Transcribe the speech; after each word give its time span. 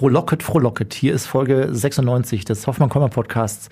Frohlocket, 0.00 0.42
frohlocket. 0.42 0.94
Hier 0.94 1.12
ist 1.12 1.26
Folge 1.26 1.68
96 1.72 2.46
des 2.46 2.66
Hoffmann-Komma-Podcasts 2.66 3.68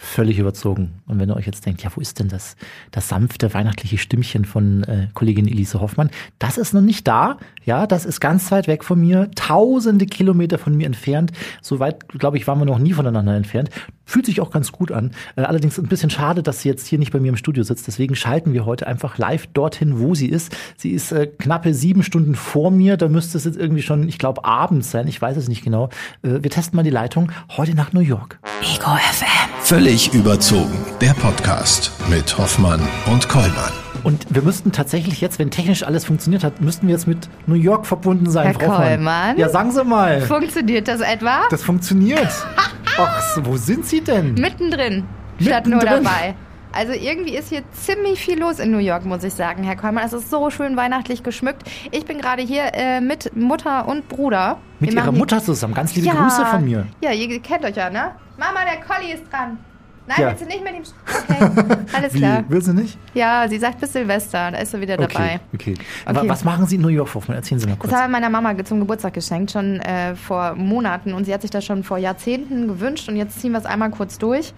völlig 0.00 0.38
überzogen. 0.38 1.02
Und 1.08 1.18
wenn 1.18 1.28
ihr 1.28 1.36
euch 1.36 1.46
jetzt 1.46 1.66
denkt, 1.66 1.82
ja, 1.82 1.90
wo 1.94 2.00
ist 2.00 2.20
denn 2.20 2.28
das, 2.28 2.56
das 2.92 3.08
sanfte 3.08 3.52
weihnachtliche 3.52 3.98
Stimmchen 3.98 4.44
von 4.44 4.84
äh, 4.84 5.08
Kollegin 5.12 5.48
Elise 5.48 5.80
Hoffmann? 5.80 6.10
Das 6.38 6.56
ist 6.56 6.72
noch 6.72 6.80
nicht 6.80 7.08
da. 7.08 7.36
Ja, 7.64 7.88
das 7.88 8.04
ist 8.04 8.20
ganz 8.20 8.50
weit 8.52 8.68
weg 8.68 8.84
von 8.84 9.00
mir, 9.00 9.28
tausende 9.34 10.06
Kilometer 10.06 10.56
von 10.56 10.76
mir 10.76 10.86
entfernt. 10.86 11.32
So 11.60 11.80
weit, 11.80 12.08
glaube 12.08 12.36
ich, 12.36 12.46
waren 12.46 12.60
wir 12.60 12.64
noch 12.64 12.78
nie 12.78 12.92
voneinander 12.92 13.34
entfernt. 13.34 13.70
Fühlt 14.04 14.24
sich 14.24 14.40
auch 14.40 14.52
ganz 14.52 14.70
gut 14.70 14.92
an. 14.92 15.10
Äh, 15.34 15.42
allerdings 15.42 15.78
ein 15.78 15.88
bisschen 15.88 16.10
schade, 16.10 16.44
dass 16.44 16.62
sie 16.62 16.68
jetzt 16.68 16.86
hier 16.86 17.00
nicht 17.00 17.12
bei 17.12 17.18
mir 17.18 17.30
im 17.30 17.36
Studio 17.36 17.64
sitzt. 17.64 17.88
Deswegen 17.88 18.14
schalten 18.14 18.52
wir 18.52 18.64
heute 18.64 18.86
einfach 18.86 19.18
live 19.18 19.48
dorthin, 19.48 19.98
wo 19.98 20.14
sie 20.14 20.28
ist. 20.28 20.56
Sie 20.76 20.92
ist 20.92 21.10
äh, 21.10 21.26
knappe 21.26 21.74
sieben 21.74 22.04
Stunden 22.04 22.36
vor 22.36 22.70
mir. 22.70 22.96
Da 22.96 23.08
müsste 23.08 23.36
es 23.36 23.44
jetzt 23.44 23.58
irgendwie 23.58 23.82
schon, 23.82 24.08
ich 24.08 24.18
glaube, 24.18 24.44
abends 24.44 24.92
sein. 24.92 25.08
Ich 25.08 25.20
weiß 25.20 25.36
es 25.36 25.48
nicht 25.48 25.64
genau. 25.68 25.88
Äh, 26.22 26.42
wir 26.42 26.50
testen 26.50 26.76
mal 26.76 26.82
die 26.82 26.90
Leitung 26.90 27.30
heute 27.56 27.74
nach 27.74 27.92
New 27.92 28.00
York. 28.00 28.38
Ego 28.62 28.96
FM. 29.12 29.50
Völlig 29.60 30.14
überzogen. 30.14 30.74
Der 31.00 31.12
Podcast 31.12 31.92
mit 32.08 32.36
Hoffmann 32.38 32.80
und 33.06 33.28
Kollmann. 33.28 33.72
Und 34.04 34.26
wir 34.30 34.42
müssten 34.42 34.72
tatsächlich 34.72 35.20
jetzt, 35.20 35.38
wenn 35.38 35.50
technisch 35.50 35.82
alles 35.82 36.04
funktioniert 36.06 36.44
hat, 36.44 36.60
müssten 36.60 36.86
wir 36.86 36.94
jetzt 36.94 37.06
mit 37.06 37.28
New 37.46 37.56
York 37.56 37.84
verbunden 37.86 38.30
sein, 38.30 38.46
Herr 38.46 38.54
Frau 38.54 38.68
Hoffmann. 38.68 38.86
Kollmann? 38.88 39.38
Ja, 39.38 39.48
sagen 39.50 39.72
Sie 39.72 39.84
mal. 39.84 40.22
Funktioniert 40.22 40.88
das 40.88 41.00
etwa? 41.00 41.40
Das 41.50 41.62
funktioniert. 41.62 42.28
Ach, 42.96 43.38
wo 43.42 43.56
sind 43.56 43.84
Sie 43.84 44.00
denn? 44.00 44.34
Mittendrin, 44.34 45.04
statt 45.40 45.66
nur 45.66 45.78
Mittendrin? 45.80 46.04
dabei. 46.04 46.34
Also 46.72 46.92
irgendwie 46.92 47.36
ist 47.36 47.48
hier 47.48 47.62
ziemlich 47.72 48.20
viel 48.20 48.38
los 48.38 48.58
in 48.58 48.70
New 48.70 48.78
York, 48.78 49.04
muss 49.04 49.24
ich 49.24 49.32
sagen, 49.34 49.62
Herr 49.64 49.76
Kollmann. 49.76 50.04
Es 50.04 50.12
ist 50.12 50.30
so 50.30 50.50
schön 50.50 50.76
weihnachtlich 50.76 51.22
geschmückt. 51.22 51.62
Ich 51.90 52.04
bin 52.04 52.18
gerade 52.20 52.42
hier 52.42 52.72
äh, 52.74 53.00
mit 53.00 53.34
Mutter 53.34 53.88
und 53.88 54.08
Bruder. 54.08 54.58
Mit 54.80 54.92
Wir 54.92 54.98
Ihrer 55.02 55.12
Mutter 55.12 55.42
zusammen. 55.42 55.74
Ganz 55.74 55.94
liebe 55.96 56.06
ja. 56.08 56.14
Grüße 56.14 56.44
von 56.46 56.64
mir. 56.64 56.86
Ja, 57.00 57.12
ihr 57.12 57.40
kennt 57.40 57.64
euch 57.64 57.76
ja, 57.76 57.90
ne? 57.90 58.12
Mama, 58.36 58.60
der 58.64 58.80
Colli 58.84 59.12
ist 59.12 59.24
dran. 59.32 59.58
Nein, 60.06 60.16
Ja. 60.20 60.28
willst 60.28 60.42
du 60.42 60.46
nicht 60.46 60.64
mit 60.64 60.72
ihm? 60.74 60.82
Okay, 61.04 61.76
alles 61.92 62.14
Wie? 62.14 62.18
klar. 62.18 62.44
Will 62.48 62.62
sie 62.62 62.72
nicht? 62.72 62.96
Ja, 63.12 63.46
sie 63.48 63.58
sagt 63.58 63.78
bis 63.80 63.92
Silvester, 63.92 64.50
da 64.52 64.58
ist 64.58 64.70
sie 64.70 64.80
wieder 64.80 64.96
dabei. 64.96 65.40
Okay, 65.52 65.72
okay. 65.72 65.74
Aber 66.06 66.20
Okay. 66.20 66.28
was 66.30 66.44
machen 66.44 66.66
Sie 66.66 66.76
in 66.76 66.82
New 66.82 66.88
York, 66.88 67.14
Hoffmann? 67.14 67.36
Erzählen 67.36 67.60
Sie 67.60 67.66
mal 67.66 67.76
kurz. 67.76 67.90
Das 67.90 68.00
habe 68.00 68.10
ich 68.10 68.12
meiner 68.12 68.30
Mama 68.30 68.54
zum 68.64 68.80
Geburtstag 68.80 69.12
geschenkt, 69.14 69.50
schon 69.52 69.80
äh, 69.80 70.14
vor 70.16 70.54
Monaten. 70.54 71.12
Und 71.12 71.24
sie 71.24 71.34
hat 71.34 71.42
sich 71.42 71.50
das 71.50 71.64
schon 71.64 71.82
vor 71.84 71.98
Jahrzehnten 71.98 72.68
gewünscht. 72.68 73.08
Und 73.10 73.16
jetzt 73.16 73.38
ziehen 73.40 73.52
wir 73.52 73.58
es 73.58 73.66
einmal 73.66 73.90
kurz 73.90 74.16
durch. 74.18 74.54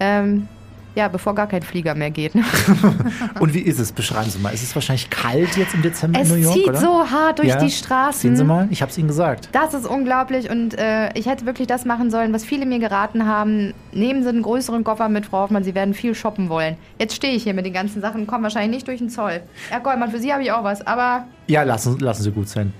Ähm, 0.00 0.48
ja, 0.94 1.08
bevor 1.08 1.34
gar 1.34 1.46
kein 1.46 1.62
Flieger 1.62 1.94
mehr 1.94 2.10
geht. 2.10 2.34
Ne? 2.34 2.44
Und 3.40 3.52
wie 3.54 3.60
ist 3.60 3.78
es? 3.80 3.92
Beschreiben 3.92 4.30
Sie 4.30 4.38
mal. 4.38 4.50
Ist 4.54 4.62
es 4.62 4.74
wahrscheinlich 4.74 5.10
kalt 5.10 5.56
jetzt 5.56 5.74
im 5.74 5.82
Dezember 5.82 6.20
Es 6.20 6.28
in 6.30 6.36
New 6.36 6.40
York, 6.42 6.54
zieht 6.54 6.68
oder? 6.68 6.80
so 6.80 7.10
hart 7.10 7.38
durch 7.38 7.48
Ja? 7.48 7.56
die 7.58 7.70
Straßen. 7.70 8.20
Sehen 8.20 8.36
Sie 8.36 8.44
mal, 8.44 8.68
ich 8.70 8.80
habe 8.82 8.90
es 8.90 8.98
Ihnen 8.98 9.08
gesagt. 9.08 9.48
Das 9.52 9.74
ist 9.74 9.86
unglaublich 9.86 10.50
und 10.50 10.78
äh, 10.78 11.10
ich 11.18 11.26
hätte 11.26 11.46
wirklich 11.46 11.66
das 11.66 11.84
machen 11.84 12.10
sollen, 12.10 12.32
was 12.32 12.44
viele 12.44 12.64
mir 12.66 12.78
geraten 12.78 13.26
haben. 13.26 13.74
Nehmen 13.92 14.22
Sie 14.22 14.28
einen 14.28 14.42
größeren 14.42 14.84
Koffer 14.84 15.08
mit, 15.08 15.26
Frau 15.26 15.40
Hoffmann, 15.40 15.64
Sie 15.64 15.74
werden 15.74 15.94
viel 15.94 16.14
shoppen 16.14 16.48
wollen. 16.48 16.76
Jetzt 16.98 17.14
stehe 17.16 17.34
ich 17.34 17.42
hier 17.42 17.54
mit 17.54 17.66
den 17.66 17.72
ganzen 17.72 18.00
Sachen 18.00 18.22
und 18.22 18.26
komme 18.26 18.44
wahrscheinlich 18.44 18.70
nicht 18.76 18.88
durch 18.88 18.98
den 18.98 19.10
Zoll. 19.10 19.40
Herr 19.70 19.80
Goldmann, 19.80 20.10
für 20.10 20.18
Sie 20.18 20.32
habe 20.32 20.42
ich 20.42 20.52
auch 20.52 20.64
was, 20.64 20.86
aber 20.86 21.24
Ja, 21.46 21.62
lassen, 21.64 21.98
lassen 21.98 22.22
Sie 22.22 22.30
gut 22.30 22.48
sein. 22.48 22.72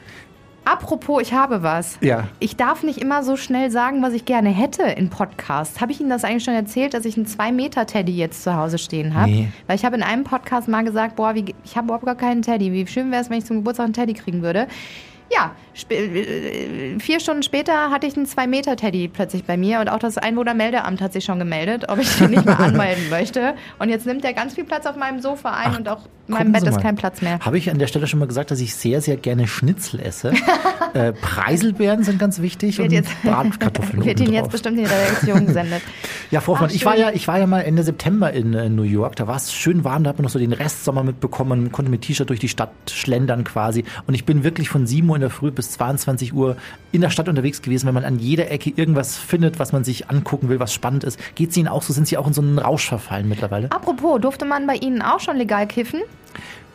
Apropos, 0.65 1.23
ich 1.23 1.33
habe 1.33 1.63
was. 1.63 1.99
Ja. 2.01 2.29
Ich 2.41 2.57
darf 2.57 2.83
nicht 2.83 2.99
immer 2.99 3.23
so 3.23 3.37
schnell 3.37 3.71
sagen, 3.71 4.03
was 4.03 4.13
ich 4.13 4.25
gerne 4.25 4.51
hätte 4.51 4.83
in 4.83 5.11
Podcasts. 5.11 5.81
Habe 5.81 5.93
ich 5.93 6.01
Ihnen 6.01 6.11
das 6.11 6.25
eigentlich 6.25 6.45
schon 6.45 6.55
erzählt, 6.55 6.95
dass 6.95 7.05
ich 7.05 7.17
einen 7.17 7.27
2-Meter-Teddy 7.27 8.15
jetzt 8.17 8.43
zu 8.43 8.55
Hause 8.55 8.79
stehen 8.79 9.15
habe? 9.15 9.31
Nee. 9.31 9.49
Weil 9.67 9.77
ich 9.77 9.85
habe 9.85 9.97
in 9.97 10.03
einem 10.03 10.25
Podcast 10.25 10.69
mal 10.69 10.85
gesagt, 10.85 11.17
boah, 11.17 11.35
wie, 11.35 11.55
ich 11.65 11.77
habe 11.77 11.87
überhaupt 11.87 12.07
gar 12.07 12.15
keinen 12.15 12.43
Teddy. 12.43 12.73
Wie 12.73 12.87
schön 12.87 13.11
wäre 13.11 13.23
es, 13.23 13.31
wenn 13.31 13.39
ich 13.39 13.45
zum 13.45 13.59
Geburtstag 13.59 13.85
einen 13.85 13.95
Teddy 13.95 14.15
kriegen 14.15 14.43
würde. 14.43 14.67
Ja, 15.33 15.53
äh, 15.89 16.99
vier 17.01 17.19
Stunden 17.19 17.43
später 17.43 17.91
hatte 17.91 18.07
ich 18.07 18.17
einen 18.17 18.27
2-Meter-Teddy 18.27 19.09
plötzlich 19.09 19.45
bei 19.45 19.57
mir 19.57 19.81
und 19.81 19.89
auch 19.89 19.99
das 19.99 20.19
Einwohnermeldeamt 20.19 21.01
hat 21.01 21.13
sich 21.13 21.25
schon 21.25 21.39
gemeldet, 21.39 21.89
ob 21.89 21.99
ich 21.99 22.15
den 22.19 22.31
nicht 22.31 22.45
mehr 22.45 22.61
anmelden 22.61 23.09
möchte. 23.11 23.55
Und 23.79 23.89
jetzt 23.89 24.07
nimmt 24.07 24.25
er 24.25 24.33
ganz 24.33 24.55
viel 24.55 24.65
Platz 24.65 24.87
auf 24.87 24.97
meinem 24.97 25.21
Sofa 25.21 25.51
ein 25.51 25.71
Ach, 25.73 25.79
und 25.79 25.89
auch 25.89 26.01
meinem 26.29 26.53
Bett 26.53 26.63
ist 26.65 26.81
kein 26.81 26.97
Platz 26.97 27.23
mehr. 27.23 27.39
Habe 27.41 27.59
ich 27.59 27.71
an 27.71 27.79
der 27.79 27.87
Stelle 27.87 28.07
schon 28.07 28.21
mal 28.21 28.27
gesagt, 28.27 28.51
dass 28.51 28.61
ich 28.61 28.75
sehr, 28.75 29.01
sehr 29.01 29.17
gerne 29.17 29.47
Schnitzel 29.47 30.01
esse. 30.01 30.33
äh, 30.95 31.13
Preiselbeeren 31.13 32.03
sind 32.05 32.19
ganz 32.19 32.41
wichtig 32.41 32.79
Wird 32.79 32.89
und 32.89 32.95
jetzt- 32.95 33.23
Bratkartoffeln 33.23 34.05
Wird 34.05 34.21
Ihnen 34.21 34.33
jetzt 34.33 34.51
bestimmt 34.51 34.79
in 34.79 34.85
die 34.85 34.91
Redaktion 34.91 35.47
gesendet. 35.47 35.83
Ja, 36.31 36.41
Frau 36.41 36.57
Ach, 36.59 36.71
ich 36.71 36.85
war 36.85 36.97
ja, 36.97 37.11
ich 37.11 37.29
war 37.29 37.39
ja 37.39 37.47
mal 37.47 37.61
Ende 37.61 37.83
September 37.83 38.33
in, 38.33 38.55
äh, 38.55 38.69
New 38.69 38.83
York. 38.83 39.17
Da 39.17 39.27
war 39.27 39.37
es 39.37 39.53
schön 39.53 39.85
warm, 39.85 40.05
da 40.05 40.11
hat 40.11 40.19
man 40.19 40.25
noch 40.25 40.31
so 40.31 40.39
den 40.39 40.53
Restsommer 40.53 41.03
mitbekommen, 41.03 41.73
konnte 41.73 41.91
mit 41.91 42.03
T-Shirt 42.03 42.29
durch 42.29 42.41
die 42.41 42.49
Stadt 42.49 42.71
schlendern 42.91 43.45
quasi. 43.45 43.85
Und 44.07 44.15
ich 44.15 44.25
bin 44.25 44.45
wirklich 44.45 44.69
von 44.69 44.87
7 44.87 45.09
Uhr 45.09 45.17
in 45.17 45.21
der 45.21 45.31
Früh 45.31 45.51
bis 45.51 45.73
22 45.73 46.33
Uhr 46.33 46.57
in 46.93 47.01
der 47.01 47.11
Stadt 47.11 47.29
unterwegs 47.29 47.63
gewesen, 47.63 47.87
wenn 47.87 47.95
man 47.95 48.05
an 48.05 48.19
jeder 48.19 48.51
Ecke 48.51 48.71
irgendwas 48.75 49.17
findet, 49.17 49.59
was 49.59 49.73
man 49.73 49.85
sich 49.85 50.11
angucken 50.11 50.49
will, 50.49 50.61
was 50.61 50.73
spannend 50.73 51.05
ist. 51.05 51.19
Geht 51.35 51.51
es 51.51 51.57
Ihnen 51.57 51.69
auch 51.69 51.83
so? 51.83 51.93
Sind 51.93 52.09
Sie 52.09 52.17
auch 52.17 52.27
in 52.27 52.33
so 52.33 52.43
einen 52.43 52.59
Rausch 52.59 52.89
verfallen 52.89 53.29
mittlerweile? 53.29 53.71
Apropos, 53.71 54.21
durfte 54.21 54.45
man 54.45 54.67
bei 54.67 54.75
Ihnen 54.77 55.03
auch 55.03 55.21
schon 55.21 55.37
legal 55.37 55.67
kiffen? 55.67 56.01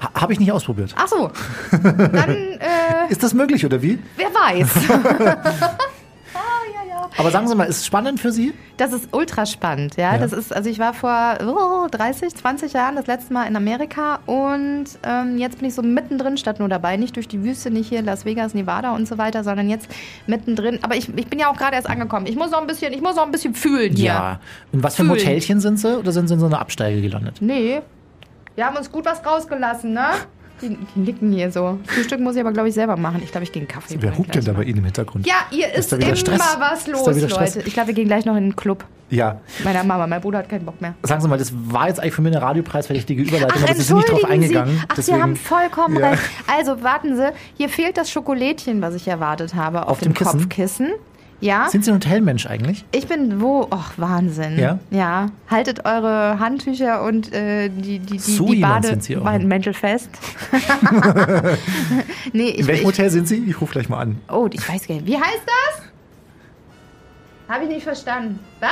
Ha 0.02 0.12
Habe 0.14 0.34
ich 0.34 0.40
nicht 0.40 0.52
ausprobiert. 0.52 0.96
Ach 0.98 1.08
so, 1.08 1.32
dann, 1.72 2.30
äh, 2.30 3.10
Ist 3.10 3.22
das 3.22 3.34
möglich 3.34 3.66
oder 3.66 3.82
wie? 3.82 4.00
wer 4.16 4.28
weiß. 4.28 4.70
Aber 7.20 7.32
sagen 7.32 7.50
Sie 7.50 7.56
mal, 7.56 7.66
ist 7.66 7.80
es 7.80 7.86
spannend 7.86 8.20
für 8.20 8.32
Sie? 8.32 8.54
Das 8.78 8.94
ist 8.94 9.10
ultra 9.14 9.46
spannend, 9.46 9.98
ja. 9.98 10.14
Ja. 10.14 10.18
Das 10.18 10.32
ist, 10.32 10.56
also 10.56 10.70
ich 10.70 10.80
war 10.80 10.94
vor 10.94 11.38
oh, 11.46 11.88
30, 11.92 12.34
20 12.34 12.72
Jahren 12.72 12.96
das 12.96 13.08
letzte 13.08 13.34
Mal 13.34 13.46
in 13.46 13.58
Amerika 13.58 14.20
und 14.26 14.86
ähm, 15.04 15.38
jetzt 15.38 15.60
bin 15.60 15.68
ich 15.68 15.76
so 15.76 15.82
mittendrin 15.82 16.38
statt 16.38 16.60
nur 16.60 16.70
dabei. 16.70 16.96
Nicht 16.96 17.18
durch 17.18 17.28
die 17.28 17.44
Wüste, 17.44 17.72
nicht 17.72 17.90
hier 17.90 18.00
in 18.00 18.06
Las 18.06 18.24
Vegas, 18.24 18.54
Nevada 18.54 18.96
und 18.96 19.06
so 19.06 19.18
weiter, 19.18 19.44
sondern 19.44 19.70
jetzt 19.70 19.90
mittendrin. 20.28 20.80
Aber 20.82 20.96
ich, 20.96 21.10
ich 21.14 21.28
bin 21.28 21.40
ja 21.40 21.52
auch 21.52 21.58
gerade 21.58 21.76
erst 21.76 21.90
angekommen. 21.90 22.26
Ich 22.26 22.38
muss 22.38 22.52
noch 22.52 22.62
ein 22.62 22.68
bisschen, 22.68 22.94
ich 22.94 23.02
muss 23.02 23.18
noch 23.18 23.26
ein 23.26 23.32
bisschen 23.32 23.54
fühlen 23.54 23.94
hier. 23.96 24.06
Ja. 24.06 24.40
In 24.72 24.82
was 24.82 24.96
für 24.96 25.02
einem 25.02 25.12
Fühlen. 25.12 25.22
Hotelchen 25.22 25.60
sind 25.60 25.78
Sie 25.78 26.00
oder 26.00 26.14
sind 26.14 26.30
Sie 26.30 26.36
in 26.36 26.40
so 26.40 26.46
einer 26.46 26.60
Absteige 26.60 27.02
gelandet? 27.02 27.38
Nee. 27.42 27.82
Wir 28.60 28.66
haben 28.66 28.76
uns 28.76 28.92
gut 28.92 29.06
was 29.06 29.26
rausgelassen, 29.26 29.94
ne? 29.94 30.08
Die, 30.62 30.78
die 30.94 31.00
nicken 31.00 31.32
hier 31.32 31.50
so. 31.50 31.80
Frühstück 31.86 32.20
muss 32.20 32.36
ich 32.36 32.42
aber, 32.42 32.52
glaube 32.52 32.68
ich, 32.68 32.76
selber 32.76 32.98
machen. 32.98 33.22
Ich 33.24 33.32
glaube, 33.32 33.46
ich 33.46 33.54
gehe 33.54 33.62
einen 33.62 33.70
Kaffee 33.70 33.96
Wer 34.02 34.18
hupt 34.18 34.36
denn 34.36 34.44
da 34.44 34.52
bei 34.52 34.64
Ihnen 34.64 34.80
im 34.80 34.84
Hintergrund? 34.84 35.26
Ja, 35.26 35.36
ihr 35.50 35.74
ist, 35.74 35.96
wieder 35.96 36.08
immer 36.08 36.16
Stress? 36.18 36.58
was 36.60 36.80
Ist 36.80 36.88
los? 36.90 37.30
Leute. 37.32 37.62
Ich 37.66 37.74
glaube, 37.74 37.88
wir 37.88 37.94
gehen 37.94 38.08
gleich 38.10 38.26
noch 38.26 38.36
in 38.36 38.50
den 38.50 38.56
Club. 38.58 38.84
Ja. 39.10 39.40
Meiner 39.64 39.86
Mama. 39.86 40.08
Mein 40.08 40.20
Bruder 40.20 40.40
hat 40.40 40.50
keinen 40.50 40.66
Bock 40.66 40.82
mehr. 40.82 40.94
Sagen 41.04 41.22
Sie 41.22 41.30
mal, 41.30 41.38
das 41.38 41.54
war 41.54 41.88
jetzt 41.88 42.02
eigentlich 42.02 42.14
für 42.16 42.22
mich 42.22 42.36
eine 42.36 42.42
radiopreisverdächtige 42.42 43.22
Überleitung, 43.22 43.52
Ach, 43.56 43.64
aber 43.64 43.76
Sie 43.76 43.82
sind 43.82 43.96
nicht 43.96 44.12
drauf 44.12 44.26
eingegangen. 44.26 44.76
Sie. 44.76 44.84
Ach, 44.90 44.98
Sie 44.98 45.14
haben 45.14 45.36
vollkommen 45.38 45.98
Ja. 45.98 46.10
recht. 46.10 46.24
Also, 46.48 46.84
warten 46.84 47.16
Sie. 47.16 47.32
Hier 47.56 47.70
fehlt 47.70 47.96
das 47.96 48.12
Schokolädchen, 48.12 48.82
was 48.82 48.94
ich 48.94 49.08
erwartet 49.08 49.56
habe, 49.56 49.84
auf, 49.84 49.92
Auf 49.92 50.00
dem, 50.02 50.12
dem 50.12 50.16
Kissen? 50.16 50.40
Kopfkissen. 50.42 50.88
Ja. 51.42 51.70
Sind 51.70 51.86
Sie 51.86 51.92
ein 51.92 51.96
Hotelmensch 51.96 52.46
eigentlich? 52.48 52.84
Ich 52.92 53.08
bin 53.08 53.40
wo? 53.40 53.62
Och, 53.72 53.92
Wahnsinn. 53.98 54.60
Ja? 54.60 54.80
Ja. 54.92 55.28
Haltet 55.50 55.86
eure 55.86 56.38
Handtücher 56.40 57.02
und 57.04 57.32
äh, 57.34 57.70
die, 57.70 58.00
die, 58.00 58.18
die, 58.18 58.20
So 58.20 58.48
die 58.48 58.56
jemand 58.56 58.86
sind 58.86 59.04
Sie 59.04 59.16
auch. 59.18 59.24
Bademäntel 59.24 59.74
fest. 59.74 60.10
nee, 62.34 62.50
ich, 62.50 62.60
In 62.60 62.68
welchem 62.68 62.82
ich, 62.82 62.88
Hotel 62.88 63.10
sind 63.10 63.28
Sie? 63.28 63.44
Ich 63.48 63.62
rufe 63.62 63.72
gleich 63.74 63.90
mal 63.90 64.00
an. 64.02 64.18
Oh, 64.30 64.48
ich 64.52 64.68
weiß 64.68 64.88
gar 64.88 64.96
nicht. 64.96 65.08
Wie 65.08 65.16
heißt 65.18 65.44
das? 65.46 65.84
Habe 67.48 67.64
ich 67.64 67.70
nicht 67.70 67.84
verstanden. 67.84 68.40
Was? 68.60 68.70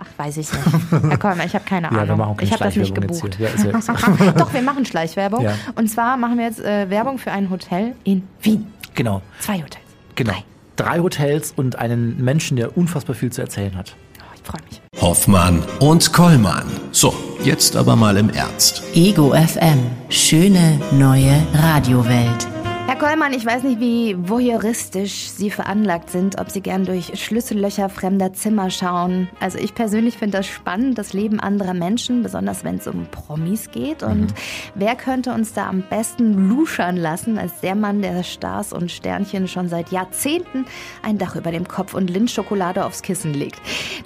Ach, 0.00 0.06
weiß 0.16 0.36
ich 0.36 0.52
nicht. 0.52 0.64
Ja, 0.92 1.16
komm, 1.16 1.40
ich 1.44 1.54
habe 1.54 1.64
keine 1.64 1.88
Ja, 1.92 2.06
wir 2.06 2.12
Ahnung. 2.12 2.36
keine 2.36 2.42
ich 2.42 2.52
habe 2.52 2.64
das 2.64 2.76
nicht 2.76 2.94
gebucht. 2.94 3.38
Ja, 3.40 3.48
Doch, 4.36 4.52
wir 4.52 4.62
machen 4.62 4.84
Schleichwerbung. 4.84 5.42
Ja. 5.42 5.54
Und 5.74 5.88
zwar 5.88 6.16
machen 6.16 6.38
wir 6.38 6.44
jetzt 6.44 6.60
äh, 6.60 6.88
Werbung 6.90 7.18
für 7.18 7.32
ein 7.32 7.50
Hotel 7.50 7.94
in 8.04 8.22
Wien. 8.42 8.66
Genau, 8.94 9.22
Zwei 9.40 9.54
Hotels. 9.58 9.78
genau. 10.14 10.32
Drei. 10.32 10.44
Drei 10.78 11.00
Hotels 11.00 11.52
und 11.56 11.76
einen 11.76 12.22
Menschen, 12.22 12.56
der 12.56 12.76
unfassbar 12.78 13.16
viel 13.16 13.32
zu 13.32 13.42
erzählen 13.42 13.76
hat. 13.76 13.96
Oh, 14.20 14.32
ich 14.32 14.42
freue 14.42 14.62
mich. 14.70 15.02
Hoffmann 15.02 15.64
und 15.80 16.12
Kollmann. 16.12 16.66
So, 16.92 17.12
jetzt 17.42 17.74
aber 17.74 17.96
mal 17.96 18.16
im 18.16 18.30
Ernst. 18.30 18.84
Ego 18.94 19.34
FM. 19.34 19.80
Schöne 20.08 20.80
neue 20.92 21.42
Radiowelt. 21.52 22.46
Herr 22.88 22.96
Kollmann, 22.96 23.34
ich 23.34 23.44
weiß 23.44 23.64
nicht, 23.64 23.80
wie 23.80 24.16
voyeuristisch 24.18 25.28
Sie 25.28 25.50
veranlagt 25.50 26.08
sind, 26.08 26.40
ob 26.40 26.50
Sie 26.50 26.62
gern 26.62 26.86
durch 26.86 27.22
Schlüssellöcher 27.22 27.90
fremder 27.90 28.32
Zimmer 28.32 28.70
schauen. 28.70 29.28
Also 29.40 29.58
ich 29.58 29.74
persönlich 29.74 30.16
finde 30.16 30.38
das 30.38 30.46
spannend, 30.46 30.96
das 30.96 31.12
Leben 31.12 31.38
anderer 31.38 31.74
Menschen, 31.74 32.22
besonders 32.22 32.64
wenn 32.64 32.76
es 32.76 32.86
um 32.86 33.06
Promis 33.10 33.70
geht. 33.70 34.02
Und 34.02 34.32
wer 34.74 34.96
könnte 34.96 35.34
uns 35.34 35.52
da 35.52 35.68
am 35.68 35.82
besten 35.82 36.48
luschern 36.48 36.96
lassen, 36.96 37.36
als 37.36 37.60
der 37.60 37.74
Mann, 37.74 38.00
der 38.00 38.22
Stars 38.22 38.72
und 38.72 38.90
Sternchen 38.90 39.48
schon 39.48 39.68
seit 39.68 39.92
Jahrzehnten 39.92 40.64
ein 41.02 41.18
Dach 41.18 41.36
über 41.36 41.50
dem 41.50 41.68
Kopf 41.68 41.92
und 41.92 42.08
Lindschokolade 42.08 42.86
aufs 42.86 43.02
Kissen 43.02 43.34
legt? 43.34 43.60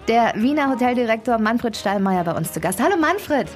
Der 0.09 0.35
Wiener 0.35 0.69
Hoteldirektor 0.69 1.39
Manfred 1.39 1.77
Stallmeier 1.77 2.25
bei 2.25 2.33
uns 2.33 2.51
zu 2.51 2.59
Gast. 2.59 2.83
Hallo 2.83 2.97
Manfred! 2.97 3.47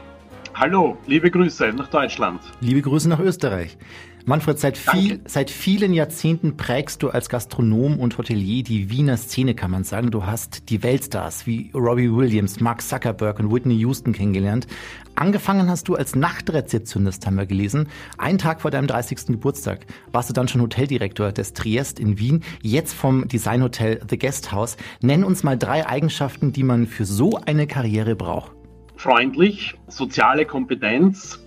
Hallo, 0.58 0.97
liebe 1.06 1.31
Grüße 1.31 1.70
nach 1.75 1.88
Deutschland. 1.88 2.41
Liebe 2.62 2.81
Grüße 2.81 3.11
nach 3.11 3.20
Österreich. 3.20 3.76
Manfred, 4.25 4.58
seit, 4.58 4.79
viel, 4.79 5.20
seit 5.26 5.50
vielen 5.50 5.93
Jahrzehnten 5.93 6.56
prägst 6.56 7.03
du 7.03 7.11
als 7.11 7.29
Gastronom 7.29 8.00
und 8.00 8.17
Hotelier 8.17 8.62
die 8.62 8.88
Wiener 8.88 9.19
Szene, 9.19 9.55
kann 9.55 9.70
man 9.70 9.85
sagen. 9.85 10.11
Du 10.11 10.25
hast 10.25 10.70
die 10.70 10.82
Weltstars 10.82 11.47
wie 11.47 11.70
Robbie 11.75 12.11
Williams, 12.11 12.58
Mark 12.58 12.81
Zuckerberg 12.81 13.38
und 13.38 13.53
Whitney 13.53 13.75
Houston 13.75 14.14
kennengelernt. 14.14 14.67
Angefangen 15.14 15.69
hast 15.69 15.88
du 15.88 15.94
als 15.94 16.17
Nachtrezeptionist, 16.17 17.26
haben 17.26 17.37
wir 17.37 17.44
gelesen. 17.44 17.91
Einen 18.17 18.38
Tag 18.38 18.62
vor 18.62 18.70
deinem 18.70 18.87
30. 18.87 19.26
Geburtstag 19.26 19.85
warst 20.11 20.31
du 20.31 20.32
dann 20.32 20.49
schon 20.49 20.62
Hoteldirektor 20.62 21.32
des 21.32 21.53
Triest 21.53 22.00
in 22.00 22.19
Wien, 22.19 22.43
jetzt 22.62 22.94
vom 22.94 23.29
Designhotel 23.29 24.00
The 24.08 24.19
Guest 24.19 24.53
House. 24.53 24.79
Nenn 25.03 25.23
uns 25.23 25.43
mal 25.43 25.58
drei 25.58 25.87
Eigenschaften, 25.87 26.53
die 26.53 26.62
man 26.62 26.87
für 26.87 27.05
so 27.05 27.38
eine 27.44 27.67
Karriere 27.67 28.17
braucht. 28.17 28.56
Freundlich, 28.96 29.75
soziale 29.88 30.46
Kompetenz 30.46 31.38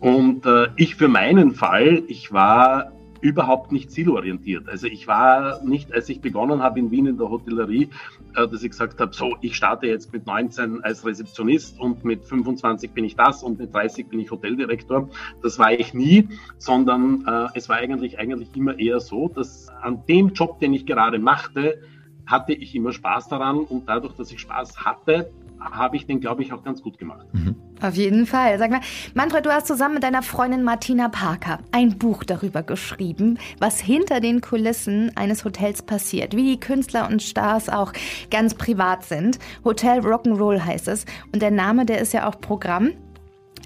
und 0.00 0.44
äh, 0.44 0.68
ich 0.76 0.96
für 0.96 1.08
meinen 1.08 1.52
Fall, 1.52 2.02
ich 2.08 2.32
war 2.32 2.92
überhaupt 3.20 3.72
nicht 3.72 3.90
zielorientiert. 3.90 4.68
Also 4.68 4.86
ich 4.86 5.06
war 5.06 5.62
nicht, 5.64 5.92
als 5.92 6.08
ich 6.08 6.20
begonnen 6.20 6.62
habe 6.62 6.78
in 6.78 6.90
Wien 6.90 7.06
in 7.06 7.16
der 7.16 7.30
Hotellerie, 7.30 7.88
äh, 8.34 8.46
dass 8.46 8.62
ich 8.62 8.70
gesagt 8.70 9.00
habe, 9.00 9.14
so, 9.14 9.36
ich 9.40 9.56
starte 9.56 9.86
jetzt 9.86 10.12
mit 10.12 10.26
19 10.26 10.84
als 10.84 11.04
Rezeptionist 11.04 11.78
und 11.80 12.04
mit 12.04 12.24
25 12.24 12.92
bin 12.92 13.04
ich 13.04 13.16
das 13.16 13.42
und 13.42 13.58
mit 13.58 13.74
30 13.74 14.08
bin 14.08 14.20
ich 14.20 14.30
Hoteldirektor. 14.30 15.08
Das 15.42 15.58
war 15.58 15.72
ich 15.72 15.94
nie, 15.94 16.28
sondern 16.58 17.24
äh, 17.26 17.48
es 17.54 17.68
war 17.68 17.76
eigentlich, 17.76 18.18
eigentlich 18.18 18.54
immer 18.54 18.78
eher 18.78 19.00
so, 19.00 19.28
dass 19.28 19.68
an 19.80 20.04
dem 20.08 20.30
Job, 20.30 20.60
den 20.60 20.74
ich 20.74 20.86
gerade 20.86 21.18
machte, 21.18 21.80
hatte 22.26 22.52
ich 22.52 22.74
immer 22.74 22.92
Spaß 22.92 23.28
daran 23.28 23.58
und 23.58 23.88
dadurch, 23.88 24.14
dass 24.14 24.32
ich 24.32 24.40
Spaß 24.40 24.84
hatte, 24.84 25.30
habe 25.72 25.96
ich 25.96 26.06
den, 26.06 26.20
glaube 26.20 26.42
ich, 26.42 26.52
auch 26.52 26.62
ganz 26.62 26.82
gut 26.82 26.98
gemacht. 26.98 27.26
Mhm. 27.32 27.56
Auf 27.80 27.94
jeden 27.94 28.26
Fall. 28.26 28.58
Sag 28.58 28.70
mal, 28.70 28.80
Manfred, 29.14 29.44
du 29.44 29.52
hast 29.52 29.66
zusammen 29.66 29.94
mit 29.94 30.02
deiner 30.02 30.22
Freundin 30.22 30.62
Martina 30.62 31.08
Parker 31.08 31.58
ein 31.72 31.98
Buch 31.98 32.24
darüber 32.24 32.62
geschrieben, 32.62 33.38
was 33.58 33.80
hinter 33.80 34.20
den 34.20 34.40
Kulissen 34.40 35.12
eines 35.16 35.44
Hotels 35.44 35.82
passiert, 35.82 36.34
wie 36.34 36.54
die 36.54 36.60
Künstler 36.60 37.08
und 37.08 37.22
Stars 37.22 37.68
auch 37.68 37.92
ganz 38.30 38.54
privat 38.54 39.04
sind. 39.04 39.38
Hotel 39.64 40.00
Rock'n'Roll 40.00 40.64
heißt 40.64 40.88
es. 40.88 41.04
Und 41.32 41.42
der 41.42 41.50
Name, 41.50 41.84
der 41.86 42.00
ist 42.00 42.12
ja 42.12 42.28
auch 42.28 42.40
Programm. 42.40 42.92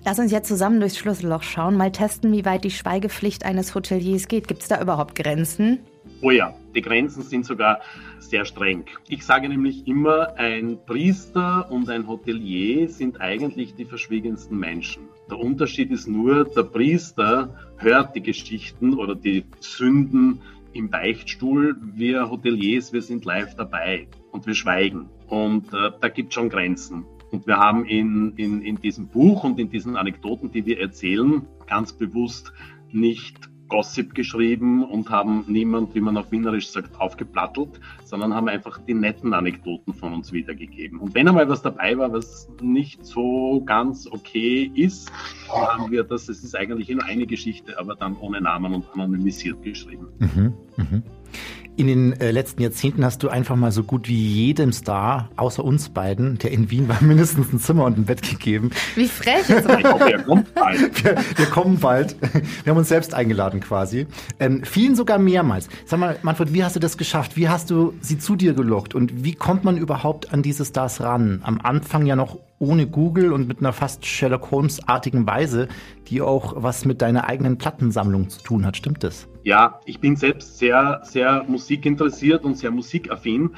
Lass 0.04 0.18
uns 0.18 0.32
jetzt 0.32 0.48
zusammen 0.48 0.80
durchs 0.80 0.96
Schlüsselloch 0.96 1.42
schauen, 1.42 1.76
mal 1.76 1.92
testen, 1.92 2.32
wie 2.32 2.44
weit 2.44 2.64
die 2.64 2.70
Schweigepflicht 2.70 3.44
eines 3.44 3.74
Hoteliers 3.74 4.28
geht. 4.28 4.48
Gibt 4.48 4.62
es 4.62 4.68
da 4.68 4.80
überhaupt 4.80 5.14
Grenzen? 5.14 5.80
Oh 6.22 6.30
ja, 6.30 6.54
die 6.74 6.82
Grenzen 6.82 7.22
sind 7.22 7.46
sogar 7.46 7.80
sehr 8.18 8.44
streng. 8.44 8.84
Ich 9.08 9.24
sage 9.24 9.48
nämlich 9.48 9.86
immer, 9.86 10.36
ein 10.36 10.78
Priester 10.84 11.70
und 11.70 11.88
ein 11.88 12.06
Hotelier 12.06 12.90
sind 12.90 13.22
eigentlich 13.22 13.74
die 13.74 13.86
verschwiegensten 13.86 14.58
Menschen. 14.58 15.04
Der 15.30 15.38
Unterschied 15.38 15.90
ist 15.90 16.08
nur, 16.08 16.44
der 16.44 16.64
Priester 16.64 17.56
hört 17.78 18.14
die 18.14 18.20
Geschichten 18.20 18.98
oder 18.98 19.14
die 19.14 19.44
Sünden 19.60 20.42
im 20.74 20.90
Beichtstuhl. 20.90 21.76
Wir 21.94 22.30
Hoteliers, 22.30 22.92
wir 22.92 23.00
sind 23.00 23.24
live 23.24 23.54
dabei 23.56 24.06
und 24.30 24.46
wir 24.46 24.54
schweigen. 24.54 25.08
Und 25.26 25.72
äh, 25.72 25.90
da 26.00 26.08
gibt 26.08 26.28
es 26.28 26.34
schon 26.34 26.50
Grenzen. 26.50 27.06
Und 27.30 27.46
wir 27.46 27.56
haben 27.56 27.86
in, 27.86 28.34
in, 28.36 28.60
in 28.60 28.76
diesem 28.76 29.08
Buch 29.08 29.42
und 29.44 29.58
in 29.58 29.70
diesen 29.70 29.96
Anekdoten, 29.96 30.52
die 30.52 30.66
wir 30.66 30.80
erzählen, 30.80 31.46
ganz 31.66 31.94
bewusst 31.94 32.52
nicht 32.92 33.49
Gossip 33.70 34.14
geschrieben 34.14 34.84
und 34.84 35.08
haben 35.08 35.44
niemand, 35.46 35.94
wie 35.94 36.00
man 36.00 36.16
auf 36.18 36.30
Wienerisch 36.30 36.68
sagt, 36.68 37.00
aufgeplattelt, 37.00 37.80
sondern 38.04 38.34
haben 38.34 38.48
einfach 38.48 38.78
die 38.86 38.92
netten 38.92 39.32
Anekdoten 39.32 39.94
von 39.94 40.12
uns 40.12 40.32
wiedergegeben. 40.32 40.98
Und 40.98 41.14
wenn 41.14 41.26
einmal 41.26 41.48
was 41.48 41.62
dabei 41.62 41.96
war, 41.96 42.12
was 42.12 42.48
nicht 42.60 43.06
so 43.06 43.62
ganz 43.64 44.06
okay 44.06 44.70
ist, 44.74 45.10
haben 45.48 45.90
wir 45.90 46.04
das, 46.04 46.28
es 46.28 46.44
ist 46.44 46.54
eigentlich 46.54 46.90
nur 46.90 47.04
eine 47.04 47.26
Geschichte, 47.26 47.78
aber 47.78 47.94
dann 47.94 48.16
ohne 48.16 48.42
Namen 48.42 48.74
und 48.74 48.84
anonymisiert 48.92 49.62
geschrieben. 49.62 50.08
Mhm, 50.18 50.52
mh. 50.76 51.02
In 51.76 51.86
den 51.86 52.20
äh, 52.20 52.30
letzten 52.30 52.60
Jahrzehnten 52.62 53.04
hast 53.04 53.22
du 53.22 53.28
einfach 53.28 53.56
mal 53.56 53.72
so 53.72 53.82
gut 53.82 54.06
wie 54.08 54.14
jedem 54.14 54.72
Star, 54.72 55.30
außer 55.36 55.64
uns 55.64 55.88
beiden, 55.88 56.36
der 56.38 56.50
in 56.50 56.70
Wien 56.70 56.88
war, 56.88 57.00
mindestens 57.02 57.52
ein 57.52 57.58
Zimmer 57.58 57.84
und 57.84 57.96
ein 57.96 58.04
Bett 58.04 58.22
gegeben. 58.22 58.70
Wie 58.96 59.06
frech 59.06 59.48
jetzt. 59.48 59.68
ich 59.68 59.84
hoffe, 59.84 60.12
er 60.12 60.22
kommt 60.22 60.54
bald. 60.54 61.04
Wir, 61.04 61.16
wir, 61.36 61.46
kommen 61.46 61.78
bald. 61.78 62.16
Wir 62.64 62.70
haben 62.70 62.78
uns 62.78 62.88
selbst 62.88 63.14
eingeladen 63.14 63.60
quasi. 63.60 64.06
Ähm, 64.38 64.62
vielen 64.64 64.94
sogar 64.94 65.18
mehrmals. 65.18 65.68
Sag 65.86 65.98
mal, 66.00 66.18
Manfred, 66.22 66.52
wie 66.52 66.62
hast 66.62 66.76
du 66.76 66.80
das 66.80 66.98
geschafft? 66.98 67.36
Wie 67.36 67.48
hast 67.48 67.70
du 67.70 67.94
sie 68.00 68.18
zu 68.18 68.36
dir 68.36 68.52
gelockt? 68.52 68.94
Und 68.94 69.24
wie 69.24 69.34
kommt 69.34 69.64
man 69.64 69.76
überhaupt 69.76 70.32
an 70.32 70.42
diese 70.42 70.64
Stars 70.64 71.00
ran? 71.00 71.40
Am 71.42 71.60
Anfang 71.62 72.04
ja 72.04 72.16
noch 72.16 72.38
ohne 72.60 72.86
Google 72.86 73.32
und 73.32 73.48
mit 73.48 73.58
einer 73.58 73.72
fast 73.72 74.06
Sherlock 74.06 74.50
Holmes-artigen 74.50 75.26
Weise, 75.26 75.66
die 76.08 76.20
auch 76.20 76.54
was 76.56 76.84
mit 76.84 77.02
deiner 77.02 77.26
eigenen 77.26 77.58
Plattensammlung 77.58 78.28
zu 78.28 78.42
tun 78.42 78.66
hat. 78.66 78.76
Stimmt 78.76 79.02
das? 79.02 79.28
Ja, 79.42 79.80
ich 79.86 79.98
bin 79.98 80.14
selbst 80.14 80.58
sehr, 80.58 81.00
sehr 81.02 81.44
musikinteressiert 81.48 82.44
und 82.44 82.58
sehr 82.58 82.70
musikaffin. 82.70 83.50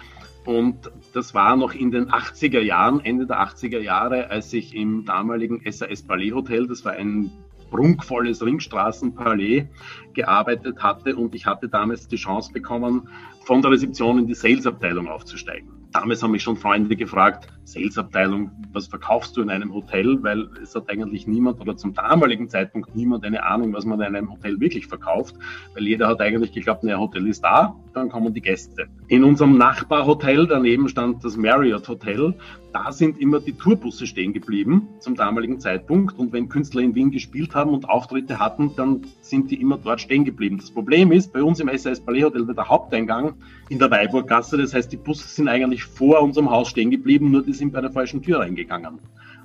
Und 0.45 0.91
das 1.13 1.35
war 1.35 1.57
noch 1.57 1.75
in 1.75 1.91
den 1.91 2.11
80er 2.11 2.61
Jahren, 2.61 3.01
Ende 3.01 3.27
der 3.27 3.41
80er 3.41 3.81
Jahre, 3.81 4.31
als 4.31 4.53
ich 4.53 4.75
im 4.75 5.05
damaligen 5.05 5.61
SAS 5.71 6.03
Palais 6.03 6.33
Hotel, 6.33 6.67
das 6.67 6.85
war 6.85 6.93
ein 6.93 7.31
prunkvolles 7.71 8.45
Ringstraßenpalais, 8.45 9.67
gearbeitet 10.15 10.81
hatte. 10.83 11.17
Und 11.17 11.35
ich 11.35 11.47
hatte 11.47 11.69
damals 11.69 12.07
die 12.07 12.17
Chance 12.17 12.53
bekommen, 12.53 13.09
von 13.45 13.63
der 13.63 13.73
Rezeption 13.73 14.19
in 14.21 14.27
die 14.27 14.35
Salesabteilung 14.35 15.09
aufzusteigen 15.09 15.82
damals 15.93 16.23
haben 16.23 16.33
mich 16.33 16.43
schon 16.43 16.57
Freunde 16.57 16.97
gefragt, 16.97 17.49
Salesabteilung, 17.65 18.51
was 18.73 18.87
verkaufst 18.87 19.37
du 19.37 19.43
in 19.43 19.51
einem 19.51 19.73
Hotel? 19.73 20.23
Weil 20.23 20.49
es 20.63 20.75
hat 20.75 20.89
eigentlich 20.91 21.27
niemand 21.27 21.61
oder 21.61 21.77
zum 21.77 21.95
damaligen 21.95 22.49
Zeitpunkt 22.49 22.95
niemand 22.97 23.25
eine 23.25 23.45
Ahnung, 23.45 23.73
was 23.73 23.85
man 23.85 24.01
in 24.01 24.17
einem 24.17 24.31
Hotel 24.31 24.59
wirklich 24.61 24.87
verkauft, 24.87 25.37
weil 25.75 25.87
jeder 25.87 26.09
hat 26.09 26.21
eigentlich 26.21 26.53
geglaubt, 26.53 26.85
ein 26.85 26.99
Hotel 26.99 27.27
ist 27.29 27.45
da, 27.45 27.77
dann 27.95 28.09
kommen 28.09 28.35
die 28.35 28.41
Gäste. 28.41 28.89
In 29.09 29.25
unserem 29.25 29.57
Nachbarhotel 29.57 30.47
daneben 30.47 30.89
stand 30.89 31.25
das 31.25 31.37
Marriott 31.37 31.89
Hotel 31.89 32.35
da 32.73 32.91
sind 32.91 33.21
immer 33.21 33.41
die 33.41 33.53
Tourbusse 33.53 34.07
stehen 34.07 34.33
geblieben 34.33 34.89
zum 34.99 35.15
damaligen 35.15 35.61
Zeitpunkt. 35.61 36.19
Und 36.19 36.33
wenn 36.33 36.49
Künstler 36.49 36.83
in 36.83 36.95
Wien 36.95 37.11
gespielt 37.11 37.55
haben 37.55 37.71
und 37.71 37.89
Auftritte 37.89 38.39
hatten, 38.39 38.75
dann 38.77 39.03
sind 39.21 39.51
die 39.51 39.61
immer 39.61 39.79
dort 39.79 40.01
stehen 40.01 40.25
geblieben. 40.25 40.59
Das 40.59 40.71
Problem 40.71 41.13
ist, 41.13 41.33
bei 41.33 41.43
uns 41.43 41.61
im 41.61 41.71
SAS 41.77 42.01
Palais 42.01 42.25
Hotel 42.25 42.47
wird 42.47 42.57
der 42.57 42.69
Haupteingang 42.69 43.35
in 43.69 43.79
der 43.79 43.91
Weiburggasse. 43.91 44.57
Das 44.57 44.75
heißt, 44.75 44.91
die 44.91 44.97
Busse 44.97 45.29
sind 45.29 45.49
eigentlich 45.49 45.85
vor 45.85 46.23
unserem 46.23 46.51
Haus 46.51 46.69
stehen 46.69 46.91
geblieben, 46.91 47.31
nur 47.31 47.43
die 47.43 47.53
sind 47.53 47.73
bei 47.73 47.81
der 47.81 47.93
falschen 47.93 48.23
Tür 48.23 48.41
reingegangen. 48.41 48.99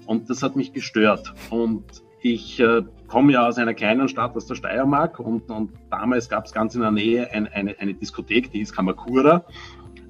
Und 0.06 0.30
das 0.30 0.42
hat 0.42 0.56
mich 0.56 0.72
gestört. 0.72 1.34
Und 1.50 1.84
ich 2.22 2.60
äh, 2.60 2.84
komme 3.08 3.34
ja 3.34 3.48
aus 3.48 3.58
einer 3.58 3.74
kleinen 3.74 4.08
Stadt, 4.08 4.36
aus 4.36 4.46
der 4.46 4.56
Steiermark. 4.56 5.20
Und, 5.20 5.50
und 5.50 5.72
damals 5.90 6.30
gab 6.30 6.46
es 6.46 6.54
ganz 6.54 6.76
in 6.76 6.82
der 6.82 6.92
Nähe 6.92 7.32
ein, 7.32 7.48
eine, 7.48 7.76
eine 7.80 7.94
Diskothek, 7.94 8.52
die 8.52 8.62
ist 8.62 8.74
Kamakura. 8.74 9.46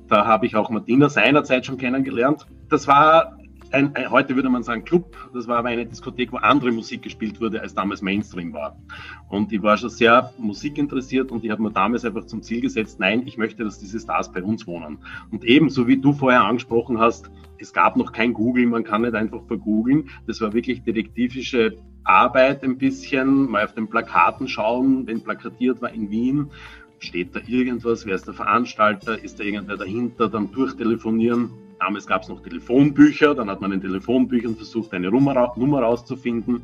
Da 0.08 0.26
habe 0.26 0.46
ich 0.46 0.56
auch 0.56 0.70
Martina 0.70 1.10
seinerzeit 1.10 1.66
schon 1.66 1.78
kennengelernt. 1.78 2.48
Das 2.70 2.88
war 2.88 3.38
ein, 3.72 3.94
heute 4.10 4.36
würde 4.36 4.50
man 4.50 4.64
sagen 4.64 4.86
Club, 4.86 5.16
das 5.34 5.48
war 5.48 5.58
aber 5.58 5.70
eine 5.70 5.86
Diskothek, 5.86 6.32
wo 6.32 6.38
andere 6.38 6.72
Musik 6.72 7.02
gespielt 7.02 7.42
wurde, 7.42 7.62
als 7.62 7.74
damals 7.74 8.02
Mainstream 8.02 8.54
war. 8.54 8.78
Und 9.30 9.52
ich 9.52 9.62
war 9.62 9.78
schon 9.78 9.90
sehr 9.90 10.32
musikinteressiert 10.38 11.32
und 11.32 11.44
ich 11.44 11.52
habe 11.52 11.62
mir 11.62 11.72
damals 11.72 12.06
einfach 12.06 12.26
zum 12.26 12.42
Ziel 12.42 12.62
gesetzt, 12.62 13.00
nein, 13.00 13.24
ich 13.26 13.38
möchte, 13.38 13.64
dass 13.64 13.80
diese 13.80 14.00
Stars 14.00 14.32
bei 14.32 14.42
uns 14.42 14.68
wohnen. 14.68 15.00
Und 15.32 15.44
ebenso 15.44 15.88
wie 15.88 15.98
du 15.98 16.14
vorher 16.14 16.44
angesprochen 16.44 17.00
hast, 17.00 17.30
es 17.60 17.74
gab 17.74 17.98
noch 17.98 18.14
kein 18.14 18.34
Google, 18.34 18.68
man 18.68 18.84
kann 18.84 19.02
nicht 19.02 19.16
einfach 19.16 19.44
vergoogeln. 19.48 20.10
Das 20.28 20.40
war 20.40 20.54
wirklich 20.54 20.84
detektivische 20.84 21.78
Arbeit 22.04 22.64
ein 22.64 22.78
bisschen, 22.78 23.50
mal 23.50 23.66
auf 23.66 23.74
den 23.74 23.90
Plakaten 23.90 24.48
schauen, 24.48 25.08
wenn 25.08 25.22
plakatiert 25.22 25.82
war 25.82 25.92
in 25.92 26.10
Wien 26.10 26.52
Steht 27.00 27.36
da 27.36 27.42
irgendwas? 27.46 28.06
Wer 28.06 28.16
ist 28.16 28.26
der 28.26 28.34
Veranstalter? 28.34 29.24
Ist 29.24 29.40
da 29.40 29.44
irgendwer 29.44 29.78
dahinter? 29.78 30.30
Dann 30.30 30.52
durchtelefonieren. 30.52 31.52
Damals 31.80 32.08
gab 32.08 32.24
es 32.24 32.30
noch 32.30 32.42
Telefonbücher, 32.42 33.36
dann 33.36 33.50
hat 33.50 33.62
man 33.62 33.72
in 33.72 33.82
Telefonbüchern 33.82 34.56
versucht, 34.56 34.94
eine 34.94 35.10
Nummer, 35.10 35.34
rauszufinden. 35.36 36.64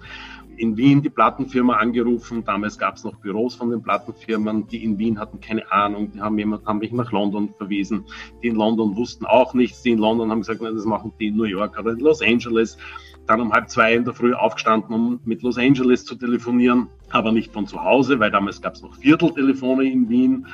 In 0.56 0.78
Wien 0.78 1.02
die 1.02 1.10
Plattenfirma 1.10 1.78
angerufen, 1.78 2.44
damals 2.44 2.78
gab 2.78 2.96
es 2.96 3.04
noch 3.04 3.16
Büros 3.16 3.56
von 3.56 3.72
den 3.72 3.82
Plattenfirmen, 3.82 4.68
die 4.68 4.84
in 4.84 5.00
Wien 5.00 5.20
hatten 5.20 5.40
keine 5.40 5.72
Ahnung, 5.72 6.12
die 6.12 6.22
haben, 6.22 6.38
jemand, 6.38 6.66
haben 6.66 6.78
mich 6.78 6.92
nach 6.92 7.12
London 7.12 7.54
verwiesen. 7.58 8.06
Die 8.44 8.50
in 8.50 8.56
London 8.56 8.96
wussten 8.96 9.26
auch 9.26 9.56
nichts, 9.56 9.82
die 9.82 9.92
in 9.92 10.00
London 10.00 10.30
haben 10.30 10.42
gesagt, 10.42 10.62
das 10.62 10.86
machen 10.86 11.12
die 11.20 11.28
in 11.28 11.38
New 11.38 11.46
York 11.46 11.80
oder 11.80 11.92
in 11.92 12.00
Los 12.00 12.22
Angeles 12.22 12.78
dann 13.26 13.42
um 13.42 13.52
halb 13.54 13.70
zwei 13.70 13.96
in 13.96 14.04
der 14.04 14.14
Früh 14.14 14.34
aufgestanden, 14.34 14.94
um 14.94 15.20
mit 15.24 15.42
Los 15.44 15.58
Angeles 15.58 16.06
zu 16.06 16.16
telefonieren, 16.16 16.90
aber 17.10 17.32
nicht 17.32 17.54
von 17.54 17.68
zu 17.68 17.82
Hause, 17.82 18.20
weil 18.20 18.32
damals 18.32 18.62
gab 18.62 18.74
es 18.74 18.82
noch 18.82 18.96
Vierteltelefone 18.96 19.86
in 19.86 20.10
Wien. 20.10 20.48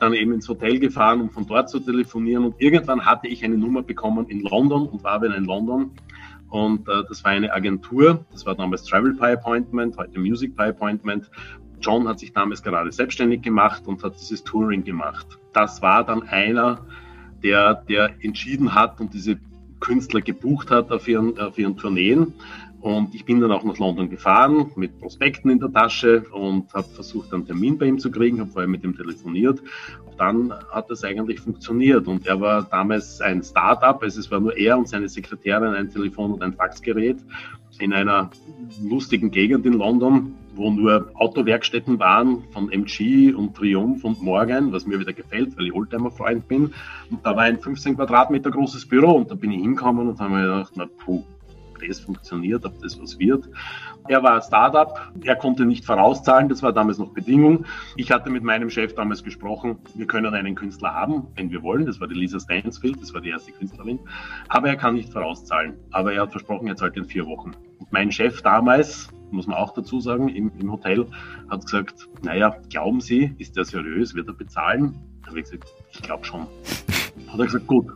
Dann 0.00 0.12
eben 0.14 0.32
ins 0.32 0.48
Hotel 0.48 0.78
gefahren, 0.78 1.20
um 1.20 1.30
von 1.30 1.46
dort 1.46 1.70
zu 1.70 1.80
telefonieren. 1.80 2.44
Und 2.44 2.54
irgendwann 2.58 3.04
hatte 3.04 3.28
ich 3.28 3.44
eine 3.44 3.56
Nummer 3.56 3.82
bekommen 3.82 4.26
in 4.28 4.40
London 4.40 4.88
und 4.88 5.04
war 5.04 5.22
wieder 5.22 5.36
in 5.36 5.44
London. 5.44 5.92
Und 6.50 6.88
äh, 6.88 7.02
das 7.08 7.24
war 7.24 7.32
eine 7.32 7.52
Agentur, 7.52 8.24
das 8.30 8.46
war 8.46 8.54
damals 8.54 8.84
Travel 8.84 9.14
Pie 9.14 9.32
Appointment, 9.32 9.96
heute 9.96 10.20
Music 10.20 10.56
Pie 10.56 10.68
Appointment. 10.68 11.28
John 11.80 12.06
hat 12.08 12.20
sich 12.20 12.32
damals 12.32 12.62
gerade 12.62 12.92
selbstständig 12.92 13.42
gemacht 13.42 13.82
und 13.86 14.02
hat 14.04 14.14
dieses 14.20 14.44
Touring 14.44 14.84
gemacht. 14.84 15.26
Das 15.52 15.82
war 15.82 16.04
dann 16.04 16.22
einer, 16.22 16.86
der, 17.42 17.74
der 17.74 18.10
entschieden 18.20 18.74
hat 18.74 19.00
und 19.00 19.12
diese 19.12 19.38
Künstler 19.80 20.20
gebucht 20.20 20.70
hat 20.70 20.90
auf 20.90 21.08
ihren, 21.08 21.38
auf 21.38 21.58
ihren 21.58 21.76
Tourneen. 21.76 22.32
Und 22.84 23.14
ich 23.14 23.24
bin 23.24 23.40
dann 23.40 23.50
auch 23.50 23.64
nach 23.64 23.78
London 23.78 24.10
gefahren 24.10 24.70
mit 24.76 25.00
Prospekten 25.00 25.50
in 25.50 25.58
der 25.58 25.72
Tasche 25.72 26.26
und 26.32 26.70
habe 26.74 26.86
versucht, 26.86 27.32
einen 27.32 27.46
Termin 27.46 27.78
bei 27.78 27.86
ihm 27.86 27.98
zu 27.98 28.10
kriegen, 28.10 28.40
habe 28.40 28.50
vorher 28.50 28.68
mit 28.68 28.84
ihm 28.84 28.94
telefoniert. 28.94 29.62
Dann 30.18 30.52
hat 30.70 30.90
das 30.90 31.02
eigentlich 31.02 31.40
funktioniert. 31.40 32.06
Und 32.06 32.26
er 32.26 32.42
war 32.42 32.62
damals 32.64 33.22
ein 33.22 33.42
Start-up, 33.42 34.02
also 34.02 34.20
es 34.20 34.30
war 34.30 34.38
nur 34.38 34.54
er 34.58 34.76
und 34.76 34.86
seine 34.86 35.08
Sekretärin, 35.08 35.72
ein 35.72 35.88
Telefon 35.88 36.32
und 36.34 36.42
ein 36.42 36.52
Faxgerät 36.52 37.16
in 37.78 37.94
einer 37.94 38.30
lustigen 38.82 39.30
Gegend 39.30 39.64
in 39.64 39.72
London, 39.72 40.34
wo 40.54 40.70
nur 40.70 41.10
Autowerkstätten 41.14 41.98
waren 41.98 42.44
von 42.52 42.70
MG 42.70 43.32
und 43.32 43.56
Triumph 43.56 44.04
und 44.04 44.22
Morgan, 44.22 44.72
was 44.72 44.86
mir 44.86 45.00
wieder 45.00 45.14
gefällt, 45.14 45.56
weil 45.56 45.68
ich 45.68 45.72
Oldtimer-Freund 45.72 46.48
bin. 46.48 46.74
Und 47.10 47.24
da 47.24 47.34
war 47.34 47.44
ein 47.44 47.58
15 47.58 47.96
Quadratmeter 47.96 48.50
großes 48.50 48.86
Büro 48.86 49.12
und 49.12 49.30
da 49.30 49.36
bin 49.36 49.52
ich 49.52 49.62
hingekommen 49.62 50.06
und 50.06 50.20
habe 50.20 50.34
mir 50.34 50.42
gedacht, 50.42 50.72
na 50.76 50.86
puh, 50.86 51.24
das 51.78 52.00
funktioniert, 52.00 52.64
ob 52.64 52.80
das 52.80 53.00
was 53.00 53.18
wird. 53.18 53.48
Er 54.08 54.22
war 54.22 54.42
Startup, 54.42 55.12
er 55.22 55.36
konnte 55.36 55.64
nicht 55.64 55.84
vorauszahlen, 55.84 56.48
das 56.48 56.62
war 56.62 56.72
damals 56.72 56.98
noch 56.98 57.12
Bedingung. 57.12 57.64
Ich 57.96 58.10
hatte 58.10 58.28
mit 58.30 58.42
meinem 58.42 58.68
Chef 58.68 58.94
damals 58.94 59.24
gesprochen, 59.24 59.78
wir 59.94 60.06
können 60.06 60.34
einen 60.34 60.54
Künstler 60.54 60.92
haben, 60.92 61.28
wenn 61.36 61.50
wir 61.50 61.62
wollen. 61.62 61.86
Das 61.86 62.00
war 62.00 62.08
die 62.08 62.14
Lisa 62.14 62.38
Stansfield, 62.38 63.00
das 63.00 63.14
war 63.14 63.20
die 63.20 63.30
erste 63.30 63.52
Künstlerin. 63.52 63.98
Aber 64.48 64.68
er 64.68 64.76
kann 64.76 64.94
nicht 64.94 65.10
vorauszahlen. 65.10 65.78
Aber 65.90 66.12
er 66.12 66.22
hat 66.22 66.32
versprochen, 66.32 66.68
er 66.68 66.76
zahlt 66.76 66.96
in 66.96 67.06
vier 67.06 67.26
Wochen. 67.26 67.52
Und 67.78 67.92
mein 67.92 68.12
Chef 68.12 68.42
damals, 68.42 69.08
muss 69.30 69.46
man 69.46 69.56
auch 69.56 69.72
dazu 69.72 70.00
sagen, 70.00 70.28
im, 70.28 70.52
im 70.60 70.70
Hotel, 70.70 71.06
hat 71.48 71.64
gesagt, 71.64 72.08
naja, 72.22 72.56
glauben 72.70 73.00
Sie, 73.00 73.34
ist 73.38 73.56
der 73.56 73.64
seriös, 73.64 74.14
wird 74.14 74.28
er 74.28 74.34
bezahlen? 74.34 74.98
Da 75.22 75.28
habe 75.28 75.40
ich 75.40 75.46
gesagt, 75.46 75.64
ich 75.92 76.02
glaube 76.02 76.24
schon. 76.24 76.42
Hat 77.28 77.38
er 77.38 77.46
gesagt, 77.46 77.66
gut, 77.66 77.86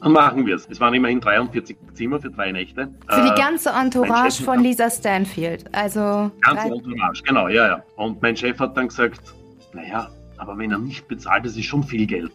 machen 0.08 0.46
wir 0.46 0.56
es. 0.56 0.66
Es 0.68 0.80
waren 0.80 0.94
immerhin 0.94 1.20
43 1.20 1.76
Zimmer 1.94 2.20
für 2.20 2.30
drei 2.30 2.52
Nächte. 2.52 2.88
Für 3.08 3.22
die 3.22 3.28
äh, 3.28 3.34
ganze 3.34 3.70
Entourage 3.70 4.42
von 4.42 4.60
Lisa 4.60 4.90
Stanfield. 4.90 5.64
Also 5.74 6.30
ganze 6.40 6.68
Entourage, 6.68 7.22
genau, 7.22 7.48
ja, 7.48 7.66
ja. 7.66 7.82
Und 7.96 8.20
mein 8.22 8.36
Chef 8.36 8.58
hat 8.58 8.76
dann 8.76 8.88
gesagt, 8.88 9.20
naja, 9.72 10.08
aber 10.38 10.56
wenn 10.58 10.70
er 10.70 10.78
nicht 10.78 11.08
bezahlt, 11.08 11.44
das 11.44 11.56
ist 11.56 11.64
schon 11.64 11.82
viel 11.82 12.06
Geld. 12.06 12.32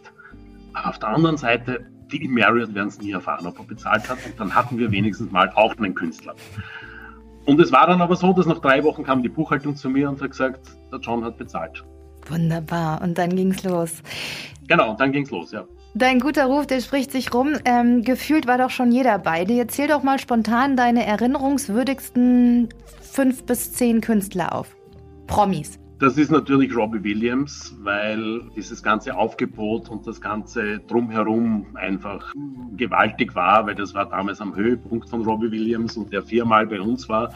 Aber 0.74 0.88
auf 0.90 0.98
der 0.98 1.10
anderen 1.10 1.36
Seite, 1.36 1.86
die 2.10 2.26
Marriott 2.28 2.74
werden 2.74 2.88
es 2.88 3.00
nie 3.00 3.12
erfahren, 3.12 3.46
ob 3.46 3.58
er 3.58 3.64
bezahlt 3.64 4.08
hat. 4.08 4.18
Und 4.24 4.38
dann 4.38 4.54
hatten 4.54 4.78
wir 4.78 4.90
wenigstens 4.90 5.30
mal 5.30 5.50
auch 5.54 5.76
einen 5.76 5.94
Künstler. 5.94 6.34
Und 7.44 7.60
es 7.60 7.72
war 7.72 7.86
dann 7.86 8.00
aber 8.00 8.16
so, 8.16 8.32
dass 8.32 8.46
nach 8.46 8.60
drei 8.60 8.84
Wochen 8.84 9.02
kam 9.02 9.22
die 9.22 9.28
Buchhaltung 9.28 9.74
zu 9.74 9.90
mir 9.90 10.08
und 10.08 10.20
hat 10.20 10.30
gesagt, 10.30 10.60
der 10.92 11.00
John 11.00 11.24
hat 11.24 11.38
bezahlt. 11.38 11.84
Wunderbar. 12.28 13.02
Und 13.02 13.18
dann 13.18 13.34
ging 13.34 13.50
es 13.50 13.64
los. 13.64 14.02
Genau, 14.68 14.92
und 14.92 15.00
dann 15.00 15.10
ging 15.10 15.24
es 15.24 15.30
los, 15.30 15.50
ja. 15.50 15.64
Dein 15.94 16.20
guter 16.20 16.46
Ruf, 16.46 16.66
der 16.66 16.80
spricht 16.80 17.12
sich 17.12 17.34
rum. 17.34 17.52
Ähm, 17.66 18.02
gefühlt 18.02 18.46
war 18.46 18.56
doch 18.56 18.70
schon 18.70 18.92
jeder 18.92 19.18
bei 19.18 19.44
dir. 19.44 19.68
Zähl 19.68 19.88
doch 19.88 20.02
mal 20.02 20.18
spontan 20.18 20.74
deine 20.74 21.04
erinnerungswürdigsten 21.04 22.70
fünf 23.02 23.44
bis 23.44 23.72
zehn 23.72 24.00
Künstler 24.00 24.54
auf. 24.54 24.74
Promis. 25.26 25.78
Das 25.98 26.16
ist 26.16 26.32
natürlich 26.32 26.74
Robbie 26.74 27.04
Williams, 27.04 27.76
weil 27.82 28.40
dieses 28.56 28.82
ganze 28.82 29.14
Aufgebot 29.14 29.88
und 29.88 30.04
das 30.04 30.20
ganze 30.20 30.80
Drumherum 30.80 31.66
einfach 31.74 32.32
gewaltig 32.76 33.36
war, 33.36 33.66
weil 33.66 33.76
das 33.76 33.94
war 33.94 34.06
damals 34.06 34.40
am 34.40 34.56
Höhepunkt 34.56 35.08
von 35.08 35.22
Robbie 35.22 35.52
Williams 35.52 35.96
und 35.96 36.12
der 36.12 36.22
viermal 36.22 36.66
bei 36.66 36.80
uns 36.80 37.08
war 37.08 37.32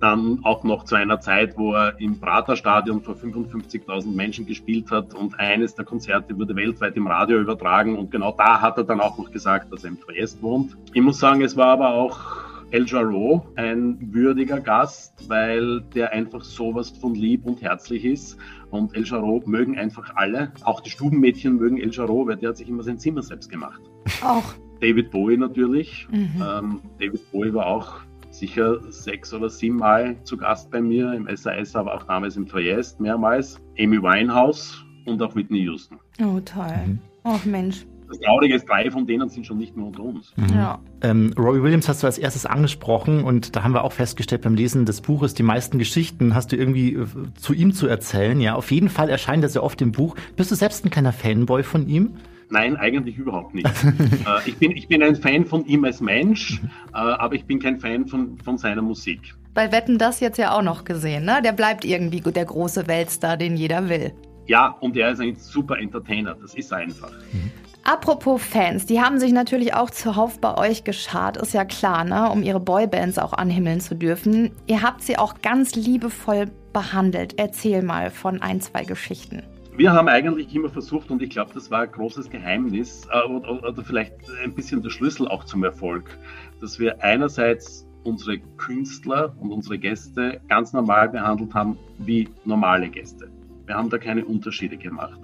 dann 0.00 0.40
auch 0.44 0.64
noch 0.64 0.84
zu 0.84 0.94
einer 0.94 1.20
Zeit, 1.20 1.56
wo 1.56 1.74
er 1.74 1.98
im 2.00 2.20
Praterstadion 2.20 3.02
vor 3.02 3.14
55.000 3.14 4.14
Menschen 4.14 4.46
gespielt 4.46 4.90
hat 4.90 5.14
und 5.14 5.38
eines 5.38 5.74
der 5.74 5.84
Konzerte 5.84 6.38
wurde 6.38 6.54
weltweit 6.54 6.96
im 6.96 7.06
Radio 7.06 7.38
übertragen 7.38 7.96
und 7.96 8.10
genau 8.10 8.32
da 8.36 8.60
hat 8.60 8.78
er 8.78 8.84
dann 8.84 9.00
auch 9.00 9.18
noch 9.18 9.30
gesagt, 9.30 9.72
dass 9.72 9.84
er 9.84 9.90
im 9.90 10.00
Triest 10.00 10.42
wohnt. 10.42 10.76
Ich 10.92 11.02
muss 11.02 11.18
sagen, 11.18 11.42
es 11.42 11.56
war 11.56 11.68
aber 11.68 11.94
auch 11.94 12.48
El 12.70 12.86
Jarreau 12.86 13.46
ein 13.56 13.96
würdiger 14.12 14.60
Gast, 14.60 15.28
weil 15.28 15.80
der 15.94 16.12
einfach 16.12 16.44
sowas 16.44 16.90
von 16.90 17.14
lieb 17.14 17.46
und 17.46 17.62
herzlich 17.62 18.04
ist. 18.04 18.36
Und 18.70 18.94
El 18.94 19.04
Jarreau 19.06 19.42
mögen 19.46 19.78
einfach 19.78 20.14
alle. 20.16 20.52
Auch 20.64 20.80
die 20.80 20.90
Stubenmädchen 20.90 21.56
mögen 21.56 21.78
El 21.78 21.90
Jarreau, 21.90 22.26
weil 22.26 22.36
der 22.36 22.50
hat 22.50 22.58
sich 22.58 22.68
immer 22.68 22.82
sein 22.82 22.98
Zimmer 22.98 23.22
selbst 23.22 23.48
gemacht. 23.48 23.80
Auch. 24.22 24.52
David 24.80 25.10
Bowie 25.10 25.38
natürlich. 25.38 26.06
Mhm. 26.10 26.42
Ähm, 26.42 26.80
David 27.00 27.32
Bowie 27.32 27.54
war 27.54 27.66
auch 27.66 28.00
sicher 28.30 28.78
sechs 28.90 29.32
oder 29.32 29.48
sieben 29.48 29.76
Mal 29.76 30.16
zu 30.24 30.36
Gast 30.36 30.70
bei 30.70 30.80
mir 30.80 31.12
im 31.12 31.28
SAS, 31.34 31.74
aber 31.74 31.94
auch 31.94 32.02
damals 32.04 32.36
im 32.36 32.46
Triest 32.46 33.00
mehrmals. 33.00 33.60
Amy 33.78 34.02
Winehouse 34.02 34.84
und 35.06 35.22
auch 35.22 35.34
Whitney 35.34 35.60
Houston. 35.60 35.98
Oh, 36.20 36.40
toll. 36.40 36.66
Mhm. 36.86 36.98
Oh, 37.24 37.38
Mensch. 37.44 37.86
Das 38.08 38.18
Traurige 38.20 38.54
ist, 38.54 38.66
drei 38.66 38.90
von 38.90 39.06
denen 39.06 39.28
sind 39.28 39.46
schon 39.46 39.58
nicht 39.58 39.76
mehr 39.76 39.86
unter 39.86 40.02
uns. 40.02 40.32
Mhm. 40.36 40.48
Ja. 40.54 40.78
Ähm, 41.02 41.34
Robbie 41.38 41.62
Williams 41.62 41.88
hast 41.88 42.02
du 42.02 42.06
als 42.06 42.16
erstes 42.16 42.46
angesprochen 42.46 43.22
und 43.22 43.54
da 43.54 43.62
haben 43.62 43.72
wir 43.72 43.84
auch 43.84 43.92
festgestellt 43.92 44.42
beim 44.42 44.54
Lesen 44.54 44.86
des 44.86 45.02
Buches, 45.02 45.34
die 45.34 45.42
meisten 45.42 45.78
Geschichten 45.78 46.34
hast 46.34 46.52
du 46.52 46.56
irgendwie 46.56 46.94
äh, 46.94 47.06
zu 47.34 47.52
ihm 47.52 47.74
zu 47.74 47.86
erzählen. 47.86 48.40
Ja, 48.40 48.54
auf 48.54 48.70
jeden 48.70 48.88
Fall 48.88 49.10
erscheint 49.10 49.42
er 49.42 49.50
sehr 49.50 49.62
oft 49.62 49.82
im 49.82 49.92
Buch. 49.92 50.16
Bist 50.36 50.50
du 50.50 50.54
selbst 50.54 50.86
ein 50.86 50.90
kleiner 50.90 51.12
Fanboy 51.12 51.62
von 51.62 51.86
ihm? 51.86 52.14
Nein, 52.50 52.76
eigentlich 52.76 53.18
überhaupt 53.18 53.54
nicht. 53.54 53.66
äh, 53.84 54.48
ich, 54.48 54.56
bin, 54.56 54.72
ich 54.72 54.88
bin 54.88 55.02
ein 55.02 55.16
Fan 55.16 55.44
von 55.44 55.66
ihm 55.66 55.84
als 55.84 56.00
Mensch, 56.00 56.60
äh, 56.92 56.96
aber 56.96 57.34
ich 57.34 57.44
bin 57.44 57.58
kein 57.58 57.78
Fan 57.78 58.06
von, 58.06 58.38
von 58.38 58.56
seiner 58.58 58.82
Musik. 58.82 59.34
Bei 59.54 59.70
Wetten 59.72 59.98
das 59.98 60.20
jetzt 60.20 60.38
ja 60.38 60.56
auch 60.56 60.62
noch 60.62 60.84
gesehen, 60.84 61.24
ne? 61.24 61.40
Der 61.44 61.52
bleibt 61.52 61.84
irgendwie 61.84 62.20
der 62.20 62.44
große 62.44 62.86
Weltstar, 62.86 63.36
den 63.36 63.56
jeder 63.56 63.88
will. 63.88 64.12
Ja, 64.46 64.76
und 64.80 64.96
er 64.96 65.10
ist 65.10 65.20
ein 65.20 65.36
super 65.36 65.78
Entertainer, 65.78 66.34
das 66.40 66.54
ist 66.54 66.72
einfach. 66.72 67.10
Mhm. 67.32 67.50
Apropos 67.84 68.42
Fans, 68.42 68.84
die 68.84 69.00
haben 69.00 69.18
sich 69.18 69.32
natürlich 69.32 69.72
auch 69.72 69.88
zuhauf 69.90 70.38
bei 70.40 70.56
euch 70.58 70.84
geschart, 70.84 71.38
ist 71.38 71.54
ja 71.54 71.64
klar, 71.64 72.04
ne? 72.04 72.30
um 72.30 72.42
ihre 72.42 72.60
Boybands 72.60 73.18
auch 73.18 73.32
anhimmeln 73.32 73.80
zu 73.80 73.94
dürfen. 73.94 74.50
Ihr 74.66 74.82
habt 74.82 75.02
sie 75.02 75.16
auch 75.16 75.40
ganz 75.40 75.74
liebevoll 75.74 76.50
behandelt. 76.74 77.38
Erzähl 77.38 77.82
mal 77.82 78.10
von 78.10 78.42
ein, 78.42 78.60
zwei 78.60 78.84
Geschichten. 78.84 79.42
Wir 79.78 79.92
haben 79.92 80.08
eigentlich 80.08 80.52
immer 80.56 80.68
versucht, 80.68 81.08
und 81.08 81.22
ich 81.22 81.30
glaube, 81.30 81.52
das 81.54 81.70
war 81.70 81.82
ein 81.82 81.92
großes 81.92 82.30
Geheimnis 82.30 83.06
äh, 83.12 83.24
oder, 83.28 83.62
oder 83.62 83.84
vielleicht 83.84 84.12
ein 84.42 84.52
bisschen 84.52 84.82
der 84.82 84.90
Schlüssel 84.90 85.28
auch 85.28 85.44
zum 85.44 85.62
Erfolg, 85.62 86.18
dass 86.60 86.80
wir 86.80 87.04
einerseits 87.04 87.86
unsere 88.02 88.40
Künstler 88.56 89.36
und 89.38 89.52
unsere 89.52 89.78
Gäste 89.78 90.40
ganz 90.48 90.72
normal 90.72 91.10
behandelt 91.10 91.54
haben 91.54 91.78
wie 91.98 92.28
normale 92.44 92.88
Gäste. 92.88 93.30
Wir 93.66 93.76
haben 93.76 93.88
da 93.88 93.98
keine 93.98 94.24
Unterschiede 94.24 94.76
gemacht. 94.76 95.20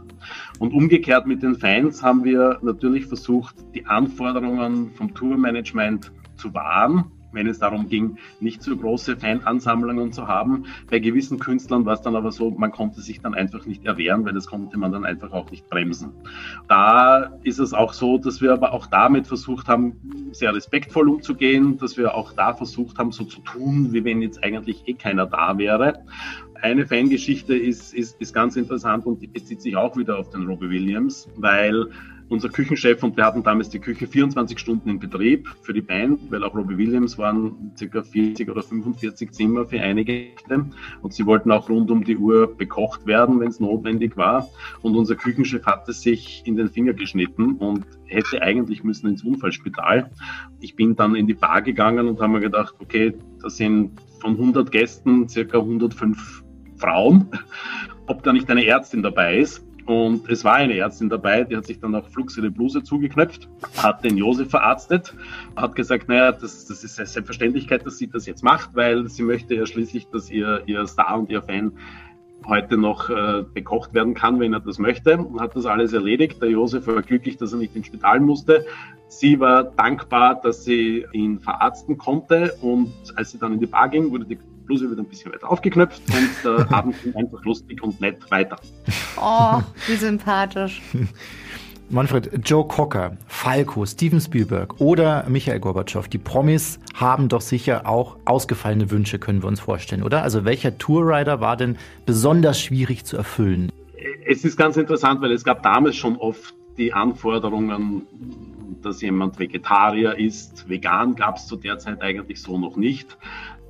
Und 0.60 0.72
umgekehrt 0.72 1.26
mit 1.26 1.42
den 1.42 1.56
Fans 1.56 2.00
haben 2.00 2.22
wir 2.22 2.60
natürlich 2.62 3.06
versucht, 3.06 3.56
die 3.74 3.84
Anforderungen 3.86 4.92
vom 4.92 5.12
Tourmanagement 5.12 6.12
zu 6.36 6.54
wahren 6.54 7.10
wenn 7.34 7.46
es 7.46 7.58
darum 7.58 7.88
ging, 7.88 8.18
nicht 8.40 8.62
so 8.62 8.76
große 8.76 9.16
Fanansammlungen 9.16 10.12
zu 10.12 10.28
haben. 10.28 10.66
Bei 10.90 10.98
gewissen 10.98 11.38
Künstlern 11.38 11.84
war 11.84 11.94
es 11.94 12.02
dann 12.02 12.16
aber 12.16 12.32
so, 12.32 12.50
man 12.50 12.70
konnte 12.70 13.00
sich 13.00 13.20
dann 13.20 13.34
einfach 13.34 13.66
nicht 13.66 13.84
erwehren, 13.84 14.24
weil 14.24 14.32
das 14.32 14.46
konnte 14.46 14.78
man 14.78 14.92
dann 14.92 15.04
einfach 15.04 15.32
auch 15.32 15.50
nicht 15.50 15.68
bremsen. 15.68 16.12
Da 16.68 17.32
ist 17.42 17.58
es 17.58 17.72
auch 17.72 17.92
so, 17.92 18.18
dass 18.18 18.40
wir 18.40 18.52
aber 18.52 18.72
auch 18.72 18.86
damit 18.86 19.26
versucht 19.26 19.68
haben, 19.68 20.30
sehr 20.32 20.54
respektvoll 20.54 21.08
umzugehen, 21.08 21.78
dass 21.78 21.96
wir 21.96 22.14
auch 22.14 22.32
da 22.32 22.54
versucht 22.54 22.98
haben, 22.98 23.12
so 23.12 23.24
zu 23.24 23.40
tun, 23.40 23.92
wie 23.92 24.04
wenn 24.04 24.22
jetzt 24.22 24.42
eigentlich 24.42 24.86
eh 24.86 24.94
keiner 24.94 25.26
da 25.26 25.58
wäre. 25.58 26.04
Eine 26.62 26.86
Fangeschichte 26.86 27.54
ist, 27.54 27.92
ist, 27.92 28.20
ist 28.20 28.32
ganz 28.32 28.56
interessant 28.56 29.04
und 29.06 29.20
die 29.20 29.26
bezieht 29.26 29.60
sich 29.60 29.76
auch 29.76 29.96
wieder 29.96 30.18
auf 30.18 30.30
den 30.30 30.46
Robbie 30.46 30.70
Williams, 30.70 31.28
weil 31.36 31.90
unser 32.28 32.48
Küchenchef 32.48 33.02
und 33.02 33.16
wir 33.16 33.24
hatten 33.24 33.42
damals 33.42 33.68
die 33.68 33.78
Küche 33.78 34.06
24 34.06 34.58
Stunden 34.58 34.88
in 34.88 34.98
Betrieb 34.98 35.48
für 35.62 35.72
die 35.72 35.82
Band, 35.82 36.20
weil 36.30 36.42
auch 36.44 36.54
Robbie 36.54 36.78
Williams 36.78 37.18
waren 37.18 37.72
ca. 37.78 38.02
40 38.02 38.50
oder 38.50 38.62
45 38.62 39.30
Zimmer 39.32 39.66
für 39.66 39.80
einige 39.80 40.28
und 41.02 41.12
sie 41.12 41.26
wollten 41.26 41.50
auch 41.50 41.68
rund 41.68 41.90
um 41.90 42.04
die 42.04 42.16
Uhr 42.16 42.56
bekocht 42.56 43.06
werden, 43.06 43.40
wenn 43.40 43.48
es 43.48 43.60
notwendig 43.60 44.16
war. 44.16 44.48
Und 44.82 44.96
unser 44.96 45.16
Küchenchef 45.16 45.64
hatte 45.66 45.92
sich 45.92 46.42
in 46.44 46.56
den 46.56 46.68
Finger 46.68 46.92
geschnitten 46.92 47.56
und 47.56 47.84
hätte 48.06 48.42
eigentlich 48.42 48.84
müssen 48.84 49.08
ins 49.08 49.22
Unfallspital. 49.22 50.10
Ich 50.60 50.76
bin 50.76 50.96
dann 50.96 51.14
in 51.14 51.26
die 51.26 51.34
Bar 51.34 51.62
gegangen 51.62 52.08
und 52.08 52.20
habe 52.20 52.32
mir 52.32 52.40
gedacht, 52.40 52.74
okay, 52.80 53.14
da 53.42 53.50
sind 53.50 53.92
von 54.20 54.32
100 54.32 54.70
Gästen 54.70 55.28
circa 55.28 55.58
105 55.58 56.42
Frauen, 56.76 57.28
ob 58.06 58.22
da 58.22 58.32
nicht 58.32 58.50
eine 58.50 58.64
Ärztin 58.64 59.02
dabei 59.02 59.38
ist. 59.38 59.64
Und 59.86 60.30
es 60.30 60.44
war 60.44 60.54
eine 60.54 60.76
Ärztin 60.76 61.10
dabei, 61.10 61.44
die 61.44 61.56
hat 61.56 61.66
sich 61.66 61.78
dann 61.78 61.94
auch 61.94 62.08
flugs 62.08 62.36
ihre 62.38 62.50
Bluse 62.50 62.82
zugeknöpft, 62.82 63.48
hat 63.76 64.02
den 64.02 64.16
Josef 64.16 64.50
verarztet, 64.50 65.14
hat 65.56 65.74
gesagt, 65.76 66.08
naja, 66.08 66.32
das, 66.32 66.66
das 66.66 66.84
ist 66.84 66.98
eine 66.98 67.06
Selbstverständlichkeit, 67.06 67.84
dass 67.84 67.98
sie 67.98 68.08
das 68.08 68.24
jetzt 68.24 68.42
macht, 68.42 68.70
weil 68.74 69.08
sie 69.08 69.22
möchte 69.22 69.54
ja 69.54 69.66
schließlich, 69.66 70.08
dass 70.08 70.30
ihr, 70.30 70.62
ihr 70.66 70.86
Star 70.86 71.18
und 71.18 71.30
ihr 71.30 71.42
Fan 71.42 71.72
heute 72.46 72.76
noch 72.76 73.10
äh, 73.10 73.44
bekocht 73.52 73.94
werden 73.94 74.14
kann, 74.14 74.40
wenn 74.40 74.52
er 74.52 74.60
das 74.60 74.78
möchte. 74.78 75.18
Und 75.18 75.40
hat 75.40 75.56
das 75.56 75.66
alles 75.66 75.92
erledigt. 75.92 76.40
Der 76.42 76.50
Josef 76.50 76.86
war 76.86 77.02
glücklich, 77.02 77.36
dass 77.36 77.52
er 77.52 77.58
nicht 77.58 77.74
ins 77.74 77.86
Spital 77.86 78.20
musste. 78.20 78.66
Sie 79.08 79.38
war 79.40 79.64
dankbar, 79.64 80.40
dass 80.42 80.64
sie 80.64 81.06
ihn 81.12 81.40
verarzten 81.40 81.98
konnte. 81.98 82.54
Und 82.60 82.92
als 83.16 83.30
sie 83.30 83.38
dann 83.38 83.54
in 83.54 83.60
die 83.60 83.66
Bar 83.66 83.88
ging, 83.88 84.10
wurde 84.10 84.26
die 84.26 84.38
Bluse 84.66 84.88
wird 84.88 84.98
ein 84.98 85.06
bisschen 85.06 85.32
weiter 85.32 85.50
aufgeknöpft 85.50 86.02
und 86.08 86.30
der 86.44 86.72
Abend 86.72 87.02
ging 87.02 87.14
einfach 87.14 87.44
lustig 87.44 87.82
und 87.82 88.00
nett 88.00 88.18
weiter. 88.30 88.56
Oh, 89.16 89.60
wie 89.86 89.96
sympathisch. 89.96 90.80
Manfred, 91.90 92.30
Joe 92.44 92.66
Cocker, 92.66 93.16
Falco, 93.26 93.84
Steven 93.84 94.20
Spielberg 94.20 94.80
oder 94.80 95.26
Michael 95.28 95.60
Gorbatschow, 95.60 96.08
die 96.08 96.18
Promis 96.18 96.80
haben 96.94 97.28
doch 97.28 97.42
sicher 97.42 97.86
auch 97.86 98.16
ausgefallene 98.24 98.90
Wünsche, 98.90 99.18
können 99.18 99.42
wir 99.42 99.48
uns 99.48 99.60
vorstellen, 99.60 100.02
oder? 100.02 100.22
Also 100.22 100.46
welcher 100.46 100.78
Tourrider 100.78 101.40
war 101.40 101.56
denn 101.56 101.76
besonders 102.06 102.60
schwierig 102.60 103.04
zu 103.04 103.18
erfüllen? 103.18 103.70
Es 104.26 104.44
ist 104.44 104.56
ganz 104.56 104.78
interessant, 104.78 105.20
weil 105.20 105.32
es 105.32 105.44
gab 105.44 105.62
damals 105.62 105.96
schon 105.96 106.16
oft 106.16 106.54
die 106.78 106.92
Anforderungen, 106.92 108.02
dass 108.82 109.02
jemand 109.02 109.38
Vegetarier 109.38 110.18
ist. 110.18 110.68
Vegan 110.68 111.14
gab 111.14 111.36
es 111.36 111.46
zu 111.46 111.56
der 111.56 111.78
Zeit 111.78 112.02
eigentlich 112.02 112.40
so 112.40 112.58
noch 112.58 112.76
nicht. 112.76 113.16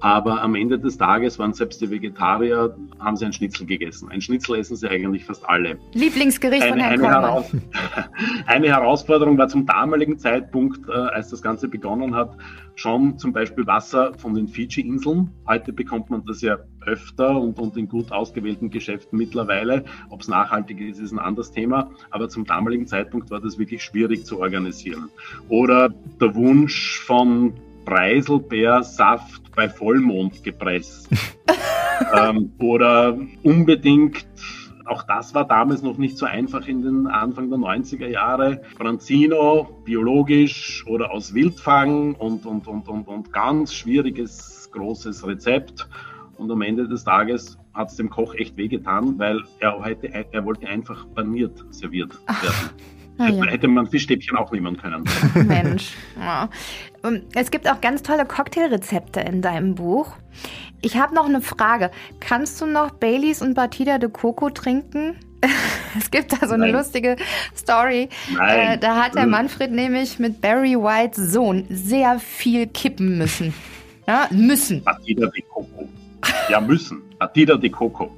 Aber 0.01 0.43
am 0.43 0.55
Ende 0.55 0.79
des 0.79 0.99
Tages 0.99 1.39
waren 1.39 1.55
selbst 1.55 1.81
die 1.81 1.91
Vegetarier, 1.91 2.77
haben 2.99 3.17
sie 3.17 3.25
ein 3.25 3.33
Schnitzel 3.33 3.67
gegessen. 3.67 4.11
Ein 4.11 4.21
Schnitzel 4.21 4.57
essen 4.59 4.77
sie 4.77 4.89
eigentlich 4.89 5.25
fast 5.25 5.49
alle. 5.49 5.79
Lieblingsgericht 5.93 6.63
eine, 6.63 6.73
von 6.73 6.81
Herrn 6.81 7.01
eine, 7.01 7.09
Heraus 7.09 7.53
eine 8.47 8.69
Herausforderung 8.69 9.39
war 9.39 9.49
zum 9.49 9.65
damaligen 9.65 10.19
Zeitpunkt, 10.19 10.89
äh, 10.89 10.93
als 10.93 11.31
das 11.31 11.41
Ganze 11.41 11.69
begonnen 11.69 12.15
hat, 12.15 12.37
schon 12.75 13.19
zum 13.19 13.33
Beispiel 13.33 13.67
Wasser 13.67 14.13
von 14.15 14.35
den 14.35 14.49
Fidschi-Inseln. 14.49 15.31
Heute 15.49 15.73
bekommt 15.73 16.11
man 16.11 16.25
das 16.27 16.43
ja 16.43 16.59
öfter 16.85 17.41
und, 17.41 17.59
und 17.59 17.77
in 17.77 17.89
gut 17.89 18.13
ausgewählten 18.13 18.71
Geschäften 18.71 19.19
mittlerweile. 19.19 19.85
Ob 20.11 20.21
es 20.21 20.29
nachhaltig 20.29 20.81
ist, 20.81 20.99
ist 20.99 21.13
ein 21.13 21.19
anderes 21.19 21.53
Thema. 21.53 21.91
Aber 22.11 22.29
zum 22.29 22.45
damaligen 22.45 22.87
Zeitpunkt 22.87 23.31
war 23.31 23.41
das 23.41 23.59
wirklich 23.59 23.83
schwierig 23.83 24.27
zu 24.27 24.41
organisieren. 24.41 25.09
Oder 25.49 25.91
der 26.21 26.35
Wunsch 26.35 27.01
von 27.01 27.55
Preiselbeersaft 27.85 29.55
bei 29.55 29.69
Vollmond 29.69 30.43
gepresst. 30.43 31.09
ähm, 32.15 32.53
oder 32.59 33.19
unbedingt 33.43 34.27
auch 34.87 35.03
das 35.03 35.35
war 35.35 35.47
damals 35.47 35.83
noch 35.83 35.97
nicht 35.97 36.19
so 36.19 36.27
einfach 36.27 36.67
in 36.67 36.83
den 36.83 37.07
Anfang 37.07 37.49
der 37.49 37.59
90er 37.59 38.07
Jahre. 38.07 38.61
Franzino, 38.77 39.81
biologisch 39.85 40.85
oder 40.87 41.11
aus 41.11 41.33
Wildfang 41.33 42.15
und, 42.15 42.45
und, 42.45 42.67
und, 42.67 42.89
und, 42.89 43.09
und 43.09 43.33
ganz 43.33 43.73
schwieriges, 43.75 44.69
großes 44.73 45.27
Rezept. 45.27 45.89
Und 46.37 46.51
am 46.51 46.63
Ende 46.63 46.87
des 46.89 47.05
Tages 47.05 47.59
hat 47.73 47.91
es 47.91 47.97
dem 47.97 48.11
Koch 48.11 48.35
echt 48.35 48.57
wehgetan, 48.57 49.19
weil 49.19 49.43
er, 49.61 49.79
heute, 49.83 50.13
er 50.13 50.45
wollte 50.45 50.69
einfach 50.69 51.07
paniert 51.15 51.65
serviert 51.71 52.13
werden. 52.27 52.71
Ah, 53.19 53.29
ja. 53.29 53.45
Hätte 53.45 53.69
man 53.69 53.87
Fischstäbchen 53.87 54.37
auch 54.37 54.51
nehmen 54.51 54.77
können. 54.77 55.05
Mensch. 55.47 55.95
Ja. 56.19 56.49
Es 57.35 57.51
gibt 57.51 57.69
auch 57.69 57.81
ganz 57.81 58.03
tolle 58.03 58.25
Cocktailrezepte 58.25 59.21
in 59.21 59.43
deinem 59.43 59.75
Buch. 59.75 60.17
Ich 60.81 60.97
habe 60.97 61.15
noch 61.15 61.27
eine 61.27 61.41
Frage. 61.41 61.91
Kannst 62.21 62.61
du 62.61 62.67
noch 62.67 62.91
Baileys 62.93 63.41
und 63.41 63.55
Batida 63.55 63.99
de 63.99 64.11
Coco 64.11 64.51
trinken? 64.51 65.17
es 65.99 66.11
gibt 66.11 66.33
da 66.33 66.47
so 66.47 66.55
eine 66.55 66.67
Nein. 66.67 66.75
lustige 66.75 67.17
Story. 67.57 68.09
Äh, 68.41 68.79
da 68.79 69.03
hat 69.03 69.15
der 69.15 69.27
Manfred 69.27 69.71
nämlich 69.71 70.19
mit 70.19 70.41
Barry 70.41 70.75
Whites 70.75 71.33
Sohn 71.33 71.67
sehr 71.69 72.19
viel 72.19 72.67
kippen 72.67 73.19
müssen. 73.19 73.55
Ja, 74.07 74.29
müssen. 74.31 74.83
Batida 74.83 75.27
de 75.29 75.43
Coco. 75.43 75.89
Ja, 76.49 76.61
müssen. 76.61 77.03
Batida 77.19 77.57
de 77.57 77.71
Coco. 77.71 78.11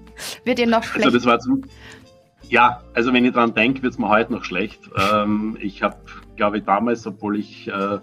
Wird 0.45 0.59
dir 0.59 0.67
noch 0.67 0.83
schlecht? 0.83 1.05
Also 1.05 1.19
das 1.19 1.27
war 1.27 1.39
zum, 1.39 1.63
ja, 2.49 2.83
also 2.95 3.13
wenn 3.13 3.25
ich 3.25 3.33
dran 3.33 3.55
denke, 3.55 3.83
wird 3.83 3.95
es 3.95 3.99
mir 3.99 4.09
heute 4.09 4.33
noch 4.33 4.45
schlecht. 4.45 4.81
Ähm, 4.97 5.57
ich 5.61 5.83
habe, 5.83 5.97
glaube 6.37 6.59
ich, 6.59 6.65
damals, 6.65 7.07
obwohl 7.07 7.39
ich 7.39 7.69
äh, 7.69 7.99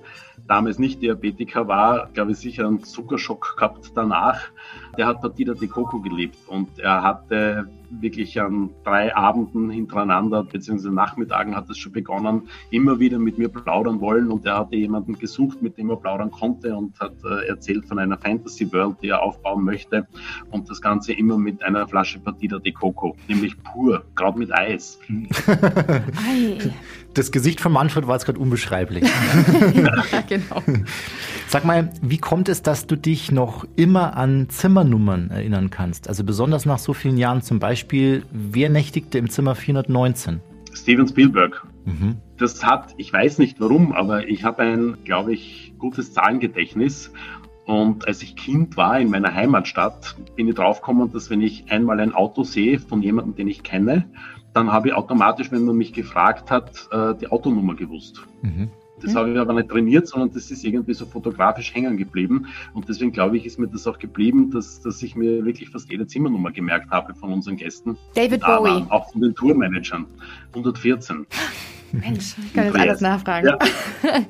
damals 0.48 0.80
nicht 0.80 1.02
Diabetiker 1.02 1.68
war, 1.68 2.10
glaube 2.14 2.32
ich, 2.32 2.38
sicher 2.38 2.68
einen 2.68 2.84
Zuckerschock 2.84 3.56
gehabt 3.58 3.92
danach. 3.96 4.42
Der 4.98 5.08
hat 5.08 5.22
Partida 5.22 5.54
de 5.54 5.68
Coco 5.68 6.02
gelebt 6.02 6.38
und 6.48 6.80
er 6.80 7.02
hatte 7.02 7.68
wirklich 8.02 8.40
an 8.40 8.70
drei 8.84 9.16
Abenden 9.16 9.70
hintereinander, 9.70 10.44
beziehungsweise 10.44 10.94
Nachmittagen 10.94 11.56
hat 11.56 11.70
es 11.70 11.78
schon 11.78 11.92
begonnen, 11.92 12.44
immer 12.72 13.00
wieder 13.00 13.20
mit 13.20 13.38
mir 13.38 13.50
plaudern 13.50 14.00
wollen 14.02 14.32
und 14.32 14.46
er 14.46 14.60
hatte 14.60 14.76
jemanden 14.76 15.18
gesucht, 15.18 15.62
mit 15.62 15.78
dem 15.78 15.90
er 15.90 15.98
plaudern 15.98 16.32
konnte 16.32 16.76
und 16.76 17.00
hat 17.00 17.14
äh, 17.24 17.48
erzählt 17.48 17.86
von 17.86 18.00
einer 18.00 18.18
Fantasy 18.18 18.72
World, 18.72 18.98
die 19.02 19.10
er 19.10 19.22
aufbauen 19.22 19.64
möchte 19.64 20.08
und 20.52 20.70
das 20.70 20.82
Ganze 20.82 21.14
immer 21.14 21.38
mit 21.38 21.64
einer 21.64 21.88
Flasche 21.88 22.20
Partida 22.20 22.60
de 22.60 22.72
Coco, 22.72 23.16
nämlich 23.28 23.62
pur, 23.64 24.04
gerade 24.16 24.40
mit 24.40 24.54
Eis. 24.54 25.00
das 27.14 27.32
Gesicht 27.32 27.62
von 27.62 27.72
Manfred 27.72 28.08
war 28.08 28.16
jetzt 28.24 28.26
gerade 28.26 28.40
unbeschreiblich. 28.40 29.04
ja, 29.74 30.22
genau. 30.28 30.62
Sag 31.48 31.66
mal, 31.66 31.90
wie 32.02 32.18
kommt 32.18 32.50
es, 32.50 32.62
dass 32.62 32.88
du 32.88 32.96
dich 32.96 33.32
noch 33.32 33.66
immer 33.76 34.16
an 34.18 34.48
Zimmernummern 34.50 35.30
erinnern 35.30 35.70
kannst? 35.70 36.08
Also 36.08 36.24
besonders 36.24 36.66
nach 36.66 36.80
so 36.80 36.94
vielen 36.94 37.18
Jahren 37.18 37.42
zum 37.42 37.60
Beispiel, 37.60 38.24
wer 38.32 38.70
nächtigte 38.70 39.18
im 39.18 39.30
Zimmer 39.30 39.56
419? 39.56 40.40
Steven 40.74 41.08
Spielberg. 41.08 41.68
Mhm. 41.86 42.16
Das 42.38 42.64
hat, 42.64 42.96
ich 42.98 43.12
weiß 43.12 43.38
nicht 43.38 43.60
warum, 43.60 43.92
aber 43.92 44.28
ich 44.28 44.44
habe 44.44 44.64
ein, 44.64 44.98
glaube 45.04 45.34
ich, 45.34 45.74
gutes 45.78 46.14
Zahlengedächtnis. 46.14 47.12
Und 47.66 48.08
als 48.08 48.22
ich 48.24 48.36
Kind 48.36 48.76
war 48.76 49.00
in 49.00 49.10
meiner 49.10 49.34
Heimatstadt, 49.34 50.16
bin 50.36 50.48
ich 50.48 50.56
draufgekommen, 50.56 51.12
dass 51.12 51.30
wenn 51.30 51.42
ich 51.42 51.72
einmal 51.72 52.00
ein 52.00 52.14
Auto 52.14 52.44
sehe 52.44 52.80
von 52.80 53.02
jemandem, 53.02 53.36
den 53.36 53.48
ich 53.48 53.64
kenne, 53.64 54.06
dann 54.54 54.72
habe 54.72 54.90
ich 54.90 54.94
automatisch, 54.94 55.52
wenn 55.52 55.66
man 55.66 55.76
mich 55.76 55.94
gefragt 55.94 56.52
hat, 56.52 56.88
äh, 56.92 57.16
die 57.16 57.28
Autonummer 57.28 57.76
gewusst. 57.76 58.22
Mhm. 58.42 58.70
Das 59.02 59.16
habe 59.16 59.32
ich 59.32 59.38
aber 59.38 59.54
nicht 59.54 59.70
trainiert, 59.70 60.08
sondern 60.08 60.32
das 60.32 60.50
ist 60.50 60.64
irgendwie 60.64 60.94
so 60.94 61.06
fotografisch 61.06 61.74
hängen 61.74 61.98
geblieben. 61.98 62.48
Und 62.74 62.88
deswegen 62.88 63.12
glaube 63.12 63.38
ich, 63.38 63.46
ist 63.46 63.60
mir 63.60 63.68
das 63.68 63.86
auch 63.86 64.00
geblieben, 64.00 64.50
dass, 64.52 64.80
dass 64.82 65.04
ich 65.04 65.16
mir 65.16 65.44
wirklich 65.44 65.70
fast 65.70 65.92
jede 65.92 66.08
Zimmernummer 66.08 66.52
gemerkt 66.52 66.90
habe 66.90 67.14
von 67.14 67.34
unseren 67.34 67.58
Gästen. 67.58 67.98
David 68.14 68.42
Bowie. 68.42 68.86
Auch 68.90 69.12
von 69.12 69.22
den 69.22 69.36
Tourmanagern. 69.36 70.06
114. 70.50 71.26
Mensch, 71.94 72.36
ich 72.46 72.54
kann 72.54 72.66
jetzt 72.66 72.78
alles 72.78 73.02
nachfragen. 73.02 73.48
Ja. 73.48 73.60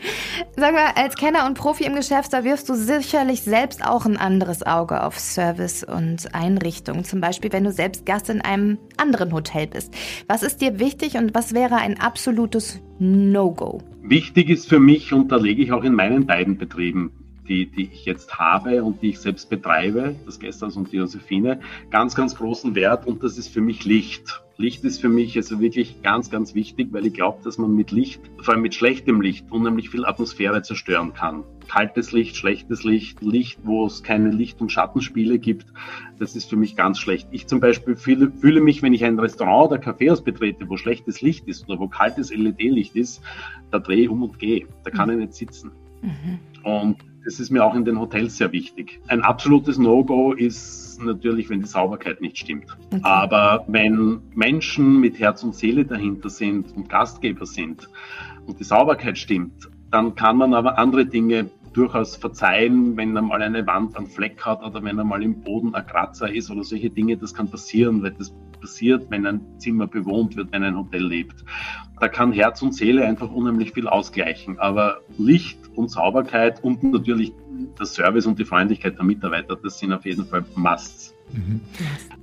Sag 0.58 0.74
mal, 0.74 0.92
als 0.96 1.16
Kenner 1.16 1.46
und 1.48 1.58
Profi 1.58 1.86
im 1.86 1.96
Geschäft, 1.96 2.34
da 2.34 2.44
wirfst 2.44 2.68
du 2.68 2.76
sicherlich 2.76 3.42
selbst 3.42 3.84
auch 3.86 4.06
ein 4.06 4.18
anderes 4.18 4.64
Auge 4.64 5.02
auf 5.02 5.18
Service 5.18 5.84
und 5.84 6.36
Einrichtung. 6.36 7.06
Zum 7.06 7.22
Beispiel, 7.22 7.52
wenn 7.54 7.64
du 7.64 7.72
selbst 7.72 8.06
Gast 8.06 8.30
in 8.30 8.42
einem 8.42 8.78
anderen 8.98 9.32
Hotel 9.32 9.68
bist. 9.68 9.94
Was 10.28 10.44
ist 10.44 10.62
dir 10.62 10.80
wichtig 10.80 11.16
und 11.16 11.34
was 11.34 11.54
wäre 11.54 11.78
ein 11.78 12.00
absolutes 12.00 12.82
No-Go? 13.00 13.82
Wichtig 14.02 14.50
ist 14.50 14.68
für 14.68 14.80
mich, 14.80 15.14
und 15.14 15.32
da 15.32 15.38
lege 15.38 15.64
ich 15.64 15.72
auch 15.72 15.84
in 15.84 15.94
meinen 15.94 16.26
beiden 16.28 16.58
Betrieben 16.58 17.23
die, 17.48 17.66
die 17.66 17.90
ich 17.92 18.06
jetzt 18.06 18.38
habe 18.38 18.84
und 18.84 19.02
die 19.02 19.10
ich 19.10 19.20
selbst 19.20 19.50
betreibe, 19.50 20.16
das 20.26 20.40
Gästhaus 20.40 20.78
und 20.78 20.92
die 20.92 20.98
Josephine, 20.98 21.60
ganz, 21.90 22.16
ganz 22.16 22.36
großen 22.36 22.76
Wert 22.76 23.06
und 23.06 23.24
das 23.24 23.38
ist 23.38 23.50
für 23.50 23.62
mich 23.62 23.86
Licht. 23.86 24.42
Licht 24.58 24.84
ist 24.84 25.02
für 25.02 25.10
mich 25.10 25.36
also 25.36 25.60
wirklich 25.60 26.04
ganz, 26.04 26.30
ganz 26.30 26.54
wichtig, 26.54 26.90
weil 26.92 27.08
ich 27.08 27.14
glaube, 27.14 27.44
dass 27.44 27.58
man 27.58 27.76
mit 27.76 27.92
Licht, 27.92 28.22
vor 28.40 28.54
allem 28.54 28.62
mit 28.62 28.76
schlechtem 28.76 29.20
Licht, 29.20 29.52
unheimlich 29.52 29.90
viel 29.90 30.06
Atmosphäre 30.06 30.62
zerstören 30.62 31.14
kann. 31.14 31.44
Kaltes 31.68 32.12
Licht, 32.12 32.36
schlechtes 32.36 32.84
Licht, 32.84 33.22
Licht, 33.22 33.60
wo 33.64 33.88
es 33.88 34.04
keine 34.04 34.30
Licht- 34.30 34.62
und 34.62 34.72
Schattenspiele 34.72 35.40
gibt, 35.40 35.66
das 36.20 36.36
ist 36.36 36.50
für 36.50 36.56
mich 36.56 36.76
ganz 36.76 37.00
schlecht. 37.00 37.28
Ich 37.32 37.48
zum 37.48 37.60
Beispiel 37.60 37.96
fühle, 37.96 38.32
fühle 38.32 38.62
mich, 38.62 38.84
wenn 38.84 38.94
ich 38.94 39.04
ein 39.04 39.18
Restaurant 39.18 39.72
oder 39.72 39.80
Kaffeehaus 39.80 40.24
betrete, 40.24 40.70
wo 40.70 40.78
schlechtes 40.78 41.22
Licht 41.22 41.48
ist 41.48 41.68
oder 41.68 41.80
wo 41.80 41.88
kaltes 41.88 42.32
LED-Licht 42.32 42.96
ist, 42.96 43.24
da 43.72 43.80
drehe 43.80 44.04
ich 44.04 44.10
um 44.10 44.22
und 44.22 44.38
gehe. 44.38 44.68
Da 44.84 44.92
kann 44.92 45.10
ich 45.10 45.18
nicht 45.18 45.34
sitzen. 45.34 45.72
Mhm. 46.04 46.40
Und 46.64 46.98
das 47.26 47.40
ist 47.40 47.50
mir 47.50 47.64
auch 47.64 47.76
in 47.76 47.86
den 47.86 48.00
Hotels 48.00 48.38
sehr 48.38 48.52
wichtig. 48.52 49.00
Ein 49.08 49.22
absolutes 49.22 49.78
No-Go 49.78 50.34
ist 50.34 51.02
natürlich, 51.02 51.50
wenn 51.50 51.62
die 51.62 51.68
Sauberkeit 51.68 52.22
nicht 52.22 52.38
stimmt. 52.38 52.78
Okay. 52.92 53.00
Aber 53.04 53.66
wenn 53.68 54.22
Menschen 54.34 55.00
mit 55.00 55.20
Herz 55.20 55.44
und 55.44 55.56
Seele 55.56 55.86
dahinter 55.86 56.30
sind 56.30 56.76
und 56.76 56.90
Gastgeber 56.90 57.46
sind 57.46 57.90
und 58.46 58.60
die 58.60 58.64
Sauberkeit 58.64 59.18
stimmt, 59.18 59.70
dann 59.92 60.16
kann 60.16 60.38
man 60.38 60.54
aber 60.54 60.78
andere 60.78 61.06
Dinge 61.06 61.50
durchaus 61.74 62.16
verzeihen, 62.16 62.96
wenn 62.98 63.18
einmal 63.18 63.42
eine 63.42 63.66
Wand 63.66 63.98
einen 63.98 64.08
Fleck 64.08 64.46
hat 64.46 64.64
oder 64.64 64.84
wenn 64.84 65.00
einmal 65.00 65.24
im 65.24 65.42
Boden 65.42 65.74
ein 65.74 65.86
Kratzer 65.86 66.32
ist 66.32 66.52
oder 66.52 66.64
solche 66.64 66.90
Dinge. 66.90 67.18
Das 67.18 67.34
kann 67.34 67.50
passieren, 67.50 68.04
weil 68.04 68.12
das 68.12 68.34
passiert, 68.64 69.12
wenn 69.12 69.26
ein 69.28 69.42
Zimmer 69.58 69.88
bewohnt 69.88 70.38
wird, 70.38 70.54
wenn 70.54 70.64
ein 70.64 70.78
Hotel 70.78 71.06
lebt. 71.06 71.44
Da 72.00 72.08
kann 72.08 72.32
Herz 72.32 72.62
und 72.62 72.74
Seele 72.74 73.06
einfach 73.06 73.30
unheimlich 73.30 73.74
viel 73.74 73.90
ausgleichen. 73.90 74.58
Aber 74.58 75.02
Licht 75.18 75.60
und 75.76 75.92
Sauberkeit 75.92 76.64
und 76.64 76.82
natürlich 76.82 77.34
der 77.78 77.86
Service 77.86 78.26
und 78.26 78.40
die 78.40 78.46
Freundlichkeit 78.46 78.98
der 78.98 79.04
Mitarbeiter, 79.04 79.58
das 79.58 79.80
sind 79.80 79.92
auf 79.92 80.06
jeden 80.06 80.26
Fall 80.26 80.46
Musts. 80.56 81.14
Mhm. 81.32 81.62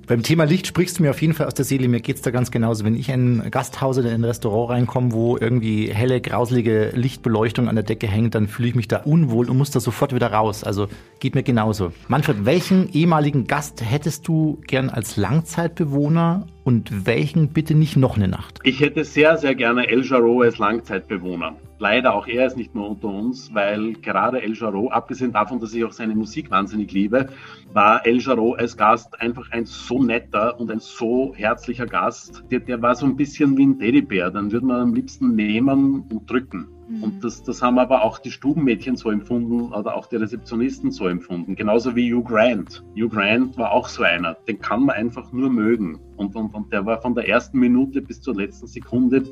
Beim 0.06 0.22
Thema 0.24 0.44
Licht 0.44 0.66
sprichst 0.66 0.98
du 0.98 1.04
mir 1.04 1.10
auf 1.10 1.20
jeden 1.22 1.34
Fall 1.34 1.46
aus 1.46 1.54
der 1.54 1.64
Seele. 1.64 1.86
Mir 1.86 2.00
geht's 2.00 2.20
da 2.20 2.30
ganz 2.30 2.50
genauso. 2.50 2.84
Wenn 2.84 2.96
ich 2.96 3.08
in 3.08 3.40
ein 3.40 3.50
Gasthaus 3.50 3.96
oder 3.96 4.08
in 4.08 4.22
ein 4.22 4.24
Restaurant 4.24 4.70
reinkomme, 4.70 5.12
wo 5.12 5.36
irgendwie 5.36 5.92
helle, 5.92 6.20
grauselige 6.20 6.90
Lichtbeleuchtung 6.94 7.68
an 7.68 7.76
der 7.76 7.84
Decke 7.84 8.08
hängt, 8.08 8.34
dann 8.34 8.48
fühle 8.48 8.68
ich 8.68 8.74
mich 8.74 8.88
da 8.88 8.98
unwohl 8.98 9.48
und 9.48 9.56
muss 9.56 9.70
da 9.70 9.78
sofort 9.78 10.12
wieder 10.12 10.32
raus. 10.32 10.64
Also 10.64 10.88
geht 11.20 11.36
mir 11.36 11.44
genauso. 11.44 11.92
Manfred, 12.08 12.44
welchen 12.44 12.92
ehemaligen 12.92 13.46
Gast 13.46 13.82
hättest 13.84 14.26
du 14.26 14.60
gern 14.66 14.90
als 14.90 15.16
Langzeitbewohner 15.16 16.46
und 16.64 17.06
welchen 17.06 17.48
bitte 17.48 17.74
nicht 17.74 17.96
noch 17.96 18.16
eine 18.16 18.28
Nacht? 18.28 18.58
Ich 18.64 18.80
hätte 18.80 19.04
sehr, 19.04 19.36
sehr 19.36 19.54
gerne 19.54 19.88
El 19.88 20.04
Jarreau 20.04 20.42
als 20.42 20.58
Langzeitbewohner. 20.58 21.56
Leider 21.78 22.14
auch 22.14 22.26
er 22.26 22.46
ist 22.46 22.56
nicht 22.56 22.74
mehr 22.74 22.84
unter 22.84 23.08
uns, 23.08 23.54
weil 23.54 23.94
gerade 23.94 24.42
El 24.42 24.54
Jarreau, 24.54 24.90
abgesehen 24.90 25.32
davon, 25.32 25.60
dass 25.60 25.72
ich 25.72 25.84
auch 25.84 25.92
seine 25.92 26.14
Musik 26.14 26.50
wahnsinnig 26.50 26.92
liebe, 26.92 27.28
war 27.72 28.04
El 28.04 28.20
Jarreau 28.20 28.54
als 28.54 28.76
Gast 28.76 29.20
einfach 29.20 29.50
ein 29.50 29.64
so 29.64 30.02
netter 30.02 30.60
und 30.60 30.70
ein 30.70 30.80
so 30.80 31.32
herzlicher 31.34 31.86
Gast. 31.86 32.44
Der, 32.50 32.60
der 32.60 32.82
war 32.82 32.94
so 32.94 33.06
ein 33.06 33.16
bisschen 33.16 33.56
wie 33.56 33.66
ein 33.66 33.78
Teddybär, 33.78 34.30
dann 34.30 34.52
würde 34.52 34.66
man 34.66 34.80
am 34.80 34.94
liebsten 34.94 35.34
nehmen 35.34 36.04
und 36.10 36.30
drücken. 36.30 36.68
Mhm. 36.90 37.02
Und 37.04 37.24
das, 37.24 37.42
das 37.42 37.62
haben 37.62 37.78
aber 37.78 38.02
auch 38.02 38.18
die 38.18 38.30
Stubenmädchen 38.30 38.96
so 38.96 39.10
empfunden 39.10 39.72
oder 39.72 39.94
auch 39.94 40.06
die 40.06 40.16
Rezeptionisten 40.16 40.90
so 40.90 41.06
empfunden. 41.06 41.54
Genauso 41.54 41.94
wie 41.94 42.12
Hugh 42.12 42.24
Grant. 42.24 42.84
Hugh 42.96 43.08
Grant 43.08 43.56
war 43.56 43.70
auch 43.70 43.88
so 43.88 44.02
einer. 44.02 44.34
Den 44.48 44.60
kann 44.60 44.84
man 44.84 44.96
einfach 44.96 45.32
nur 45.32 45.50
mögen. 45.50 46.00
Und, 46.16 46.34
und, 46.34 46.52
und 46.52 46.72
der 46.72 46.84
war 46.84 47.00
von 47.00 47.14
der 47.14 47.28
ersten 47.28 47.58
Minute 47.58 48.02
bis 48.02 48.20
zur 48.20 48.34
letzten 48.34 48.66
Sekunde, 48.66 49.22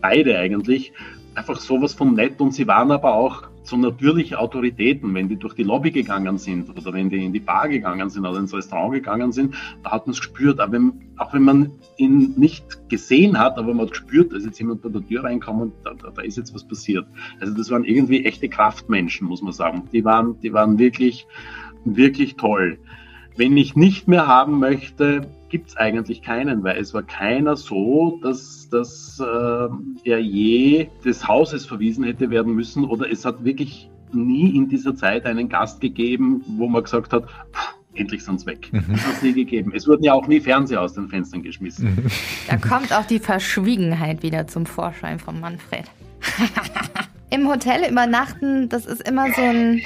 beide 0.00 0.38
eigentlich, 0.38 0.92
einfach 1.36 1.60
sowas 1.60 1.94
von 1.94 2.14
nett. 2.14 2.40
Und 2.40 2.52
sie 2.52 2.66
waren 2.66 2.90
aber 2.90 3.14
auch 3.14 3.44
so 3.62 3.76
natürliche 3.76 4.38
Autoritäten, 4.38 5.12
wenn 5.14 5.28
die 5.28 5.36
durch 5.36 5.54
die 5.54 5.64
Lobby 5.64 5.90
gegangen 5.90 6.38
sind 6.38 6.70
oder 6.70 6.92
wenn 6.92 7.10
die 7.10 7.24
in 7.24 7.32
die 7.32 7.40
Bar 7.40 7.68
gegangen 7.68 8.08
sind 8.08 8.24
oder 8.24 8.38
ins 8.38 8.54
Restaurant 8.54 8.94
gegangen 8.94 9.32
sind, 9.32 9.54
da 9.82 9.90
hat 9.90 10.06
man 10.06 10.12
es 10.12 10.20
gespürt. 10.20 10.60
Aber 10.60 10.72
wenn, 10.72 10.92
auch 11.16 11.34
wenn 11.34 11.42
man 11.42 11.72
ihn 11.96 12.34
nicht 12.36 12.88
gesehen 12.88 13.38
hat, 13.38 13.58
aber 13.58 13.74
man 13.74 13.86
hat 13.86 13.92
gespürt, 13.92 14.32
dass 14.32 14.44
jetzt 14.44 14.58
jemand 14.58 14.82
bei 14.82 14.88
der 14.88 15.06
Tür 15.06 15.24
reinkommt, 15.24 15.74
da, 15.84 15.94
da, 15.94 16.10
da 16.10 16.22
ist 16.22 16.36
jetzt 16.36 16.54
was 16.54 16.66
passiert. 16.66 17.06
Also 17.40 17.54
das 17.54 17.70
waren 17.70 17.84
irgendwie 17.84 18.24
echte 18.24 18.48
Kraftmenschen, 18.48 19.26
muss 19.26 19.42
man 19.42 19.52
sagen. 19.52 19.88
Die 19.92 20.04
waren, 20.04 20.40
die 20.40 20.52
waren 20.52 20.78
wirklich, 20.78 21.26
wirklich 21.84 22.36
toll. 22.36 22.78
Wenn 23.36 23.56
ich 23.56 23.76
nicht 23.76 24.08
mehr 24.08 24.26
haben 24.26 24.58
möchte, 24.58 25.26
gibt 25.48 25.68
es 25.68 25.76
eigentlich 25.76 26.22
keinen, 26.22 26.64
weil 26.64 26.78
es 26.78 26.94
war 26.94 27.02
keiner 27.02 27.56
so, 27.56 28.18
dass, 28.22 28.68
dass 28.70 29.20
äh, 29.20 29.68
er 30.04 30.18
je 30.18 30.88
des 31.04 31.28
Hauses 31.28 31.66
verwiesen 31.66 32.04
hätte 32.04 32.30
werden 32.30 32.54
müssen 32.54 32.84
oder 32.84 33.10
es 33.10 33.24
hat 33.24 33.44
wirklich 33.44 33.90
nie 34.12 34.56
in 34.56 34.68
dieser 34.68 34.96
Zeit 34.96 35.26
einen 35.26 35.48
Gast 35.48 35.80
gegeben, 35.80 36.42
wo 36.56 36.66
man 36.68 36.82
gesagt 36.82 37.12
hat, 37.12 37.24
endlich 37.94 38.24
sind 38.24 38.40
sie 38.40 38.46
weg. 38.46 38.68
Mhm. 38.72 38.84
Das 38.92 39.06
hat 39.06 39.12
es 39.14 39.22
nie 39.22 39.32
gegeben. 39.32 39.72
Es 39.74 39.86
wurden 39.86 40.02
ja 40.02 40.14
auch 40.14 40.26
nie 40.26 40.40
Fernseher 40.40 40.80
aus 40.80 40.94
den 40.94 41.08
Fenstern 41.08 41.42
geschmissen. 41.42 41.94
Mhm. 41.94 42.06
Da 42.48 42.56
kommt 42.56 42.92
auch 42.92 43.04
die 43.04 43.18
Verschwiegenheit 43.18 44.22
wieder 44.22 44.46
zum 44.46 44.66
Vorschein 44.66 45.18
von 45.18 45.40
Manfred. 45.40 45.84
Im 47.30 47.48
Hotel 47.48 47.90
übernachten, 47.90 48.68
das 48.68 48.86
ist 48.86 49.06
immer 49.06 49.26
so 49.32 49.42
ein 49.42 49.82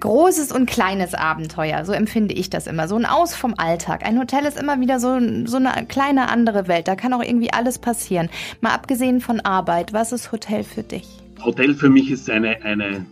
großes 0.00 0.52
und 0.52 0.66
kleines 0.66 1.14
Abenteuer. 1.14 1.84
So 1.84 1.92
empfinde 1.92 2.34
ich 2.34 2.50
das 2.50 2.66
immer. 2.66 2.88
So 2.88 2.96
ein 2.96 3.06
Aus 3.06 3.34
vom 3.34 3.54
Alltag. 3.56 4.04
Ein 4.04 4.18
Hotel 4.18 4.44
ist 4.44 4.58
immer 4.58 4.80
wieder 4.80 5.00
so, 5.00 5.18
so 5.46 5.56
eine 5.56 5.86
kleine 5.86 6.28
andere 6.28 6.68
Welt. 6.68 6.88
Da 6.88 6.96
kann 6.96 7.12
auch 7.12 7.22
irgendwie 7.22 7.52
alles 7.52 7.78
passieren. 7.78 8.28
Mal 8.60 8.72
abgesehen 8.72 9.20
von 9.20 9.40
Arbeit, 9.40 9.92
was 9.92 10.12
ist 10.12 10.32
Hotel 10.32 10.64
für 10.64 10.82
dich? 10.82 11.06
Hotel 11.44 11.74
für 11.74 11.90
mich 11.90 12.10
ist 12.10 12.28
eine, 12.30 12.62
eine 12.62 13.06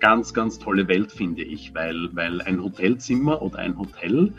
ganz, 0.00 0.32
ganz 0.34 0.58
tolle 0.58 0.88
Welt, 0.88 1.12
finde 1.12 1.42
ich, 1.42 1.74
weil, 1.74 2.08
weil 2.12 2.40
ein 2.42 2.62
Hotelzimmer 2.62 3.42
oder 3.42 3.58
ein 3.58 3.78
Hotel 3.78 4.32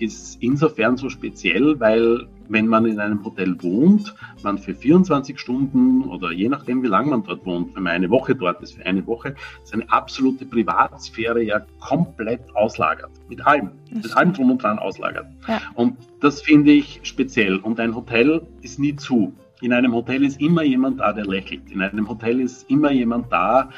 ist 0.00 0.38
insofern 0.40 0.96
so 0.96 1.08
speziell, 1.08 1.78
weil 1.80 2.26
wenn 2.48 2.66
man 2.66 2.84
in 2.86 2.98
einem 2.98 3.24
Hotel 3.24 3.56
wohnt, 3.62 4.14
man 4.42 4.58
für 4.58 4.74
24 4.74 5.38
Stunden 5.38 6.02
oder 6.04 6.32
je 6.32 6.48
nachdem, 6.48 6.82
wie 6.82 6.88
lange 6.88 7.10
man 7.10 7.22
dort 7.22 7.46
wohnt, 7.46 7.74
wenn 7.76 7.84
man 7.84 7.92
eine 7.92 8.10
Woche 8.10 8.34
dort 8.34 8.60
ist, 8.62 8.72
für 8.72 8.84
eine 8.84 9.06
Woche, 9.06 9.36
seine 9.62 9.90
absolute 9.90 10.44
Privatsphäre 10.44 11.42
ja 11.42 11.60
komplett 11.78 12.40
auslagert. 12.54 13.10
Mit 13.28 13.46
allem, 13.46 13.70
mit 13.90 14.16
allem 14.16 14.32
drum 14.32 14.50
und 14.50 14.62
dran 14.62 14.78
auslagert. 14.78 15.26
Ja. 15.46 15.60
Und 15.74 15.96
das 16.20 16.42
finde 16.42 16.72
ich 16.72 17.00
speziell. 17.04 17.56
Und 17.56 17.78
ein 17.78 17.94
Hotel 17.94 18.42
ist 18.62 18.78
nie 18.78 18.96
zu. 18.96 19.32
In 19.62 19.72
einem 19.74 19.94
Hotel 19.94 20.24
ist 20.24 20.40
immer 20.40 20.62
jemand 20.62 21.00
da, 21.00 21.12
der 21.12 21.26
lächelt. 21.26 21.70
In 21.70 21.82
einem 21.82 22.08
Hotel 22.08 22.40
ist 22.40 22.70
immer 22.70 22.90
jemand 22.92 23.30
da, 23.30 23.68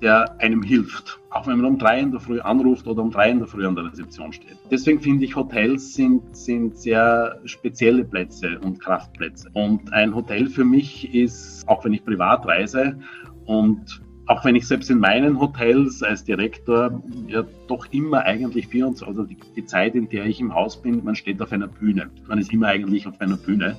der 0.00 0.40
einem 0.40 0.62
hilft. 0.62 1.20
Auch 1.30 1.46
wenn 1.46 1.56
man 1.56 1.72
um 1.72 1.78
drei 1.78 1.98
in 2.00 2.12
der 2.12 2.20
Früh 2.20 2.40
anruft 2.40 2.86
oder 2.86 3.02
um 3.02 3.10
drei 3.10 3.30
in 3.30 3.38
der 3.38 3.48
Früh 3.48 3.66
an 3.66 3.74
der 3.74 3.86
Rezeption 3.86 4.32
steht. 4.32 4.56
Deswegen 4.70 5.00
finde 5.00 5.24
ich, 5.24 5.34
Hotels 5.34 5.94
sind, 5.94 6.36
sind 6.36 6.76
sehr 6.76 7.40
spezielle 7.44 8.04
Plätze 8.04 8.60
und 8.60 8.80
Kraftplätze. 8.80 9.48
Und 9.54 9.92
ein 9.92 10.14
Hotel 10.14 10.48
für 10.48 10.64
mich 10.64 11.12
ist, 11.12 11.66
auch 11.68 11.84
wenn 11.84 11.92
ich 11.92 12.04
privat 12.04 12.46
reise 12.46 12.98
und 13.46 14.00
auch 14.26 14.44
wenn 14.44 14.54
ich 14.54 14.66
selbst 14.66 14.88
in 14.88 14.98
meinen 14.98 15.40
Hotels 15.40 16.02
als 16.02 16.24
Direktor 16.24 17.02
ja 17.26 17.44
doch 17.66 17.86
immer 17.90 18.22
eigentlich 18.22 18.68
24, 18.68 19.06
also 19.06 19.24
die, 19.24 19.36
die 19.56 19.64
Zeit, 19.64 19.94
in 19.94 20.08
der 20.08 20.26
ich 20.26 20.40
im 20.40 20.54
Haus 20.54 20.80
bin, 20.80 21.02
man 21.04 21.16
steht 21.16 21.42
auf 21.42 21.50
einer 21.52 21.66
Bühne. 21.66 22.08
Man 22.28 22.38
ist 22.38 22.52
immer 22.52 22.68
eigentlich 22.68 23.06
auf 23.06 23.20
einer 23.20 23.36
Bühne. 23.36 23.76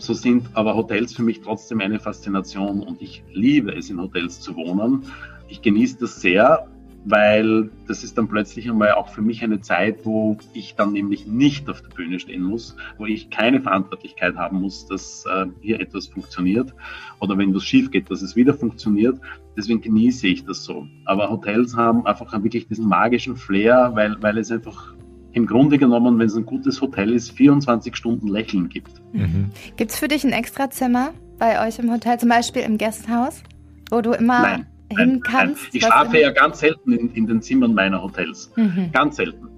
So 0.00 0.14
sind 0.14 0.48
aber 0.54 0.76
Hotels 0.76 1.12
für 1.12 1.22
mich 1.22 1.42
trotzdem 1.42 1.80
eine 1.80 2.00
Faszination 2.00 2.82
und 2.82 3.02
ich 3.02 3.22
liebe 3.34 3.76
es, 3.76 3.90
in 3.90 4.00
Hotels 4.00 4.40
zu 4.40 4.56
wohnen. 4.56 5.04
Ich 5.46 5.60
genieße 5.60 5.98
das 6.00 6.22
sehr, 6.22 6.66
weil 7.04 7.70
das 7.86 8.02
ist 8.02 8.16
dann 8.16 8.26
plötzlich 8.26 8.70
einmal 8.70 8.92
auch 8.92 9.10
für 9.10 9.20
mich 9.20 9.44
eine 9.44 9.60
Zeit, 9.60 10.06
wo 10.06 10.38
ich 10.54 10.74
dann 10.74 10.92
nämlich 10.92 11.26
nicht 11.26 11.68
auf 11.68 11.82
der 11.82 11.90
Bühne 11.90 12.18
stehen 12.18 12.42
muss, 12.42 12.76
wo 12.96 13.04
ich 13.04 13.28
keine 13.28 13.60
Verantwortlichkeit 13.60 14.36
haben 14.36 14.62
muss, 14.62 14.86
dass 14.86 15.26
äh, 15.26 15.44
hier 15.60 15.80
etwas 15.80 16.06
funktioniert 16.06 16.74
oder 17.20 17.36
wenn 17.36 17.54
was 17.54 17.64
schief 17.64 17.90
geht, 17.90 18.10
dass 18.10 18.22
es 18.22 18.34
wieder 18.34 18.54
funktioniert. 18.54 19.20
Deswegen 19.54 19.82
genieße 19.82 20.28
ich 20.28 20.46
das 20.46 20.64
so. 20.64 20.86
Aber 21.04 21.28
Hotels 21.28 21.76
haben 21.76 22.06
einfach 22.06 22.32
wirklich 22.42 22.68
diesen 22.68 22.88
magischen 22.88 23.36
Flair, 23.36 23.90
weil, 23.92 24.16
weil 24.22 24.38
es 24.38 24.50
einfach 24.50 24.94
im 25.32 25.46
Grunde 25.46 25.78
genommen, 25.78 26.18
wenn 26.18 26.26
es 26.26 26.36
ein 26.36 26.46
gutes 26.46 26.80
Hotel 26.80 27.12
ist, 27.12 27.32
24 27.32 27.96
Stunden 27.96 28.28
Lächeln 28.28 28.68
gibt. 28.68 29.00
Mhm. 29.12 29.50
Gibt 29.76 29.92
es 29.92 29.98
für 29.98 30.08
dich 30.08 30.24
ein 30.24 30.32
Extrazimmer 30.32 31.12
bei 31.38 31.66
euch 31.66 31.78
im 31.78 31.90
Hotel, 31.90 32.18
zum 32.18 32.28
Beispiel 32.28 32.62
im 32.62 32.78
Gasthaus, 32.78 33.42
wo 33.90 34.00
du 34.00 34.12
immer 34.12 34.42
nein, 34.42 34.66
hin 34.88 34.98
nein, 34.98 35.20
kannst? 35.20 35.62
Nein. 35.62 35.70
Ich 35.72 35.84
schlafe 35.84 36.18
ja 36.18 36.30
ganz 36.30 36.60
selten 36.60 36.92
in, 36.92 37.12
in, 37.14 37.26
den 37.26 37.42
Zimmern 37.42 37.74
meiner 37.74 38.02
Hotels. 38.02 38.52
Mhm. 38.56 38.90
Ganz 38.92 39.16
selten. 39.16 39.48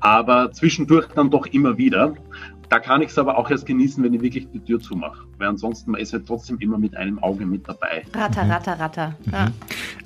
Aber 0.00 0.52
zwischendurch 0.52 1.06
dann 1.08 1.30
doch 1.30 1.46
immer 1.46 1.76
wieder. 1.76 2.14
Da 2.68 2.78
kann 2.78 3.02
ich 3.02 3.10
es 3.10 3.18
aber 3.18 3.38
auch 3.38 3.50
erst 3.50 3.66
genießen, 3.66 4.02
wenn 4.02 4.12
ich 4.14 4.22
wirklich 4.22 4.48
die 4.52 4.60
Tür 4.60 4.80
zumache. 4.80 5.24
Weil 5.38 5.48
ansonsten 5.48 5.92
man 5.92 6.00
ist 6.00 6.12
halt 6.12 6.26
trotzdem 6.26 6.58
immer 6.58 6.78
mit 6.78 6.96
einem 6.96 7.18
Auge 7.20 7.46
mit 7.46 7.68
dabei. 7.68 8.04
Ratter, 8.14 8.44
mhm. 8.44 8.50
ratter, 8.50 8.80
ratter. 8.80 9.16
Ja. 9.30 9.48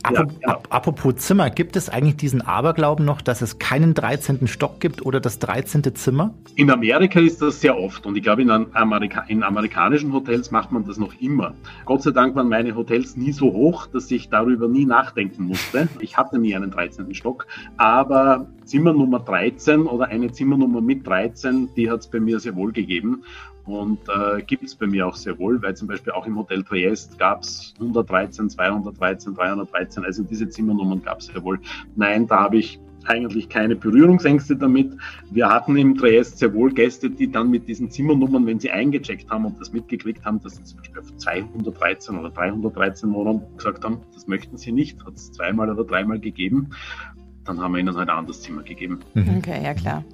Apropos, 0.02 0.34
ja, 0.40 0.48
genau. 0.54 0.62
apropos 0.70 1.16
Zimmer, 1.16 1.50
gibt 1.50 1.76
es 1.76 1.88
eigentlich 1.88 2.16
diesen 2.16 2.42
Aberglauben 2.42 3.04
noch, 3.04 3.20
dass 3.20 3.42
es 3.42 3.58
keinen 3.58 3.94
13. 3.94 4.46
Stock 4.46 4.80
gibt 4.80 5.04
oder 5.04 5.20
das 5.20 5.38
13. 5.38 5.94
Zimmer? 5.94 6.34
In 6.56 6.70
Amerika 6.70 7.20
ist 7.20 7.42
das 7.42 7.60
sehr 7.60 7.78
oft 7.78 8.06
und 8.06 8.16
ich 8.16 8.22
glaube, 8.22 8.42
in, 8.42 8.50
Amerika 8.50 9.24
in 9.28 9.42
amerikanischen 9.42 10.12
Hotels 10.12 10.50
macht 10.50 10.72
man 10.72 10.86
das 10.86 10.96
noch 10.96 11.14
immer. 11.20 11.54
Gott 11.84 12.02
sei 12.02 12.10
Dank 12.10 12.34
waren 12.34 12.48
meine 12.48 12.74
Hotels 12.74 13.16
nie 13.16 13.32
so 13.32 13.52
hoch, 13.52 13.86
dass 13.86 14.10
ich 14.10 14.28
darüber 14.28 14.68
nie 14.68 14.86
nachdenken 14.86 15.44
musste. 15.44 15.88
Ich 16.00 16.16
hatte 16.16 16.38
nie 16.38 16.54
einen 16.54 16.70
13. 16.70 17.14
Stock, 17.14 17.46
aber 17.76 18.46
Zimmer 18.70 18.92
Nummer 18.92 19.18
13 19.18 19.82
oder 19.86 20.06
eine 20.06 20.30
Zimmernummer 20.30 20.80
mit 20.80 21.04
13, 21.04 21.70
die 21.74 21.90
hat 21.90 22.00
es 22.00 22.06
bei 22.06 22.20
mir 22.20 22.38
sehr 22.38 22.54
wohl 22.54 22.70
gegeben 22.70 23.24
und 23.64 23.98
äh, 24.08 24.42
gibt 24.42 24.62
es 24.62 24.76
bei 24.76 24.86
mir 24.86 25.08
auch 25.08 25.16
sehr 25.16 25.36
wohl, 25.40 25.60
weil 25.60 25.76
zum 25.76 25.88
Beispiel 25.88 26.12
auch 26.12 26.24
im 26.24 26.38
Hotel 26.38 26.62
Triest 26.62 27.18
gab 27.18 27.42
es 27.42 27.74
113, 27.80 28.48
213, 28.48 29.34
313, 29.34 30.04
also 30.04 30.22
diese 30.22 30.48
Zimmernummern 30.48 31.02
gab 31.02 31.18
es 31.18 31.26
sehr 31.26 31.42
wohl. 31.42 31.58
Nein, 31.96 32.28
da 32.28 32.38
habe 32.42 32.58
ich 32.58 32.78
eigentlich 33.06 33.48
keine 33.48 33.74
Berührungsängste 33.74 34.54
damit. 34.54 34.92
Wir 35.32 35.48
hatten 35.48 35.76
im 35.76 35.96
Triest 35.96 36.38
sehr 36.38 36.54
wohl 36.54 36.72
Gäste, 36.72 37.10
die 37.10 37.28
dann 37.28 37.50
mit 37.50 37.66
diesen 37.66 37.90
Zimmernummern, 37.90 38.46
wenn 38.46 38.60
sie 38.60 38.70
eingecheckt 38.70 39.28
haben 39.30 39.46
und 39.46 39.60
das 39.60 39.72
mitgekriegt 39.72 40.24
haben, 40.24 40.40
dass 40.42 40.56
sie 40.56 40.62
zum 40.62 40.78
Beispiel 40.78 41.00
auf 41.00 41.16
213 41.16 42.16
oder 42.16 42.30
313 42.30 43.12
Wohnungen 43.12 43.42
gesagt 43.56 43.84
haben, 43.84 43.98
das 44.14 44.28
möchten 44.28 44.56
sie 44.58 44.70
nicht, 44.70 45.04
hat 45.04 45.14
es 45.14 45.32
zweimal 45.32 45.70
oder 45.70 45.82
dreimal 45.82 46.20
gegeben 46.20 46.70
dann 47.44 47.60
haben 47.60 47.72
wir 47.72 47.80
ihnen 47.80 47.96
halt 47.96 48.08
ein 48.08 48.16
anderes 48.16 48.42
Zimmer 48.42 48.62
gegeben. 48.62 49.00
Mhm. 49.14 49.38
Okay, 49.38 49.62
ja 49.62 49.74
klar. 49.74 50.04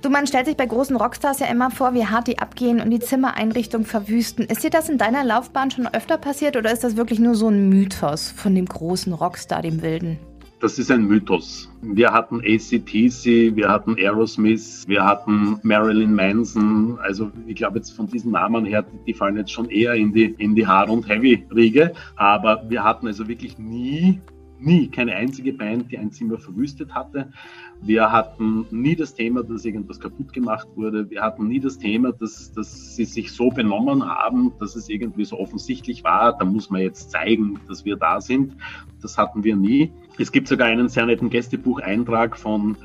Du, 0.00 0.10
man 0.10 0.28
stellt 0.28 0.46
sich 0.46 0.56
bei 0.56 0.66
großen 0.66 0.94
Rockstars 0.94 1.40
ja 1.40 1.46
immer 1.46 1.72
vor, 1.72 1.92
wie 1.92 2.06
hart 2.06 2.28
die 2.28 2.38
abgehen 2.38 2.80
und 2.80 2.90
die 2.90 3.00
Zimmereinrichtung 3.00 3.84
verwüsten. 3.84 4.44
Ist 4.44 4.62
dir 4.62 4.70
das 4.70 4.88
in 4.88 4.96
deiner 4.96 5.24
Laufbahn 5.24 5.72
schon 5.72 5.88
öfter 5.88 6.18
passiert 6.18 6.56
oder 6.56 6.72
ist 6.72 6.84
das 6.84 6.96
wirklich 6.96 7.18
nur 7.18 7.34
so 7.34 7.48
ein 7.48 7.68
Mythos 7.68 8.30
von 8.30 8.54
dem 8.54 8.66
großen 8.66 9.12
Rockstar, 9.12 9.62
dem 9.62 9.82
Wilden? 9.82 10.18
Das 10.60 10.78
ist 10.78 10.90
ein 10.90 11.06
Mythos. 11.06 11.68
Wir 11.82 12.12
hatten 12.12 12.40
ACTC, 12.40 13.56
wir 13.56 13.68
hatten 13.68 13.96
Aerosmith, 13.96 14.84
wir 14.88 15.04
hatten 15.04 15.58
Marilyn 15.62 16.14
Manson. 16.14 16.98
Also 17.00 17.30
ich 17.46 17.56
glaube 17.56 17.78
jetzt 17.78 17.90
von 17.90 18.08
diesen 18.08 18.32
Namen 18.32 18.64
her, 18.64 18.84
die 19.06 19.14
fallen 19.14 19.36
jetzt 19.36 19.52
schon 19.52 19.68
eher 19.70 19.94
in 19.94 20.12
die, 20.12 20.34
in 20.38 20.54
die 20.54 20.66
Hard- 20.66 20.90
und 20.90 21.08
Heavy-Riege. 21.08 21.92
Aber 22.16 22.62
wir 22.68 22.82
hatten 22.82 23.06
also 23.06 23.26
wirklich 23.26 23.58
nie 23.58 24.20
nie, 24.60 24.88
keine 24.88 25.14
einzige 25.14 25.52
Band, 25.52 25.90
die 25.90 25.98
ein 25.98 26.10
Zimmer 26.10 26.38
verwüstet 26.38 26.94
hatte. 26.94 27.32
Wir 27.80 28.10
hatten 28.10 28.66
nie 28.70 28.96
das 28.96 29.14
Thema, 29.14 29.42
dass 29.42 29.64
irgendwas 29.64 30.00
kaputt 30.00 30.32
gemacht 30.32 30.68
wurde. 30.74 31.08
Wir 31.10 31.22
hatten 31.22 31.48
nie 31.48 31.60
das 31.60 31.78
Thema, 31.78 32.12
dass, 32.12 32.52
dass 32.52 32.96
sie 32.96 33.04
sich 33.04 33.32
so 33.32 33.50
benommen 33.50 34.04
haben, 34.04 34.52
dass 34.58 34.76
es 34.76 34.88
irgendwie 34.88 35.24
so 35.24 35.38
offensichtlich 35.38 36.04
war, 36.04 36.36
da 36.36 36.44
muss 36.44 36.70
man 36.70 36.80
jetzt 36.80 37.10
zeigen, 37.10 37.60
dass 37.68 37.84
wir 37.84 37.96
da 37.96 38.20
sind. 38.20 38.56
Das 39.00 39.16
hatten 39.16 39.44
wir 39.44 39.56
nie. 39.56 39.92
Es 40.18 40.32
gibt 40.32 40.48
sogar 40.48 40.68
einen 40.68 40.88
sehr 40.88 41.06
netten 41.06 41.30
Gästebucheintrag 41.30 42.36
von 42.36 42.76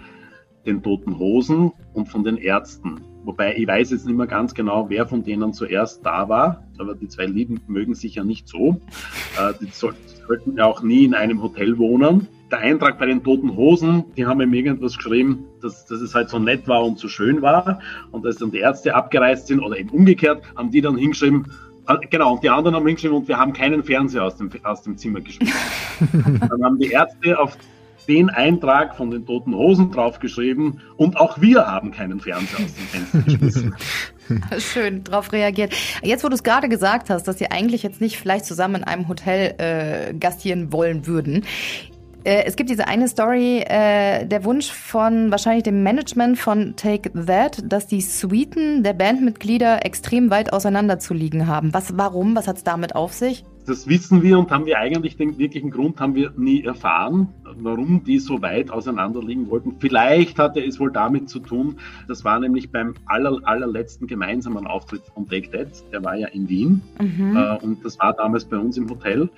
den 0.65 0.81
Toten 0.81 1.17
Hosen 1.17 1.71
und 1.93 2.07
von 2.07 2.23
den 2.23 2.38
Ärzten 2.38 3.01
Wobei 3.23 3.55
ich 3.55 3.67
weiß 3.67 3.91
jetzt 3.91 4.05
nicht 4.05 4.17
mehr 4.17 4.27
ganz 4.27 4.53
genau, 4.53 4.89
wer 4.89 5.07
von 5.07 5.23
denen 5.23 5.53
zuerst 5.53 6.05
da 6.05 6.27
war, 6.27 6.63
aber 6.77 6.95
die 6.95 7.07
zwei 7.07 7.25
Lieben 7.25 7.62
mögen 7.67 7.95
sich 7.95 8.15
ja 8.15 8.23
nicht 8.23 8.47
so. 8.47 8.81
Äh, 9.39 9.53
die 9.62 9.67
sollten 9.71 10.57
ja 10.57 10.65
auch 10.65 10.83
nie 10.83 11.05
in 11.05 11.13
einem 11.13 11.41
Hotel 11.41 11.77
wohnen. 11.77 12.27
Der 12.51 12.59
Eintrag 12.59 12.99
bei 12.99 13.05
den 13.05 13.23
Toten 13.23 13.55
Hosen, 13.55 14.03
die 14.15 14.25
haben 14.25 14.41
ihm 14.41 14.53
irgendwas 14.53 14.97
geschrieben, 14.97 15.45
dass, 15.62 15.86
dass 15.86 16.01
es 16.01 16.13
halt 16.13 16.29
so 16.29 16.38
nett 16.38 16.67
war 16.67 16.83
und 16.83 16.99
so 16.99 17.07
schön 17.07 17.41
war. 17.41 17.79
Und 18.12 18.25
als 18.25 18.38
dann 18.38 18.51
die 18.51 18.59
Ärzte 18.59 18.93
abgereist 18.93 19.47
sind 19.47 19.59
oder 19.59 19.77
eben 19.77 19.89
umgekehrt, 19.89 20.43
haben 20.55 20.69
die 20.69 20.81
dann 20.81 20.97
hingeschrieben, 20.97 21.47
äh, 21.88 21.95
Genau, 22.09 22.33
und 22.33 22.43
die 22.43 22.49
anderen 22.49 22.75
haben 22.75 22.86
hingeschrieben 22.86 23.17
und 23.17 23.27
wir 23.27 23.38
haben 23.38 23.53
keinen 23.53 23.83
Fernseher 23.83 24.23
aus 24.23 24.38
dem, 24.38 24.49
aus 24.63 24.83
dem 24.83 24.97
Zimmer 24.97 25.21
geschmissen. 25.21 25.55
dann 26.49 26.63
haben 26.63 26.77
die 26.77 26.91
Ärzte 26.91 27.39
auf 27.39 27.57
den 28.07 28.29
Eintrag 28.29 28.95
von 28.95 29.11
den 29.11 29.25
Toten 29.25 29.55
Hosen 29.55 29.91
draufgeschrieben 29.91 30.81
und 30.97 31.17
auch 31.17 31.39
wir 31.41 31.65
haben 31.67 31.91
keinen 31.91 32.19
Fernseher 32.19 32.65
aus 32.65 32.73
dem 32.73 32.87
Fenster 32.87 33.19
geschmissen. 33.19 33.75
Schön 34.57 35.03
drauf 35.03 35.31
reagiert. 35.31 35.73
Jetzt, 36.01 36.23
wo 36.23 36.29
du 36.29 36.35
es 36.35 36.43
gerade 36.43 36.69
gesagt 36.69 37.09
hast, 37.09 37.27
dass 37.27 37.41
ihr 37.41 37.51
eigentlich 37.51 37.83
jetzt 37.83 38.01
nicht 38.01 38.17
vielleicht 38.17 38.45
zusammen 38.45 38.75
in 38.75 38.83
einem 38.83 39.07
Hotel 39.07 39.55
äh, 39.57 40.13
gastieren 40.13 40.71
wollen 40.71 41.07
würden. 41.07 41.45
Äh, 42.23 42.43
es 42.45 42.55
gibt 42.55 42.69
diese 42.69 42.87
eine 42.87 43.07
Story, 43.07 43.59
äh, 43.59 44.25
der 44.25 44.43
Wunsch 44.45 44.71
von 44.71 45.29
wahrscheinlich 45.31 45.63
dem 45.63 45.83
Management 45.83 46.39
von 46.39 46.75
Take 46.75 47.11
That, 47.25 47.63
dass 47.65 47.87
die 47.87 48.01
Suiten 48.01 48.83
der 48.83 48.93
Bandmitglieder 48.93 49.85
extrem 49.85 50.29
weit 50.29 50.53
auseinander 50.53 50.99
zu 50.99 51.13
liegen 51.13 51.47
haben. 51.47 51.73
Was, 51.73 51.97
warum? 51.97 52.35
Was 52.35 52.47
hat 52.47 52.57
es 52.57 52.63
damit 52.63 52.95
auf 52.95 53.13
sich? 53.13 53.43
Das 53.65 53.88
wissen 53.88 54.21
wir 54.21 54.38
und 54.38 54.52
haben 54.52 54.65
wir 54.65 54.78
eigentlich 54.78 55.15
den 55.15 55.38
wirklichen 55.38 55.71
Grund 55.71 55.99
haben 55.99 56.15
wir 56.15 56.32
nie 56.36 56.63
erfahren, 56.63 57.30
warum 57.56 58.04
die 58.04 58.19
so 58.19 58.41
weit 58.41 58.71
auseinander 58.71 59.21
liegen 59.21 59.49
wollten. 59.49 59.76
Vielleicht 59.80 60.38
hatte 60.38 60.63
es 60.63 60.80
wohl 60.80 60.91
damit 60.91 61.30
zu 61.30 61.39
tun, 61.39 61.78
das 62.08 62.26
war 62.26 62.39
nämlich 62.39 62.71
beim 62.71 62.93
aller, 63.06 63.39
allerletzten 63.43 64.08
gemeinsamen 64.08 64.67
Auftritt 64.67 65.04
von 65.13 65.28
Take 65.28 65.49
That, 65.52 65.91
der 65.91 66.04
war 66.04 66.15
ja 66.15 66.28
in 66.28 66.49
Wien 66.49 66.82
mhm. 66.99 67.38
äh, 67.38 67.58
und 67.63 67.86
das 67.86 67.97
war 67.99 68.13
damals 68.13 68.45
bei 68.45 68.58
uns 68.58 68.78
im 68.78 68.89
Hotel 68.89 69.30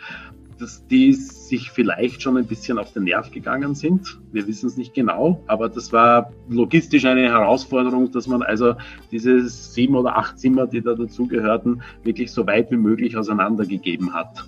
dass 0.58 0.86
die 0.88 1.13
sich 1.13 1.72
vielleicht 1.72 2.22
schon 2.22 2.38
ein 2.38 2.46
bisschen 2.46 2.78
auf 2.78 2.94
den 2.94 3.04
Nerv 3.04 3.32
gegangen 3.32 3.76
sind. 3.76 4.20
Wir 4.32 4.48
wissen 4.48 4.68
es 4.68 4.78
nicht 4.78 4.94
genau, 4.94 5.44
aber 5.48 5.70
das 5.70 5.91
war 5.91 6.32
logistisch 6.50 7.06
eine 7.06 7.24
Herausforderung, 7.24 8.12
dass 8.12 8.28
man 8.28 8.41
also 8.41 8.76
diese 9.12 9.48
sieben 9.48 9.96
oder 9.96 10.18
acht 10.18 10.39
Zimmer, 10.39 10.68
die 10.68 10.82
da 10.82 10.94
dazugehörten, 10.94 11.82
wirklich 12.04 12.32
so 12.32 12.48
weit 12.48 12.72
wie 12.72 12.78
möglich 12.78 13.18
auseinandergegeben 13.18 14.13
hat. 14.13 14.46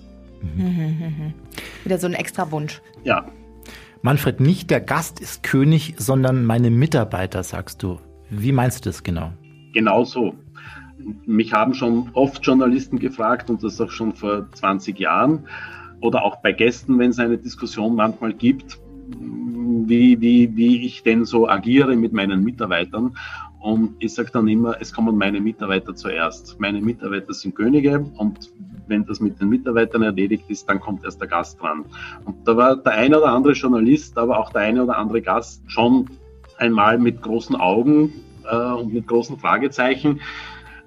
Mhm. 0.56 1.34
Wieder 1.84 1.98
so 1.98 2.06
ein 2.06 2.14
extra 2.14 2.50
Wunsch. 2.50 2.80
Ja. 3.04 3.26
Manfred, 4.02 4.40
nicht 4.40 4.70
der 4.70 4.80
Gast 4.80 5.20
ist 5.20 5.42
König, 5.42 5.94
sondern 5.98 6.44
meine 6.44 6.70
Mitarbeiter, 6.70 7.42
sagst 7.42 7.82
du. 7.82 7.98
Wie 8.30 8.52
meinst 8.52 8.84
du 8.84 8.90
das 8.90 9.02
genau? 9.02 9.32
Genau 9.72 10.04
so. 10.04 10.34
Mich 11.26 11.52
haben 11.52 11.74
schon 11.74 12.10
oft 12.12 12.44
Journalisten 12.44 12.98
gefragt 12.98 13.50
und 13.50 13.62
das 13.62 13.80
auch 13.80 13.90
schon 13.90 14.14
vor 14.14 14.50
20 14.52 14.98
Jahren 14.98 15.46
oder 16.00 16.24
auch 16.24 16.36
bei 16.36 16.52
Gästen, 16.52 16.98
wenn 16.98 17.10
es 17.10 17.18
eine 17.18 17.38
Diskussion 17.38 17.94
manchmal 17.94 18.32
gibt, 18.32 18.78
wie, 19.86 20.20
wie, 20.20 20.56
wie 20.56 20.86
ich 20.86 21.02
denn 21.02 21.24
so 21.24 21.48
agiere 21.48 21.96
mit 21.96 22.12
meinen 22.12 22.44
Mitarbeitern. 22.44 23.16
Und 23.60 23.96
ich 23.98 24.14
sage 24.14 24.30
dann 24.32 24.46
immer, 24.46 24.76
es 24.80 24.92
kommen 24.92 25.16
meine 25.16 25.40
Mitarbeiter 25.40 25.94
zuerst. 25.94 26.60
Meine 26.60 26.80
Mitarbeiter 26.80 27.34
sind 27.34 27.56
Könige 27.56 28.06
und 28.16 28.52
wenn 28.86 29.04
das 29.04 29.20
mit 29.20 29.40
den 29.40 29.48
Mitarbeitern 29.48 30.02
erledigt 30.02 30.44
ist, 30.48 30.68
dann 30.68 30.80
kommt 30.80 31.04
erst 31.04 31.20
der 31.20 31.28
Gast 31.28 31.60
dran. 31.60 31.84
Und 32.24 32.46
da 32.46 32.56
war 32.56 32.76
der 32.76 32.92
eine 32.92 33.18
oder 33.18 33.32
andere 33.32 33.52
Journalist, 33.54 34.16
aber 34.16 34.38
auch 34.38 34.52
der 34.52 34.62
eine 34.62 34.84
oder 34.84 34.96
andere 34.96 35.20
Gast 35.20 35.62
schon 35.66 36.08
einmal 36.56 36.98
mit 36.98 37.20
großen 37.20 37.56
Augen 37.56 38.12
äh, 38.50 38.56
und 38.56 38.92
mit 38.92 39.06
großen 39.06 39.38
Fragezeichen 39.38 40.20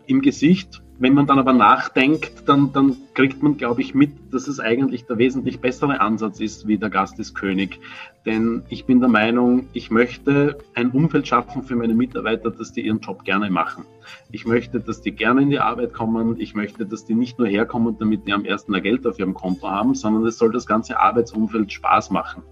im 0.07 0.21
Gesicht 0.21 0.80
wenn 1.01 1.15
man 1.15 1.25
dann 1.25 1.39
aber 1.39 1.51
nachdenkt, 1.51 2.47
dann, 2.47 2.73
dann 2.73 2.95
kriegt 3.15 3.41
man, 3.41 3.57
glaube 3.57 3.81
ich, 3.81 3.95
mit, 3.95 4.11
dass 4.31 4.47
es 4.47 4.59
eigentlich 4.59 5.07
der 5.07 5.17
wesentlich 5.17 5.59
bessere 5.59 5.99
Ansatz 5.99 6.39
ist, 6.39 6.67
wie 6.67 6.77
der 6.77 6.91
Gast 6.91 7.17
ist 7.17 7.33
König. 7.33 7.79
Denn 8.23 8.61
ich 8.69 8.85
bin 8.85 8.99
der 8.99 9.09
Meinung, 9.09 9.67
ich 9.73 9.89
möchte 9.89 10.59
ein 10.75 10.91
Umfeld 10.91 11.27
schaffen 11.27 11.63
für 11.63 11.75
meine 11.75 11.95
Mitarbeiter, 11.95 12.51
dass 12.51 12.71
die 12.71 12.81
ihren 12.81 12.99
Job 12.99 13.23
gerne 13.23 13.49
machen. 13.49 13.83
Ich 14.31 14.45
möchte, 14.45 14.79
dass 14.79 15.01
die 15.01 15.11
gerne 15.11 15.41
in 15.41 15.49
die 15.49 15.57
Arbeit 15.57 15.91
kommen. 15.91 16.39
Ich 16.39 16.53
möchte, 16.53 16.85
dass 16.85 17.03
die 17.03 17.15
nicht 17.15 17.39
nur 17.39 17.47
herkommen, 17.47 17.97
damit 17.97 18.27
die 18.27 18.33
am 18.33 18.45
ersten 18.45 18.75
ein 18.75 18.83
Geld 18.83 19.07
auf 19.07 19.17
ihrem 19.17 19.33
Konto 19.33 19.71
haben, 19.71 19.95
sondern 19.95 20.23
es 20.27 20.37
soll 20.37 20.51
das 20.51 20.67
ganze 20.67 20.99
Arbeitsumfeld 20.99 21.73
Spaß 21.73 22.11
machen. 22.11 22.43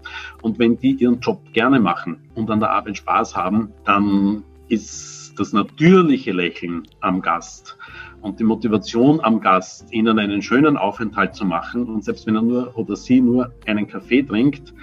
Und 0.42 0.58
wenn 0.58 0.76
die 0.76 0.94
ihren 0.94 1.20
Job 1.20 1.40
gerne 1.52 1.78
machen 1.78 2.18
und 2.34 2.50
an 2.50 2.58
der 2.58 2.72
Arbeit 2.72 2.96
Spaß 2.96 3.36
haben, 3.36 3.72
dann 3.84 4.42
ist 4.68 5.19
das 5.40 5.54
natürliche 5.54 6.32
Lächeln 6.32 6.82
am 7.00 7.22
Gast 7.22 7.78
und 8.20 8.38
die 8.38 8.44
Motivation 8.44 9.20
am 9.20 9.40
Gast, 9.40 9.90
ihnen 9.90 10.18
einen 10.18 10.42
schönen 10.42 10.76
Aufenthalt 10.76 11.34
zu 11.34 11.46
machen 11.46 11.86
und 11.86 12.04
selbst 12.04 12.26
wenn 12.26 12.36
er 12.36 12.42
nur 12.42 12.76
oder 12.76 12.94
sie 12.94 13.22
nur 13.22 13.50
einen 13.66 13.88
Kaffee 13.88 14.22
trinkt, 14.22 14.74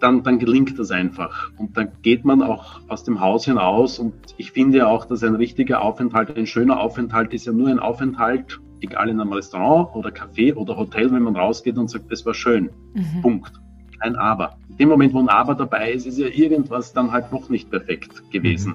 dann, 0.00 0.24
dann 0.24 0.38
gelingt 0.38 0.78
das 0.78 0.90
einfach. 0.90 1.50
Und 1.56 1.76
dann 1.76 1.92
geht 2.02 2.24
man 2.24 2.42
auch 2.42 2.80
aus 2.88 3.04
dem 3.04 3.20
Haus 3.20 3.44
hinaus 3.44 3.98
und 4.00 4.12
ich 4.36 4.50
finde 4.50 4.88
auch, 4.88 5.04
dass 5.04 5.22
ein 5.22 5.36
richtiger 5.36 5.80
Aufenthalt, 5.80 6.36
ein 6.36 6.46
schöner 6.46 6.80
Aufenthalt 6.80 7.32
ist 7.32 7.46
ja 7.46 7.52
nur 7.52 7.68
ein 7.68 7.78
Aufenthalt, 7.78 8.60
egal 8.80 9.08
in 9.08 9.20
einem 9.20 9.32
Restaurant 9.32 9.94
oder 9.94 10.10
Café 10.10 10.54
oder 10.54 10.76
Hotel, 10.76 11.12
wenn 11.12 11.22
man 11.22 11.36
rausgeht 11.36 11.78
und 11.78 11.88
sagt, 11.88 12.10
das 12.10 12.26
war 12.26 12.34
schön. 12.34 12.70
Mhm. 12.94 13.22
Punkt. 13.22 13.52
Ein 14.00 14.16
Aber. 14.16 14.58
In 14.68 14.76
dem 14.76 14.88
Moment, 14.90 15.14
wo 15.14 15.20
ein 15.20 15.28
Aber 15.28 15.54
dabei 15.54 15.92
ist, 15.92 16.06
ist 16.06 16.18
ja 16.18 16.26
irgendwas 16.26 16.92
dann 16.92 17.12
halt 17.12 17.32
noch 17.32 17.48
nicht 17.48 17.70
perfekt 17.70 18.30
gewesen. 18.30 18.74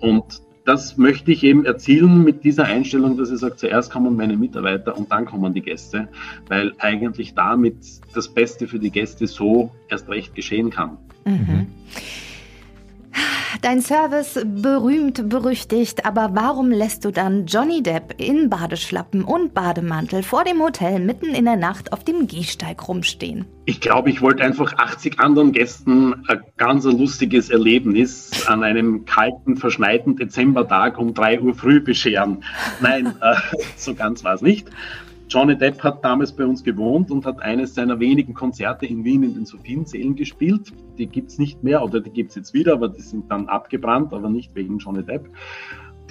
Mhm. 0.00 0.08
Und 0.08 0.43
das 0.64 0.96
möchte 0.96 1.30
ich 1.30 1.44
eben 1.44 1.64
erzielen 1.64 2.24
mit 2.24 2.42
dieser 2.44 2.64
Einstellung, 2.64 3.16
dass 3.16 3.30
ich 3.30 3.38
sage, 3.38 3.56
zuerst 3.56 3.90
kommen 3.90 4.16
meine 4.16 4.36
Mitarbeiter 4.36 4.96
und 4.96 5.12
dann 5.12 5.26
kommen 5.26 5.52
die 5.52 5.60
Gäste, 5.60 6.08
weil 6.48 6.72
eigentlich 6.78 7.34
damit 7.34 7.76
das 8.14 8.28
Beste 8.28 8.66
für 8.66 8.78
die 8.78 8.90
Gäste 8.90 9.26
so 9.26 9.70
erst 9.88 10.08
recht 10.08 10.34
geschehen 10.34 10.70
kann. 10.70 10.96
Mhm. 11.24 11.66
Dein 13.62 13.80
Service 13.80 14.40
berühmt, 14.44 15.28
berüchtigt, 15.28 16.04
aber 16.04 16.30
warum 16.34 16.70
lässt 16.70 17.04
du 17.04 17.10
dann 17.10 17.46
Johnny 17.46 17.82
Depp 17.82 18.14
in 18.18 18.50
Badeschlappen 18.50 19.24
und 19.24 19.54
Bademantel 19.54 20.22
vor 20.22 20.44
dem 20.44 20.60
Hotel 20.60 21.00
mitten 21.00 21.34
in 21.34 21.46
der 21.46 21.56
Nacht 21.56 21.92
auf 21.92 22.04
dem 22.04 22.26
Gehsteig 22.26 22.86
rumstehen? 22.86 23.46
Ich 23.64 23.80
glaube, 23.80 24.10
ich 24.10 24.20
wollte 24.20 24.44
einfach 24.44 24.76
80 24.76 25.18
anderen 25.18 25.52
Gästen 25.52 26.26
ein 26.28 26.40
ganz 26.58 26.84
lustiges 26.84 27.48
Erlebnis 27.48 28.46
an 28.46 28.62
einem 28.62 29.06
kalten, 29.06 29.56
verschneiten 29.56 30.16
Dezembertag 30.16 30.98
um 30.98 31.14
3 31.14 31.40
Uhr 31.40 31.54
früh 31.54 31.80
bescheren. 31.80 32.44
Nein, 32.80 33.14
äh, 33.22 33.36
so 33.76 33.94
ganz 33.94 34.24
war 34.24 34.34
es 34.34 34.42
nicht. 34.42 34.68
Johnny 35.34 35.58
Depp 35.58 35.82
hat 35.82 36.04
damals 36.04 36.30
bei 36.30 36.46
uns 36.46 36.62
gewohnt 36.62 37.10
und 37.10 37.26
hat 37.26 37.42
eines 37.42 37.74
seiner 37.74 37.98
wenigen 37.98 38.34
Konzerte 38.34 38.86
in 38.86 39.02
Wien 39.02 39.24
in 39.24 39.34
den 39.34 39.46
Sophiensälen 39.46 40.14
gespielt. 40.14 40.72
Die 40.96 41.08
gibt 41.08 41.32
es 41.32 41.38
nicht 41.38 41.64
mehr 41.64 41.82
oder 41.82 42.00
die 42.00 42.10
gibt 42.10 42.30
es 42.30 42.36
jetzt 42.36 42.54
wieder, 42.54 42.74
aber 42.74 42.88
die 42.88 43.00
sind 43.00 43.28
dann 43.32 43.48
abgebrannt, 43.48 44.12
aber 44.12 44.30
nicht 44.30 44.54
wegen 44.54 44.78
Johnny 44.78 45.02
Depp. 45.02 45.28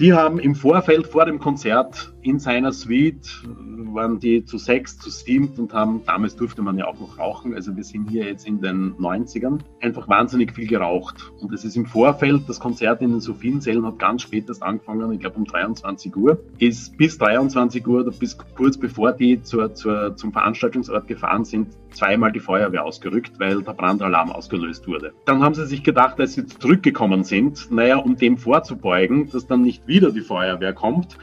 Die 0.00 0.12
haben 0.12 0.40
im 0.40 0.56
Vorfeld 0.56 1.06
vor 1.06 1.24
dem 1.24 1.38
Konzert 1.38 2.12
in 2.20 2.40
seiner 2.40 2.72
Suite, 2.72 3.44
waren 3.92 4.18
die 4.18 4.44
zu 4.44 4.58
sechs, 4.58 4.98
zu 4.98 5.08
sieben 5.08 5.52
und 5.56 5.72
haben, 5.72 6.02
damals 6.04 6.34
durfte 6.34 6.62
man 6.62 6.76
ja 6.76 6.86
auch 6.86 6.98
noch 6.98 7.16
rauchen, 7.18 7.54
also 7.54 7.76
wir 7.76 7.84
sind 7.84 8.10
hier 8.10 8.24
jetzt 8.24 8.44
in 8.44 8.60
den 8.60 8.94
90ern, 8.94 9.60
einfach 9.80 10.08
wahnsinnig 10.08 10.52
viel 10.52 10.66
geraucht. 10.66 11.32
Und 11.40 11.52
es 11.52 11.64
ist 11.64 11.76
im 11.76 11.86
Vorfeld, 11.86 12.42
das 12.48 12.58
Konzert 12.58 13.02
in 13.02 13.10
den 13.10 13.20
Sophiensälen 13.20 13.86
hat 13.86 14.00
ganz 14.00 14.22
spät 14.22 14.48
erst 14.48 14.64
angefangen, 14.64 15.12
ich 15.12 15.20
glaube 15.20 15.36
um 15.36 15.44
23 15.44 16.16
Uhr, 16.16 16.42
ist 16.58 16.96
bis 16.96 17.16
23 17.18 17.86
Uhr 17.86 18.00
oder 18.00 18.10
bis 18.10 18.36
kurz 18.56 18.76
bevor 18.76 19.12
die 19.12 19.42
zur, 19.42 19.74
zur, 19.74 20.16
zum 20.16 20.32
Veranstaltungsort 20.32 21.06
gefahren 21.06 21.44
sind, 21.44 21.68
zweimal 21.90 22.32
die 22.32 22.40
Feuerwehr 22.40 22.84
ausgerückt, 22.84 23.38
weil 23.38 23.62
der 23.62 23.74
Brandalarm 23.74 24.32
ausgelöst 24.32 24.88
wurde. 24.88 25.12
Dann 25.26 25.42
haben 25.42 25.54
sie 25.54 25.66
sich 25.66 25.84
gedacht, 25.84 26.18
als 26.18 26.34
sie 26.34 26.46
zurückgekommen 26.46 27.22
sind, 27.22 27.70
naja, 27.70 27.98
um 27.98 28.16
dem 28.16 28.38
vorzubeugen, 28.38 29.30
dass 29.30 29.46
dann 29.46 29.62
nicht 29.62 29.83
wieder 29.86 30.10
die 30.10 30.20
Feuerwehr 30.20 30.72
kommt, 30.72 31.18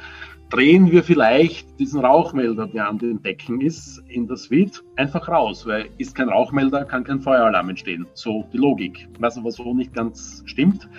drehen 0.51 0.91
wir 0.91 1.03
vielleicht 1.03 1.79
diesen 1.79 2.01
Rauchmelder, 2.01 2.67
der 2.67 2.89
an 2.89 2.97
den 2.97 3.23
Decken 3.23 3.61
ist, 3.61 4.03
in 4.09 4.27
der 4.27 4.35
Suite 4.35 4.83
einfach 4.97 5.27
raus, 5.27 5.65
weil 5.65 5.89
ist 5.97 6.13
kein 6.13 6.29
Rauchmelder, 6.29 6.83
kann 6.85 7.03
kein 7.03 7.21
Feueralarm 7.21 7.69
entstehen. 7.69 8.05
So 8.13 8.45
die 8.51 8.57
Logik. 8.57 9.07
Was 9.19 9.37
aber 9.37 9.51
so 9.51 9.73
nicht 9.73 9.93
ganz 9.93 10.43
stimmt, 10.45 10.89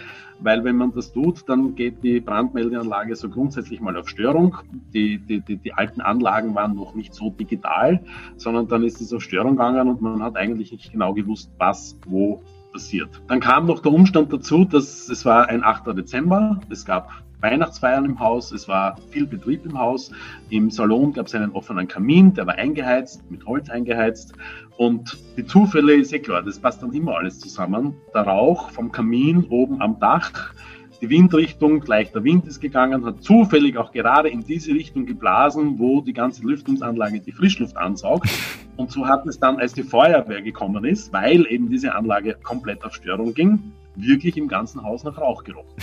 weil 0.40 0.64
wenn 0.64 0.76
man 0.76 0.92
das 0.92 1.12
tut, 1.12 1.48
dann 1.48 1.74
geht 1.74 2.02
die 2.02 2.20
Brandmeldeanlage 2.20 3.14
so 3.14 3.28
grundsätzlich 3.28 3.80
mal 3.80 3.96
auf 3.96 4.08
Störung. 4.08 4.56
Die, 4.94 5.18
die, 5.18 5.40
die, 5.40 5.56
die 5.56 5.72
alten 5.74 6.00
Anlagen 6.00 6.54
waren 6.54 6.74
noch 6.74 6.94
nicht 6.94 7.14
so 7.14 7.30
digital, 7.30 8.02
sondern 8.36 8.68
dann 8.68 8.82
ist 8.82 9.00
es 9.00 9.12
auf 9.12 9.22
Störung 9.22 9.52
gegangen 9.52 9.88
und 9.88 10.00
man 10.00 10.22
hat 10.22 10.36
eigentlich 10.36 10.72
nicht 10.72 10.90
genau 10.90 11.12
gewusst, 11.12 11.50
was 11.58 11.98
wo 12.06 12.42
passiert. 12.72 13.22
Dann 13.28 13.40
kam 13.40 13.66
noch 13.66 13.80
der 13.80 13.92
Umstand 13.92 14.32
dazu, 14.32 14.64
dass 14.64 15.10
es 15.10 15.24
war 15.26 15.48
ein 15.48 15.62
8. 15.62 15.88
Dezember, 15.88 16.58
es 16.70 16.86
gab 16.86 17.10
Weihnachtsfeiern 17.42 18.04
im 18.04 18.18
Haus, 18.18 18.52
es 18.52 18.68
war 18.68 18.96
viel 19.10 19.26
Betrieb 19.26 19.66
im 19.66 19.78
Haus. 19.78 20.10
Im 20.50 20.70
Salon 20.70 21.12
gab 21.12 21.26
es 21.26 21.34
einen 21.34 21.52
offenen 21.52 21.88
Kamin, 21.88 22.32
der 22.34 22.46
war 22.46 22.54
eingeheizt, 22.54 23.28
mit 23.30 23.44
Holz 23.44 23.68
eingeheizt. 23.68 24.32
Und 24.76 25.18
die 25.36 25.44
Zufälle 25.44 25.94
ist 25.94 26.12
eh 26.12 26.20
klar, 26.20 26.42
das 26.42 26.58
passt 26.58 26.82
dann 26.82 26.92
immer 26.92 27.16
alles 27.16 27.40
zusammen. 27.40 27.94
Der 28.14 28.22
Rauch 28.22 28.70
vom 28.70 28.90
Kamin 28.90 29.44
oben 29.50 29.82
am 29.82 29.98
Dach, 30.00 30.54
die 31.02 31.10
Windrichtung, 31.10 31.82
leichter 31.84 32.22
Wind 32.22 32.46
ist 32.46 32.60
gegangen, 32.60 33.04
hat 33.04 33.24
zufällig 33.24 33.76
auch 33.76 33.90
gerade 33.90 34.28
in 34.28 34.44
diese 34.44 34.72
Richtung 34.72 35.04
geblasen, 35.04 35.80
wo 35.80 36.00
die 36.00 36.12
ganze 36.12 36.44
Lüftungsanlage 36.44 37.18
die 37.18 37.32
Frischluft 37.32 37.76
ansaugt. 37.76 38.28
Und 38.76 38.92
so 38.92 39.08
hat 39.08 39.26
es 39.26 39.40
dann, 39.40 39.58
als 39.58 39.72
die 39.72 39.82
Feuerwehr 39.82 40.42
gekommen 40.42 40.84
ist, 40.84 41.12
weil 41.12 41.44
eben 41.50 41.68
diese 41.68 41.96
Anlage 41.96 42.36
komplett 42.40 42.84
auf 42.84 42.94
Störung 42.94 43.34
ging, 43.34 43.72
wirklich 43.96 44.36
im 44.36 44.46
ganzen 44.46 44.84
Haus 44.84 45.02
nach 45.02 45.18
Rauch 45.18 45.42
gerochen. 45.42 45.74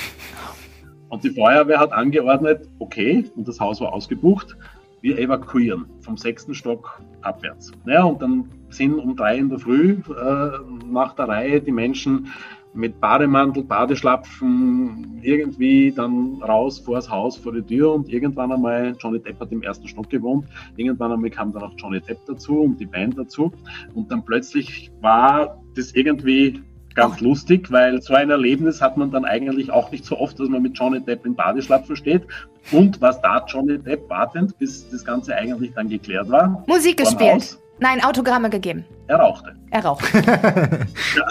Und 1.09 1.23
die 1.23 1.31
Feuerwehr 1.31 1.79
hat 1.79 1.91
angeordnet, 1.91 2.69
okay, 2.79 3.25
und 3.35 3.47
das 3.47 3.59
Haus 3.59 3.81
war 3.81 3.93
ausgebucht, 3.93 4.55
wir 5.01 5.17
evakuieren 5.17 5.85
vom 6.01 6.17
sechsten 6.17 6.53
Stock 6.53 7.01
abwärts. 7.21 7.71
Ja, 7.85 8.03
und 8.03 8.21
dann 8.21 8.49
sind 8.69 8.95
um 8.95 9.15
drei 9.15 9.37
in 9.37 9.49
der 9.49 9.59
Früh 9.59 9.97
äh, 10.09 10.49
nach 10.85 11.13
der 11.15 11.27
Reihe 11.27 11.61
die 11.61 11.71
Menschen 11.71 12.27
mit 12.73 12.99
Bademantel, 12.99 13.63
Badeschlapfen 13.63 15.19
irgendwie 15.23 15.91
dann 15.91 16.41
raus 16.43 16.79
vor 16.79 16.95
das 16.95 17.09
Haus, 17.09 17.35
vor 17.35 17.53
die 17.53 17.63
Tür 17.63 17.93
und 17.93 18.09
irgendwann 18.09 18.51
einmal, 18.51 18.95
Johnny 18.99 19.19
Depp 19.19 19.39
hat 19.39 19.51
im 19.51 19.63
ersten 19.63 19.87
Stock 19.87 20.09
gewohnt, 20.09 20.45
irgendwann 20.77 21.11
einmal 21.11 21.31
kam 21.31 21.51
dann 21.51 21.63
auch 21.63 21.73
Johnny 21.77 21.99
Depp 21.99 22.19
dazu 22.27 22.61
und 22.61 22.79
die 22.79 22.85
Band 22.85 23.17
dazu 23.17 23.51
und 23.95 24.11
dann 24.11 24.23
plötzlich 24.23 24.91
war 25.01 25.59
das 25.75 25.93
irgendwie 25.93 26.61
ganz 26.95 27.19
lustig, 27.21 27.71
weil 27.71 28.01
so 28.01 28.13
ein 28.13 28.29
Erlebnis 28.29 28.81
hat 28.81 28.97
man 28.97 29.11
dann 29.11 29.25
eigentlich 29.25 29.71
auch 29.71 29.91
nicht 29.91 30.05
so 30.05 30.17
oft, 30.17 30.39
dass 30.39 30.49
man 30.49 30.61
mit 30.61 30.77
Johnny 30.77 30.99
Depp 30.99 31.25
in 31.25 31.35
Badeschlapfen 31.35 31.95
steht. 31.95 32.23
Und 32.71 33.01
was 33.01 33.21
da 33.21 33.43
Johnny 33.47 33.79
Depp 33.79 34.09
wartend, 34.09 34.57
bis 34.59 34.89
das 34.89 35.03
Ganze 35.03 35.35
eigentlich 35.35 35.73
dann 35.73 35.89
geklärt 35.89 36.29
war. 36.29 36.63
Musik 36.67 36.97
gespielt. 36.97 37.57
Nein, 37.79 38.03
Autogramme 38.03 38.49
gegeben. 38.49 38.85
Er 39.07 39.17
rauchte. 39.17 39.55
Er 39.71 39.85
rauchte. 39.85 40.07
ja. 41.15 41.25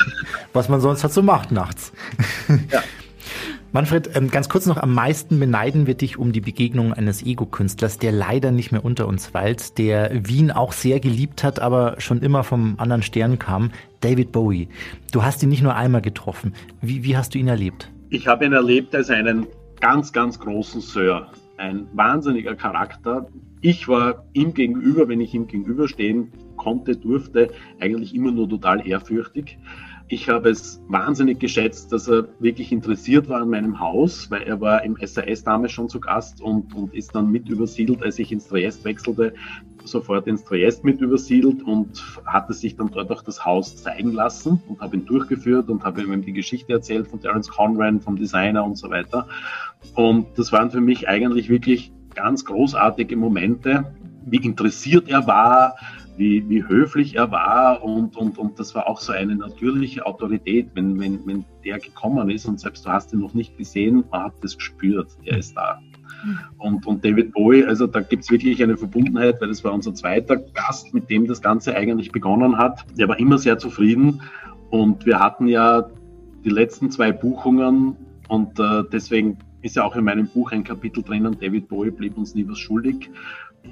Was 0.53 0.69
man 0.69 0.81
sonst 0.81 1.03
halt 1.03 1.13
so 1.13 1.23
macht 1.23 1.53
nachts. 1.53 1.93
ja. 2.71 2.83
Manfred, 3.79 4.11
ähm, 4.17 4.29
ganz 4.29 4.49
kurz 4.49 4.67
noch, 4.67 4.77
am 4.77 4.93
meisten 4.93 5.39
beneiden 5.39 5.87
wir 5.87 5.95
dich 5.95 6.19
um 6.19 6.33
die 6.33 6.41
Begegnung 6.41 6.93
eines 6.93 7.25
Ego-Künstlers, 7.25 7.97
der 7.97 8.11
leider 8.11 8.51
nicht 8.51 8.73
mehr 8.73 8.85
unter 8.85 9.07
uns 9.07 9.35
weilt, 9.35 9.79
der 9.79 10.11
Wien 10.27 10.51
auch 10.51 10.73
sehr 10.73 10.99
geliebt 10.99 11.45
hat, 11.45 11.61
aber 11.61 11.95
schon 12.01 12.21
immer 12.21 12.43
vom 12.43 12.75
anderen 12.79 13.03
Stern 13.03 13.39
kam, 13.39 13.71
David 14.01 14.33
Bowie. 14.33 14.67
Du 15.13 15.23
hast 15.23 15.45
ihn 15.45 15.49
nicht 15.49 15.63
nur 15.63 15.77
einmal 15.77 16.03
getroffen. 16.03 16.55
Wie, 16.81 17.05
wie 17.05 17.17
hast 17.17 17.37
du 17.37 17.39
ihn 17.39 17.47
erlebt? 17.47 17.89
Ich 18.11 18.27
habe 18.27 18.47
ihn 18.47 18.53
erlebt 18.53 18.97
als 18.97 19.11
einen 19.11 19.47
ganz, 19.79 20.13
ganz 20.13 20.41
großen 20.41 20.81
Sir. 20.81 21.29
Ein 21.57 21.87
wahnsinniger 21.93 22.57
Charakter. 22.57 23.29
Ich 23.61 23.87
war 23.87 24.25
ihm 24.33 24.55
gegenüber, 24.55 25.07
wenn 25.07 25.21
ich 25.21 25.35
ihm 25.35 25.47
gegenüberstehen 25.47 26.33
konnte, 26.57 26.97
durfte, 26.97 27.53
eigentlich 27.79 28.13
immer 28.13 28.33
nur 28.33 28.49
total 28.49 28.85
ehrfürchtig. 28.85 29.57
Ich 30.11 30.29
habe 30.31 30.49
es 30.49 30.83
wahnsinnig 30.89 31.39
geschätzt, 31.39 31.93
dass 31.93 32.09
er 32.09 32.29
wirklich 32.39 32.73
interessiert 32.73 33.29
war 33.29 33.43
an 33.43 33.51
meinem 33.51 33.79
Haus, 33.79 34.31
weil 34.31 34.43
er 34.43 34.59
war 34.59 34.83
im 34.83 34.97
SAS 35.05 35.45
damals 35.45 35.73
schon 35.73 35.91
zu 35.91 36.01
Gast 36.01 36.41
und, 36.41 36.75
und 36.75 36.95
ist 36.95 37.15
dann 37.15 37.31
mit 37.31 37.51
übersiedelt, 37.51 38.03
als 38.03 38.19
ich 38.19 38.33
ins 38.33 38.49
Triest 38.49 38.85
wechselte, 38.87 39.35
sofort 39.85 40.27
ins 40.27 40.45
Triest 40.45 40.83
mit 40.83 41.03
übersiedelt 41.03 41.63
und 41.63 42.03
hatte 42.25 42.55
sich 42.55 42.77
dann 42.77 42.91
dort 42.91 43.11
auch 43.11 43.23
das 43.23 43.45
Haus 43.45 43.77
zeigen 43.77 44.13
lassen 44.13 44.63
und 44.67 44.81
habe 44.81 44.97
ihn 44.97 45.05
durchgeführt 45.05 45.69
und 45.69 45.85
habe 45.85 46.03
ihm 46.03 46.23
die 46.23 46.33
Geschichte 46.33 46.73
erzählt 46.73 47.09
von 47.09 47.21
Terence 47.21 47.51
Conran, 47.51 48.01
vom 48.01 48.17
Designer 48.17 48.65
und 48.65 48.77
so 48.77 48.89
weiter. 48.89 49.29
Und 49.95 50.39
das 50.39 50.53
waren 50.53 50.71
für 50.71 50.81
mich 50.81 51.07
eigentlich 51.07 51.51
wirklich 51.51 51.93
ganz 52.15 52.47
großartige 52.47 53.15
Momente, 53.15 53.93
wie 54.25 54.39
interessiert 54.39 55.09
er 55.09 55.27
war, 55.27 55.77
wie, 56.19 56.49
wie 56.49 56.67
höflich 56.67 57.15
er 57.15 57.31
war 57.31 57.83
und, 57.83 58.17
und, 58.17 58.39
und 58.39 58.59
das 58.59 58.75
war 58.75 58.89
auch 58.89 59.01
so 59.01 59.13
eine 59.13 59.37
natürliche 59.37 60.05
Autorität, 60.05 60.71
wenn, 60.75 60.99
wenn, 60.99 61.25
wenn 61.27 61.45
der 61.65 61.79
gekommen 61.79 62.29
ist 62.29 62.47
und 62.47 62.59
selbst 62.61 62.85
du 62.85 62.91
hast 62.91 63.13
ihn 63.13 63.21
noch 63.21 63.35
nicht 63.35 63.57
gesehen, 63.57 64.05
man 64.11 64.25
hat 64.25 64.35
das 64.43 64.57
gespürt, 64.57 65.17
er 65.25 65.39
ist 65.39 65.57
da. 65.57 65.81
Und, 66.59 66.87
und 66.87 67.05
David 67.05 67.33
Bowie, 67.33 67.65
also 67.65 67.87
da 67.87 68.01
gibt 68.01 68.25
es 68.25 68.31
wirklich 68.31 68.61
eine 68.63 68.77
Verbundenheit, 68.77 69.41
weil 69.41 69.49
das 69.49 69.63
war 69.63 69.73
unser 69.73 69.95
zweiter 69.95 70.37
Gast, 70.37 70.93
mit 70.93 71.09
dem 71.09 71.29
das 71.29 71.41
Ganze 71.41 71.77
eigentlich 71.77 72.11
begonnen 72.11 72.59
hat. 72.59 72.85
Der 72.99 73.09
war 73.09 73.19
immer 73.19 73.39
sehr 73.39 73.59
zufrieden 73.59 74.21
und 74.71 75.07
wir 75.07 75.21
hatten 75.21 75.47
ja 75.47 75.89
die 76.45 76.51
letzten 76.51 76.91
zwei 76.91 77.13
Buchungen 77.13 77.97
und 78.29 78.59
äh, 78.59 78.83
deswegen 78.93 79.39
ist 79.63 79.77
ja 79.77 79.85
auch 79.85 79.97
in 79.97 80.05
meinem 80.05 80.29
Buch 80.29 80.53
ein 80.53 80.65
Kapitel 80.65 81.03
drinnen, 81.03 81.37
David 81.41 81.69
Bowie 81.69 81.91
blieb 81.91 82.17
uns 82.17 82.35
nie 82.35 82.47
was 82.49 82.59
schuldig. 82.59 83.11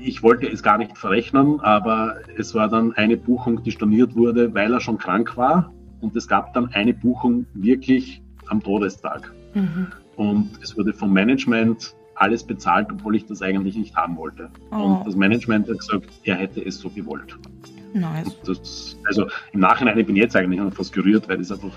Ich 0.00 0.22
wollte 0.22 0.46
es 0.46 0.62
gar 0.62 0.78
nicht 0.78 0.96
verrechnen, 0.96 1.60
aber 1.60 2.16
es 2.36 2.54
war 2.54 2.68
dann 2.68 2.92
eine 2.94 3.16
Buchung, 3.16 3.62
die 3.62 3.70
storniert 3.70 4.14
wurde, 4.14 4.54
weil 4.54 4.72
er 4.72 4.80
schon 4.80 4.98
krank 4.98 5.36
war. 5.36 5.72
Und 6.00 6.14
es 6.16 6.28
gab 6.28 6.52
dann 6.54 6.68
eine 6.72 6.94
Buchung 6.94 7.46
wirklich 7.54 8.22
am 8.48 8.62
Todestag. 8.62 9.32
Mhm. 9.54 9.88
Und 10.16 10.50
es 10.62 10.76
wurde 10.76 10.92
vom 10.92 11.12
Management 11.12 11.94
alles 12.14 12.44
bezahlt, 12.44 12.88
obwohl 12.90 13.16
ich 13.16 13.26
das 13.26 13.42
eigentlich 13.42 13.76
nicht 13.76 13.94
haben 13.94 14.16
wollte. 14.16 14.50
Oh. 14.70 14.76
Und 14.76 15.06
das 15.06 15.16
Management 15.16 15.68
hat 15.68 15.78
gesagt, 15.78 16.08
er 16.24 16.36
hätte 16.36 16.64
es 16.64 16.78
so 16.78 16.88
gewollt. 16.90 17.36
Nice. 17.92 18.36
Das, 18.44 18.96
also 19.06 19.26
im 19.52 19.60
Nachhinein 19.60 19.98
ich 19.98 20.06
bin 20.06 20.16
ich 20.16 20.22
jetzt 20.22 20.36
eigentlich 20.36 20.60
noch 20.60 20.72
fast 20.72 20.92
gerührt, 20.92 21.28
weil 21.28 21.38
das 21.38 21.50
einfach 21.50 21.72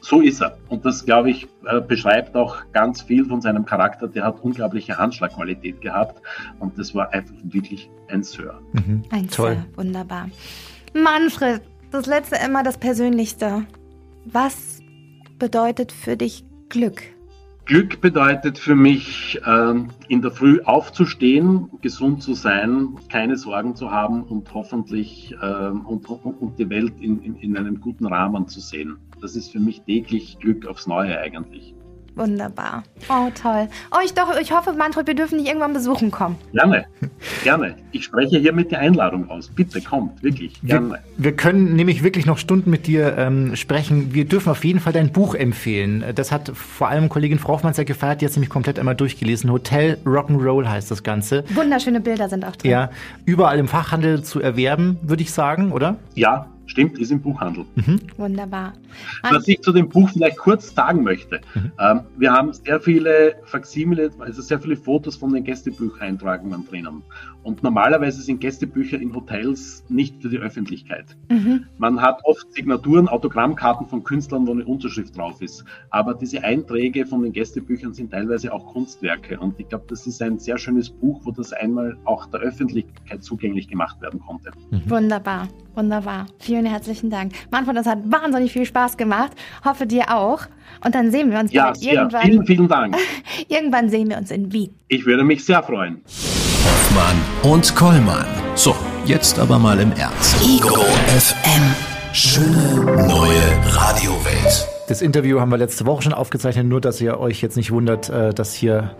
so 0.00 0.20
ist 0.20 0.40
er. 0.40 0.56
Und 0.68 0.84
das, 0.84 1.04
glaube 1.04 1.30
ich, 1.30 1.46
äh, 1.66 1.80
beschreibt 1.80 2.34
auch 2.34 2.56
ganz 2.72 3.02
viel 3.02 3.24
von 3.24 3.40
seinem 3.40 3.64
Charakter. 3.64 4.08
Der 4.08 4.24
hat 4.24 4.40
unglaubliche 4.42 4.96
Handschlagqualität 4.96 5.80
gehabt. 5.80 6.20
Und 6.58 6.78
das 6.78 6.94
war 6.94 7.12
einfach 7.12 7.34
wirklich 7.44 7.90
ein 8.08 8.22
Sir. 8.22 8.60
Mhm. 8.72 9.02
Ein 9.10 9.28
Toll. 9.28 9.56
Sir, 9.56 9.64
wunderbar. 9.76 10.30
Manfred, 10.94 11.62
das 11.90 12.06
letzte 12.06 12.36
immer 12.44 12.62
das 12.62 12.78
Persönlichste. 12.78 13.64
Was 14.24 14.80
bedeutet 15.38 15.92
für 15.92 16.16
dich 16.16 16.44
Glück? 16.68 17.02
Glück 17.70 18.00
bedeutet 18.00 18.58
für 18.58 18.74
mich, 18.74 19.40
ähm, 19.46 19.90
in 20.08 20.22
der 20.22 20.32
Früh 20.32 20.60
aufzustehen, 20.64 21.70
gesund 21.80 22.20
zu 22.20 22.34
sein, 22.34 22.96
keine 23.08 23.36
Sorgen 23.36 23.76
zu 23.76 23.92
haben 23.92 24.24
und 24.24 24.52
hoffentlich 24.52 25.36
ähm, 25.40 25.86
und, 25.86 26.04
und 26.08 26.58
die 26.58 26.68
Welt 26.68 26.94
in, 27.00 27.22
in, 27.22 27.36
in 27.36 27.56
einem 27.56 27.80
guten 27.80 28.06
Rahmen 28.06 28.48
zu 28.48 28.58
sehen. 28.58 28.96
Das 29.20 29.36
ist 29.36 29.52
für 29.52 29.60
mich 29.60 29.82
täglich 29.82 30.40
Glück 30.40 30.66
aufs 30.66 30.88
Neue 30.88 31.16
eigentlich. 31.20 31.76
Wunderbar. 32.20 32.82
Oh, 33.08 33.30
toll. 33.40 33.66
Oh, 33.90 33.96
ich, 34.04 34.12
doch, 34.12 34.38
ich 34.38 34.52
hoffe, 34.52 34.74
Manfred, 34.74 35.06
wir 35.06 35.14
dürfen 35.14 35.38
dich 35.38 35.46
irgendwann 35.46 35.72
besuchen 35.72 36.10
kommen. 36.10 36.36
Gerne, 36.52 36.84
gerne. 37.42 37.76
Ich 37.92 38.04
spreche 38.04 38.38
hiermit 38.38 38.70
die 38.70 38.76
Einladung 38.76 39.30
aus. 39.30 39.48
Bitte 39.48 39.80
kommt, 39.80 40.22
wirklich, 40.22 40.60
gerne. 40.62 40.90
Wir, 40.90 41.00
wir 41.16 41.32
können 41.36 41.76
nämlich 41.76 42.02
wirklich 42.02 42.26
noch 42.26 42.36
Stunden 42.36 42.68
mit 42.68 42.86
dir 42.86 43.16
ähm, 43.16 43.56
sprechen. 43.56 44.12
Wir 44.12 44.26
dürfen 44.26 44.50
auf 44.50 44.66
jeden 44.66 44.80
Fall 44.80 44.92
dein 44.92 45.12
Buch 45.12 45.34
empfehlen. 45.34 46.04
Das 46.14 46.30
hat 46.30 46.52
vor 46.54 46.88
allem 46.88 47.08
Kollegin 47.08 47.38
Frau 47.38 47.54
Hoffmann 47.54 47.72
sehr 47.72 47.86
gefeiert. 47.86 48.20
Die 48.20 48.26
hat 48.26 48.32
es 48.32 48.36
nämlich 48.36 48.50
komplett 48.50 48.78
einmal 48.78 48.96
durchgelesen. 48.96 49.50
Hotel 49.50 49.96
Rock'n'Roll 50.04 50.68
heißt 50.68 50.90
das 50.90 51.02
Ganze. 51.02 51.44
Wunderschöne 51.54 52.02
Bilder 52.02 52.28
sind 52.28 52.44
auch 52.44 52.56
drin. 52.56 52.70
Ja, 52.70 52.90
überall 53.24 53.58
im 53.58 53.66
Fachhandel 53.66 54.22
zu 54.22 54.40
erwerben, 54.40 54.98
würde 55.00 55.22
ich 55.22 55.32
sagen, 55.32 55.72
oder? 55.72 55.96
Ja, 56.16 56.48
Stimmt, 56.70 57.00
ist 57.00 57.10
im 57.10 57.20
Buchhandel. 57.20 57.64
Mhm. 57.74 57.98
Wunderbar. 58.16 58.74
Was 59.22 59.48
ich 59.48 59.60
zu 59.60 59.72
dem 59.72 59.88
Buch 59.88 60.08
vielleicht 60.10 60.38
kurz 60.38 60.72
sagen 60.72 61.02
möchte. 61.02 61.40
Mhm. 61.56 61.72
Ähm, 61.80 62.00
wir 62.16 62.32
haben 62.32 62.52
sehr 62.52 62.80
viele 62.80 63.34
Faximile, 63.42 64.12
also 64.20 64.40
sehr 64.40 64.60
viele 64.60 64.76
Fotos 64.76 65.16
von 65.16 65.32
den 65.32 65.42
Gästebücheintragungen 65.42 66.64
drinnen. 66.68 67.02
Und 67.42 67.62
normalerweise 67.62 68.20
sind 68.20 68.40
Gästebücher 68.40 69.00
in 69.00 69.14
Hotels 69.14 69.84
nicht 69.88 70.20
für 70.20 70.28
die 70.28 70.38
Öffentlichkeit. 70.38 71.16
Mhm. 71.30 71.66
Man 71.78 72.00
hat 72.00 72.20
oft 72.24 72.52
Signaturen, 72.52 73.08
Autogrammkarten 73.08 73.86
von 73.86 74.04
Künstlern, 74.04 74.46
wo 74.46 74.52
eine 74.52 74.64
Unterschrift 74.64 75.16
drauf 75.16 75.40
ist. 75.40 75.64
Aber 75.88 76.14
diese 76.14 76.44
Einträge 76.44 77.06
von 77.06 77.22
den 77.22 77.32
Gästebüchern 77.32 77.94
sind 77.94 78.10
teilweise 78.10 78.52
auch 78.52 78.66
Kunstwerke. 78.72 79.38
Und 79.40 79.58
ich 79.58 79.68
glaube, 79.68 79.86
das 79.88 80.06
ist 80.06 80.20
ein 80.20 80.38
sehr 80.38 80.58
schönes 80.58 80.90
Buch, 80.90 81.20
wo 81.24 81.30
das 81.30 81.52
einmal 81.52 81.96
auch 82.04 82.26
der 82.26 82.40
Öffentlichkeit 82.40 83.24
zugänglich 83.24 83.68
gemacht 83.68 84.00
werden 84.02 84.20
konnte. 84.20 84.50
Mhm. 84.70 84.82
Wunderbar, 84.90 85.48
wunderbar. 85.74 86.26
Vielen 86.38 86.66
herzlichen 86.66 87.08
Dank. 87.08 87.32
Manfred, 87.50 87.76
das 87.76 87.86
hat 87.86 87.98
wahnsinnig 88.04 88.52
viel 88.52 88.66
Spaß 88.66 88.98
gemacht. 88.98 89.32
Hoffe 89.64 89.86
dir 89.86 90.14
auch. 90.14 90.42
Und 90.84 90.94
dann 90.94 91.10
sehen 91.10 91.30
wir 91.30 91.40
uns 91.40 91.52
ja, 91.52 91.72
irgendwann. 91.80 92.22
Vielen, 92.22 92.46
vielen 92.46 92.68
Dank. 92.68 92.96
irgendwann 93.48 93.88
sehen 93.88 94.10
wir 94.10 94.18
uns 94.18 94.30
in 94.30 94.52
Wien. 94.52 94.74
Ich 94.88 95.06
würde 95.06 95.24
mich 95.24 95.44
sehr 95.44 95.62
freuen. 95.62 96.02
Hoffmann 96.90 97.52
und 97.52 97.76
Kollmann. 97.76 98.26
So, 98.56 98.74
jetzt 99.04 99.38
aber 99.38 99.60
mal 99.60 99.78
im 99.78 99.92
Ernst. 99.92 100.36
Ego 100.42 100.74
FM. 101.06 101.74
Schöne 102.12 103.06
neue 103.06 103.76
Radiowelt. 103.76 104.68
Das 104.88 105.00
Interview 105.00 105.38
haben 105.38 105.52
wir 105.52 105.58
letzte 105.58 105.86
Woche 105.86 106.02
schon 106.02 106.12
aufgezeichnet, 106.12 106.66
nur 106.66 106.80
dass 106.80 107.00
ihr 107.00 107.20
euch 107.20 107.42
jetzt 107.42 107.56
nicht 107.56 107.70
wundert, 107.70 108.08
äh, 108.08 108.34
dass 108.34 108.54
hier 108.54 108.96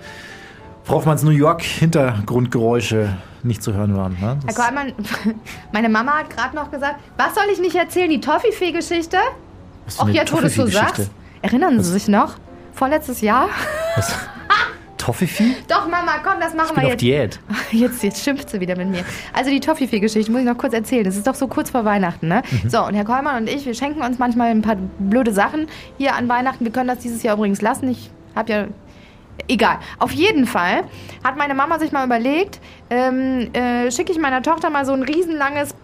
Frau 0.85 0.97
Hoffmanns 0.97 1.25
New 1.25 1.31
York 1.31 1.63
Hintergrundgeräusche 1.63 3.17
nicht 3.43 3.61
zu 3.63 3.75
hören 3.75 3.97
waren. 3.97 4.17
Ne? 4.21 4.39
Herr 4.47 4.55
Kollmann, 4.55 4.93
meine 5.73 5.89
Mama 5.89 6.13
hat 6.13 6.31
gerade 6.31 6.55
noch 6.55 6.71
gesagt, 6.71 7.01
was 7.17 7.35
soll 7.35 7.45
ich 7.53 7.59
nicht 7.59 7.75
erzählen, 7.75 8.09
die 8.09 8.21
Toffifee-Geschichte? 8.21 9.17
Ach 9.99 10.09
ja, 10.11 10.23
wo 10.31 10.41
du 10.41 10.49
so 10.49 10.67
sagst. 10.67 11.11
Erinnern? 11.43 11.83
Sie 11.83 11.91
sich 11.91 12.07
noch? 12.07 12.37
Vorletztes 12.73 13.21
Jahr? 13.21 13.49
Was? 13.97 14.15
Toffifee? 15.11 15.57
Doch, 15.67 15.89
Mama, 15.89 16.19
komm, 16.23 16.35
das 16.41 16.55
machen 16.55 16.69
ich 16.69 16.75
bin 16.75 16.83
wir 16.85 16.89
auf 16.91 16.97
Diät. 16.97 17.41
Jetzt, 17.73 18.03
jetzt 18.05 18.23
schimpft 18.23 18.49
sie 18.49 18.61
wieder 18.61 18.77
mit 18.77 18.89
mir. 18.89 19.05
Also 19.33 19.51
die 19.51 19.59
Toffifee-Geschichte 19.59 20.31
muss 20.31 20.43
ich 20.43 20.47
noch 20.47 20.57
kurz 20.57 20.73
erzählen. 20.73 21.03
Das 21.03 21.17
ist 21.17 21.27
doch 21.27 21.35
so 21.35 21.49
kurz 21.49 21.71
vor 21.71 21.85
Weihnachten, 21.85 22.29
ne? 22.29 22.43
Mhm. 22.51 22.71
So, 22.71 22.85
und 22.85 22.95
Herr 22.95 23.05
Kollmann 23.05 23.43
und 23.43 23.49
ich, 23.49 23.67
wir 23.67 23.75
schenken 23.75 24.03
uns 24.03 24.21
manchmal 24.21 24.51
ein 24.51 24.63
paar 24.63 24.77
blöde 25.01 25.33
Sachen 25.33 25.67
hier 25.99 26.15
an 26.15 26.29
Weihnachten. 26.29 26.65
Wir 26.65 26.71
können 26.71 26.89
das 26.89 27.01
dieses 27.01 27.25
Jahr 27.25 27.37
übrigens 27.37 27.61
lassen. 27.61 27.91
Ich 27.91 28.11
Hab 28.37 28.49
ja. 28.49 28.67
Egal. 29.49 29.79
Auf 29.99 30.13
jeden 30.13 30.47
Fall 30.47 30.85
hat 31.25 31.37
meine 31.37 31.55
Mama 31.55 31.79
sich 31.79 31.93
mal 31.93 32.05
überlegt, 32.05 32.61
ähm, 32.91 33.53
äh, 33.55 33.91
schicke 33.91 34.13
ich 34.13 34.19
meiner 34.19 34.43
Tochter 34.43 34.71
mal 34.71 34.85
so 34.85 34.93
ein 34.93 35.03
riesenlanges 35.03 35.75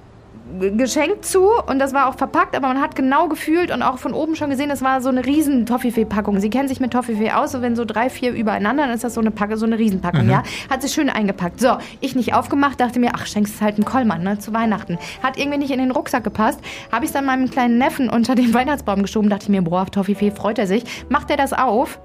Geschenk 0.76 1.24
zu 1.24 1.48
und 1.66 1.78
das 1.80 1.92
war 1.92 2.08
auch 2.08 2.14
verpackt, 2.16 2.56
aber 2.56 2.68
man 2.68 2.80
hat 2.80 2.94
genau 2.94 3.28
gefühlt 3.28 3.70
und 3.72 3.82
auch 3.82 3.98
von 3.98 4.12
oben 4.14 4.36
schon 4.36 4.48
gesehen, 4.48 4.68
das 4.68 4.80
war 4.80 5.00
so 5.00 5.08
eine 5.08 5.26
riesen 5.26 5.66
Toffifee-Packung. 5.66 6.38
Sie 6.40 6.50
kennen 6.50 6.68
sich 6.68 6.78
mit 6.80 6.92
Toffifee 6.92 7.32
aus, 7.32 7.52
so 7.52 7.62
wenn 7.62 7.74
so 7.74 7.84
drei, 7.84 8.08
vier 8.08 8.32
übereinander, 8.32 8.84
dann 8.84 8.94
ist 8.94 9.02
das 9.04 9.14
so 9.14 9.20
eine 9.20 9.32
Packe, 9.32 9.56
so 9.56 9.66
eine 9.66 9.76
Riesenpackung, 9.76 10.24
Mhm. 10.24 10.30
ja. 10.30 10.42
Hat 10.70 10.82
sie 10.82 10.88
schön 10.88 11.10
eingepackt. 11.10 11.60
So, 11.60 11.76
ich 12.00 12.14
nicht 12.14 12.32
aufgemacht, 12.34 12.80
dachte 12.80 13.00
mir, 13.00 13.10
ach, 13.14 13.26
schenkst 13.26 13.56
es 13.56 13.60
halt 13.60 13.74
einen 13.74 13.84
Kollmann, 13.84 14.22
ne, 14.22 14.38
zu 14.38 14.52
Weihnachten. 14.54 14.98
Hat 15.22 15.36
irgendwie 15.36 15.58
nicht 15.58 15.72
in 15.72 15.78
den 15.78 15.90
Rucksack 15.90 16.22
gepasst, 16.24 16.60
habe 16.92 17.04
ich 17.04 17.10
dann 17.12 17.24
meinem 17.26 17.50
kleinen 17.50 17.76
Neffen 17.78 18.08
unter 18.08 18.34
den 18.36 18.54
Weihnachtsbaum 18.54 19.02
geschoben, 19.02 19.28
dachte 19.28 19.50
mir, 19.50 19.62
boah, 19.62 19.82
auf 19.82 19.90
Toffifee 19.90 20.30
freut 20.30 20.58
er 20.58 20.66
sich. 20.68 20.84
Macht 21.08 21.28
er 21.30 21.36
das 21.36 21.52
auf, 21.52 22.00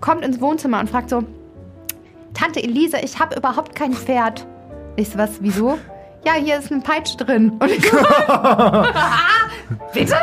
kommt 0.00 0.24
ins 0.24 0.40
Wohnzimmer 0.40 0.80
und 0.80 0.88
fragt 0.88 1.10
so, 1.10 1.24
Tante 2.34 2.62
Elise, 2.62 2.96
ich 3.04 3.20
habe 3.20 3.36
überhaupt 3.36 3.74
kein 3.74 3.92
Pferd. 3.92 4.46
Ich 4.96 5.10
so, 5.10 5.18
was, 5.18 5.42
wieso? 5.42 5.78
Ja, 6.24 6.34
hier 6.34 6.58
ist 6.58 6.70
eine 6.70 6.80
Peitsche 6.82 7.16
drin. 7.16 7.52
Und 7.58 7.70
ich 7.70 7.84
so, 7.90 7.96
bitte? 9.92 10.14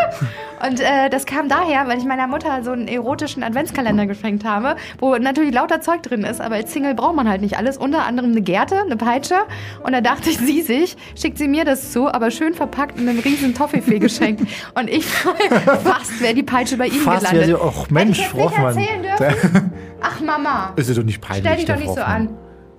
Und 0.66 0.80
äh, 0.80 1.10
das 1.10 1.26
kam 1.26 1.50
daher, 1.50 1.88
weil 1.88 1.98
ich 1.98 2.06
meiner 2.06 2.28
Mutter 2.28 2.64
so 2.64 2.72
einen 2.72 2.88
erotischen 2.88 3.44
Adventskalender 3.44 4.06
geschenkt 4.06 4.46
habe, 4.46 4.76
wo 5.00 5.16
natürlich 5.18 5.54
lauter 5.54 5.82
Zeug 5.82 6.04
drin 6.04 6.24
ist, 6.24 6.40
aber 6.42 6.56
als 6.56 6.72
Single 6.74 6.96
braucht 6.96 7.16
man 7.16 7.28
halt 7.30 7.42
nicht 7.42 7.58
alles. 7.58 7.78
Unter 7.78 8.06
anderem 8.06 8.32
eine 8.32 8.42
Gerte, 8.42 8.82
eine 8.82 8.96
Peitsche. 8.98 9.36
Und 9.84 9.92
da 9.94 10.02
dachte 10.02 10.30
ich, 10.30 10.38
sie 10.40 10.62
sich, 10.62 10.96
schickt 11.16 11.38
sie 11.38 11.48
mir 11.48 11.66
das 11.66 11.92
zu, 11.92 12.08
aber 12.08 12.32
schön 12.32 12.54
verpackt 12.54 12.98
in 13.00 13.08
einem 13.08 13.20
riesen 13.20 13.54
Toffifee 13.54 14.00
geschenkt. 14.00 14.42
Und 14.76 14.90
ich 14.90 15.06
fast 15.06 16.22
wäre 16.22 16.34
die 16.34 16.44
Peitsche 16.44 16.78
bei 16.78 16.88
ihm 16.88 16.94
Fast 17.02 17.32
wäre 17.34 17.46
gelandet. 17.46 17.74
sie, 17.74 17.82
ach 17.82 17.90
Mensch, 17.90 18.20
Hätte 18.22 18.38
ich 18.38 18.58
jetzt 18.58 18.76
nicht 18.78 19.08
erzählen 19.08 19.72
Ach 20.02 20.20
Mama, 20.22 20.74
Ist 20.78 20.90
ja 20.90 20.96
doch 20.96 21.04
nicht 21.04 21.20
peinlich. 21.22 21.46
stell 21.46 21.58
dich 21.58 21.66
doch 21.66 21.76
nicht 21.76 21.94
so 21.94 22.02
an. 22.02 22.30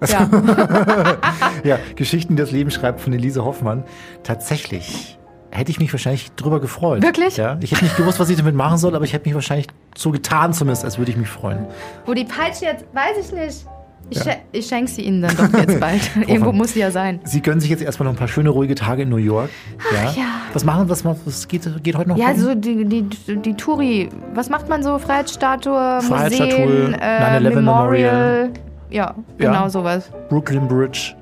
Ja. 0.09 0.29
Ja, 1.65 1.79
Geschichten, 1.95 2.37
die 2.37 2.43
das 2.43 2.51
Leben 2.53 2.71
schreibt 2.71 3.01
von 3.01 3.13
Elise 3.13 3.45
Hoffmann. 3.45 3.85
Tatsächlich 4.23 5.19
hätte 5.51 5.71
ich 5.71 5.81
mich 5.81 5.93
wahrscheinlich 5.93 6.31
drüber 6.33 6.61
gefreut. 6.61 7.03
Wirklich? 7.03 7.37
Ja, 7.37 7.59
ich 7.61 7.73
hätte 7.73 7.85
nicht 7.85 7.97
gewusst, 7.97 8.19
was 8.21 8.31
ich 8.31 8.37
damit 8.37 8.55
machen 8.55 8.79
soll, 8.79 8.95
aber 8.95 9.05
ich 9.05 9.13
hätte 9.13 9.27
mich 9.29 9.35
wahrscheinlich 9.35 9.67
so 9.97 10.11
getan 10.11 10.53
zumindest, 10.55 10.85
als 10.85 10.97
würde 10.99 11.11
ich 11.11 11.17
mich 11.17 11.29
freuen. 11.29 11.67
Wo 12.07 12.15
die 12.15 12.25
Peitsche 12.25 12.67
jetzt, 12.67 12.85
weiß 12.95 13.27
ich 13.27 13.33
nicht. 13.33 13.67
Ich, 14.09 14.19
schen- 14.19 14.39
ich 14.53 14.67
schenke 14.67 14.91
sie 14.91 15.03
Ihnen 15.03 15.21
dann 15.23 15.37
doch 15.37 15.59
jetzt 15.59 15.79
bald. 15.79 16.01
Irgendwo 16.29 16.53
muss 16.53 16.73
sie 16.73 16.81
ja 16.81 16.91
sein. 16.91 17.21
Sie 17.25 17.43
gönnen 17.43 17.61
sich 17.61 17.69
jetzt 17.71 17.83
erstmal 17.83 18.07
noch 18.07 18.15
ein 18.15 18.19
paar 18.19 18.27
schöne, 18.29 18.49
ruhige 18.49 18.75
Tage 18.75 19.03
in 19.03 19.09
New 19.11 19.17
York. 19.19 19.51
Ja. 19.93 20.11
ja. 20.13 20.25
Was 20.53 20.65
machen, 20.65 20.89
was, 20.89 21.05
was 21.05 21.47
geht, 21.47 21.63
geht 21.83 21.95
heute 21.97 22.09
noch? 22.09 22.17
Ja, 22.17 22.31
Ihnen? 22.31 22.41
so 22.41 22.55
die, 22.55 22.85
die, 22.87 23.05
die 23.37 23.55
Touri. 23.55 24.09
Was 24.35 24.49
macht 24.49 24.69
man 24.69 24.83
so? 24.83 24.99
Freiheitsstatue, 24.99 26.01
Freiheitsstatue, 26.01 26.67
Museen, 26.67 26.95
äh, 26.95 27.39
9/11 27.39 27.41
Memorial. 27.41 27.55
Memorial. 27.63 28.51
Ja, 28.91 29.15
genau 29.39 29.53
Ja. 29.65 29.71
sowas. 29.71 30.11
Brooklyn 30.29 30.67
Bridge. 30.69 31.15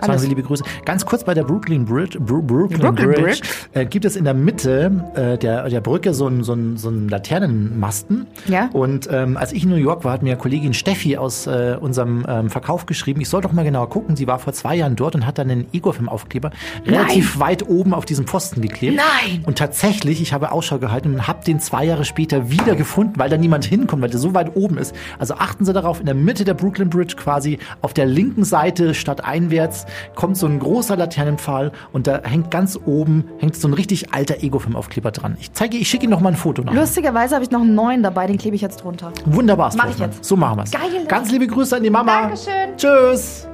Sagen 0.00 0.10
Alles. 0.12 0.22
Sie 0.22 0.28
liebe 0.28 0.42
Grüße. 0.42 0.62
Ganz 0.84 1.04
kurz 1.04 1.24
bei 1.24 1.34
der 1.34 1.42
Brooklyn 1.44 1.84
Bridge, 1.84 2.20
Bru 2.20 2.40
Brooklyn, 2.40 2.78
Brooklyn 2.80 3.10
Bridge, 3.12 3.40
Äh, 3.72 3.84
gibt 3.86 4.04
es 4.04 4.14
in 4.16 4.24
der 4.24 4.34
Mitte 4.34 4.90
äh, 5.14 5.36
der, 5.38 5.68
der 5.68 5.80
Brücke 5.80 6.14
so 6.14 6.26
einen 6.26 6.42
so 6.44 6.52
einen- 6.52 6.76
so 6.76 6.88
einen 6.88 7.08
Laternenmasten. 7.08 8.26
Ja. 8.46 8.70
Und 8.72 9.08
ähm, 9.10 9.36
als 9.36 9.52
ich 9.52 9.64
in 9.64 9.70
New 9.70 9.76
York 9.76 10.04
war, 10.04 10.12
hat 10.12 10.22
mir 10.22 10.36
Kollegin 10.36 10.74
Steffi 10.74 11.16
aus 11.16 11.46
äh, 11.46 11.76
unserem 11.80 12.24
ähm, 12.28 12.50
Verkauf 12.50 12.86
geschrieben, 12.86 13.20
ich 13.20 13.28
soll 13.28 13.40
doch 13.42 13.52
mal 13.52 13.64
genauer 13.64 13.88
gucken. 13.88 14.16
Sie 14.16 14.26
war 14.26 14.38
vor 14.38 14.52
zwei 14.52 14.76
Jahren 14.76 14.96
dort 14.96 15.14
und 15.14 15.26
hat 15.26 15.38
dann 15.38 15.50
einen 15.50 15.66
Igor-Film-Aufkleber 15.72 16.50
relativ 16.86 17.38
weit 17.40 17.68
oben 17.68 17.94
auf 17.94 18.04
diesem 18.04 18.26
Pfosten 18.26 18.60
geklebt. 18.62 18.96
Nein! 18.96 19.42
Und 19.46 19.58
tatsächlich, 19.58 20.20
ich 20.22 20.32
habe 20.32 20.52
Ausschau 20.52 20.78
gehalten 20.78 21.14
und 21.14 21.26
habe 21.26 21.44
den 21.44 21.60
zwei 21.60 21.84
Jahre 21.84 22.04
später 22.04 22.50
wieder 22.50 22.76
gefunden, 22.76 23.14
weil 23.16 23.28
da 23.30 23.36
niemand 23.36 23.64
hinkommt, 23.64 24.02
weil 24.02 24.10
der 24.10 24.20
so 24.20 24.34
weit 24.34 24.54
oben 24.56 24.78
ist. 24.78 24.94
Also 25.18 25.34
achten 25.34 25.64
Sie 25.64 25.72
darauf, 25.72 26.00
in 26.00 26.06
der 26.06 26.14
Mitte 26.14 26.44
der 26.44 26.54
Brooklyn 26.54 26.90
Bridge 26.90 27.16
quasi 27.16 27.58
auf 27.82 27.92
der 27.94 28.06
linken 28.06 28.44
Seite 28.44 28.94
statt 28.94 29.24
einwärts 29.24 29.86
kommt 30.14 30.36
so 30.36 30.46
ein 30.46 30.58
großer 30.58 30.96
Laternenpfahl 30.96 31.72
und 31.92 32.06
da 32.06 32.20
hängt 32.22 32.50
ganz 32.50 32.78
oben 32.84 33.24
hängt 33.38 33.56
so 33.56 33.68
ein 33.68 33.74
richtig 33.74 34.12
alter 34.12 34.42
Ego-Film-Aufkleber 34.42 35.10
dran. 35.10 35.36
Ich 35.40 35.52
zeige, 35.52 35.76
ich 35.76 35.88
schicke 35.88 36.04
Ihnen 36.04 36.12
noch 36.12 36.20
mal 36.20 36.30
ein 36.30 36.36
Foto 36.36 36.62
nach. 36.62 36.72
Lustigerweise 36.72 37.34
habe 37.34 37.44
ich 37.44 37.50
noch 37.50 37.60
einen 37.60 37.74
neuen 37.74 38.02
dabei, 38.02 38.26
den 38.26 38.38
klebe 38.38 38.56
ich 38.56 38.62
jetzt 38.62 38.82
drunter. 38.82 39.12
Wunderbar, 39.26 39.72
Mach 39.76 39.90
ich 39.90 39.98
jetzt. 39.98 40.24
So 40.24 40.36
machen 40.36 40.58
wir's. 40.58 40.70
Geil. 40.70 41.06
Ganz 41.08 41.30
liebe 41.30 41.46
Grüße 41.46 41.76
an 41.76 41.82
die 41.82 41.90
Mama. 41.90 42.22
Dankeschön. 42.22 42.76
Tschüss. 42.76 43.48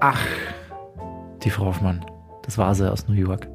Ach, 0.00 0.20
die 1.42 1.50
Frau 1.50 1.66
Hoffmann. 1.66 2.04
Das 2.42 2.58
war 2.58 2.74
sie 2.74 2.90
aus 2.90 3.08
New 3.08 3.14
York. 3.14 3.48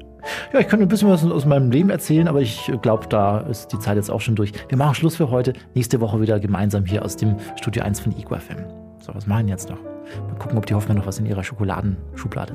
Ja, 0.52 0.60
ich 0.60 0.68
könnte 0.68 0.84
ein 0.84 0.88
bisschen 0.88 1.08
was 1.08 1.24
aus 1.24 1.46
meinem 1.46 1.70
Leben 1.70 1.90
erzählen, 1.90 2.28
aber 2.28 2.40
ich 2.40 2.70
glaube, 2.82 3.06
da 3.08 3.38
ist 3.40 3.72
die 3.72 3.78
Zeit 3.78 3.96
jetzt 3.96 4.10
auch 4.10 4.20
schon 4.20 4.36
durch. 4.36 4.52
Wir 4.68 4.76
machen 4.76 4.94
Schluss 4.94 5.16
für 5.16 5.30
heute. 5.30 5.54
Nächste 5.74 6.00
Woche 6.00 6.20
wieder 6.20 6.40
gemeinsam 6.40 6.84
hier 6.84 7.04
aus 7.04 7.16
dem 7.16 7.36
Studio 7.56 7.82
1 7.82 8.00
von 8.00 8.16
Igor 8.16 8.38
FM. 8.38 8.89
So, 9.00 9.14
was 9.14 9.26
machen 9.26 9.46
wir 9.46 9.52
jetzt 9.52 9.68
noch? 9.70 9.78
Mal 9.82 10.34
gucken, 10.38 10.58
ob 10.58 10.66
die 10.66 10.74
Hoffmann 10.74 10.98
noch 10.98 11.06
was 11.06 11.18
in 11.18 11.26
ihrer 11.26 11.42
Schokoladenschublade 11.42 12.54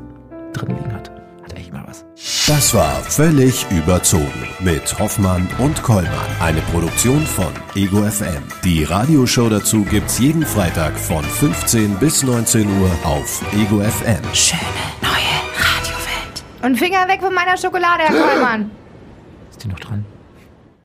drin 0.53 0.75
liegen 0.75 0.93
hat. 0.93 1.11
Hat 1.43 1.53
echt 1.53 1.73
mal 1.73 1.83
was. 1.87 2.05
Das 2.47 2.73
war 2.73 2.93
völlig 3.01 3.65
überzogen 3.71 4.47
mit 4.59 4.97
Hoffmann 4.99 5.47
und 5.59 5.81
Kollmann. 5.83 6.11
Eine 6.39 6.61
Produktion 6.61 7.21
von 7.21 7.51
Ego 7.75 8.01
FM. 8.03 8.43
Die 8.63 8.83
Radioshow 8.83 9.49
dazu 9.49 9.83
gibt's 9.83 10.19
jeden 10.19 10.45
Freitag 10.45 10.93
von 10.97 11.23
15 11.23 11.95
bis 11.97 12.23
19 12.23 12.67
Uhr 12.81 12.89
auf 13.03 13.41
Ego 13.53 13.79
FM. 13.81 14.23
Schöne 14.33 14.61
neue 15.01 15.35
Radiowelt. 15.57 16.43
Und 16.63 16.77
Finger 16.77 17.07
weg 17.07 17.21
von 17.21 17.33
meiner 17.33 17.57
Schokolade, 17.57 18.03
Herr 18.03 18.21
Kollmann. 18.21 18.71
Ist 19.51 19.63
die 19.63 19.67
noch 19.67 19.79
dran? 19.79 20.05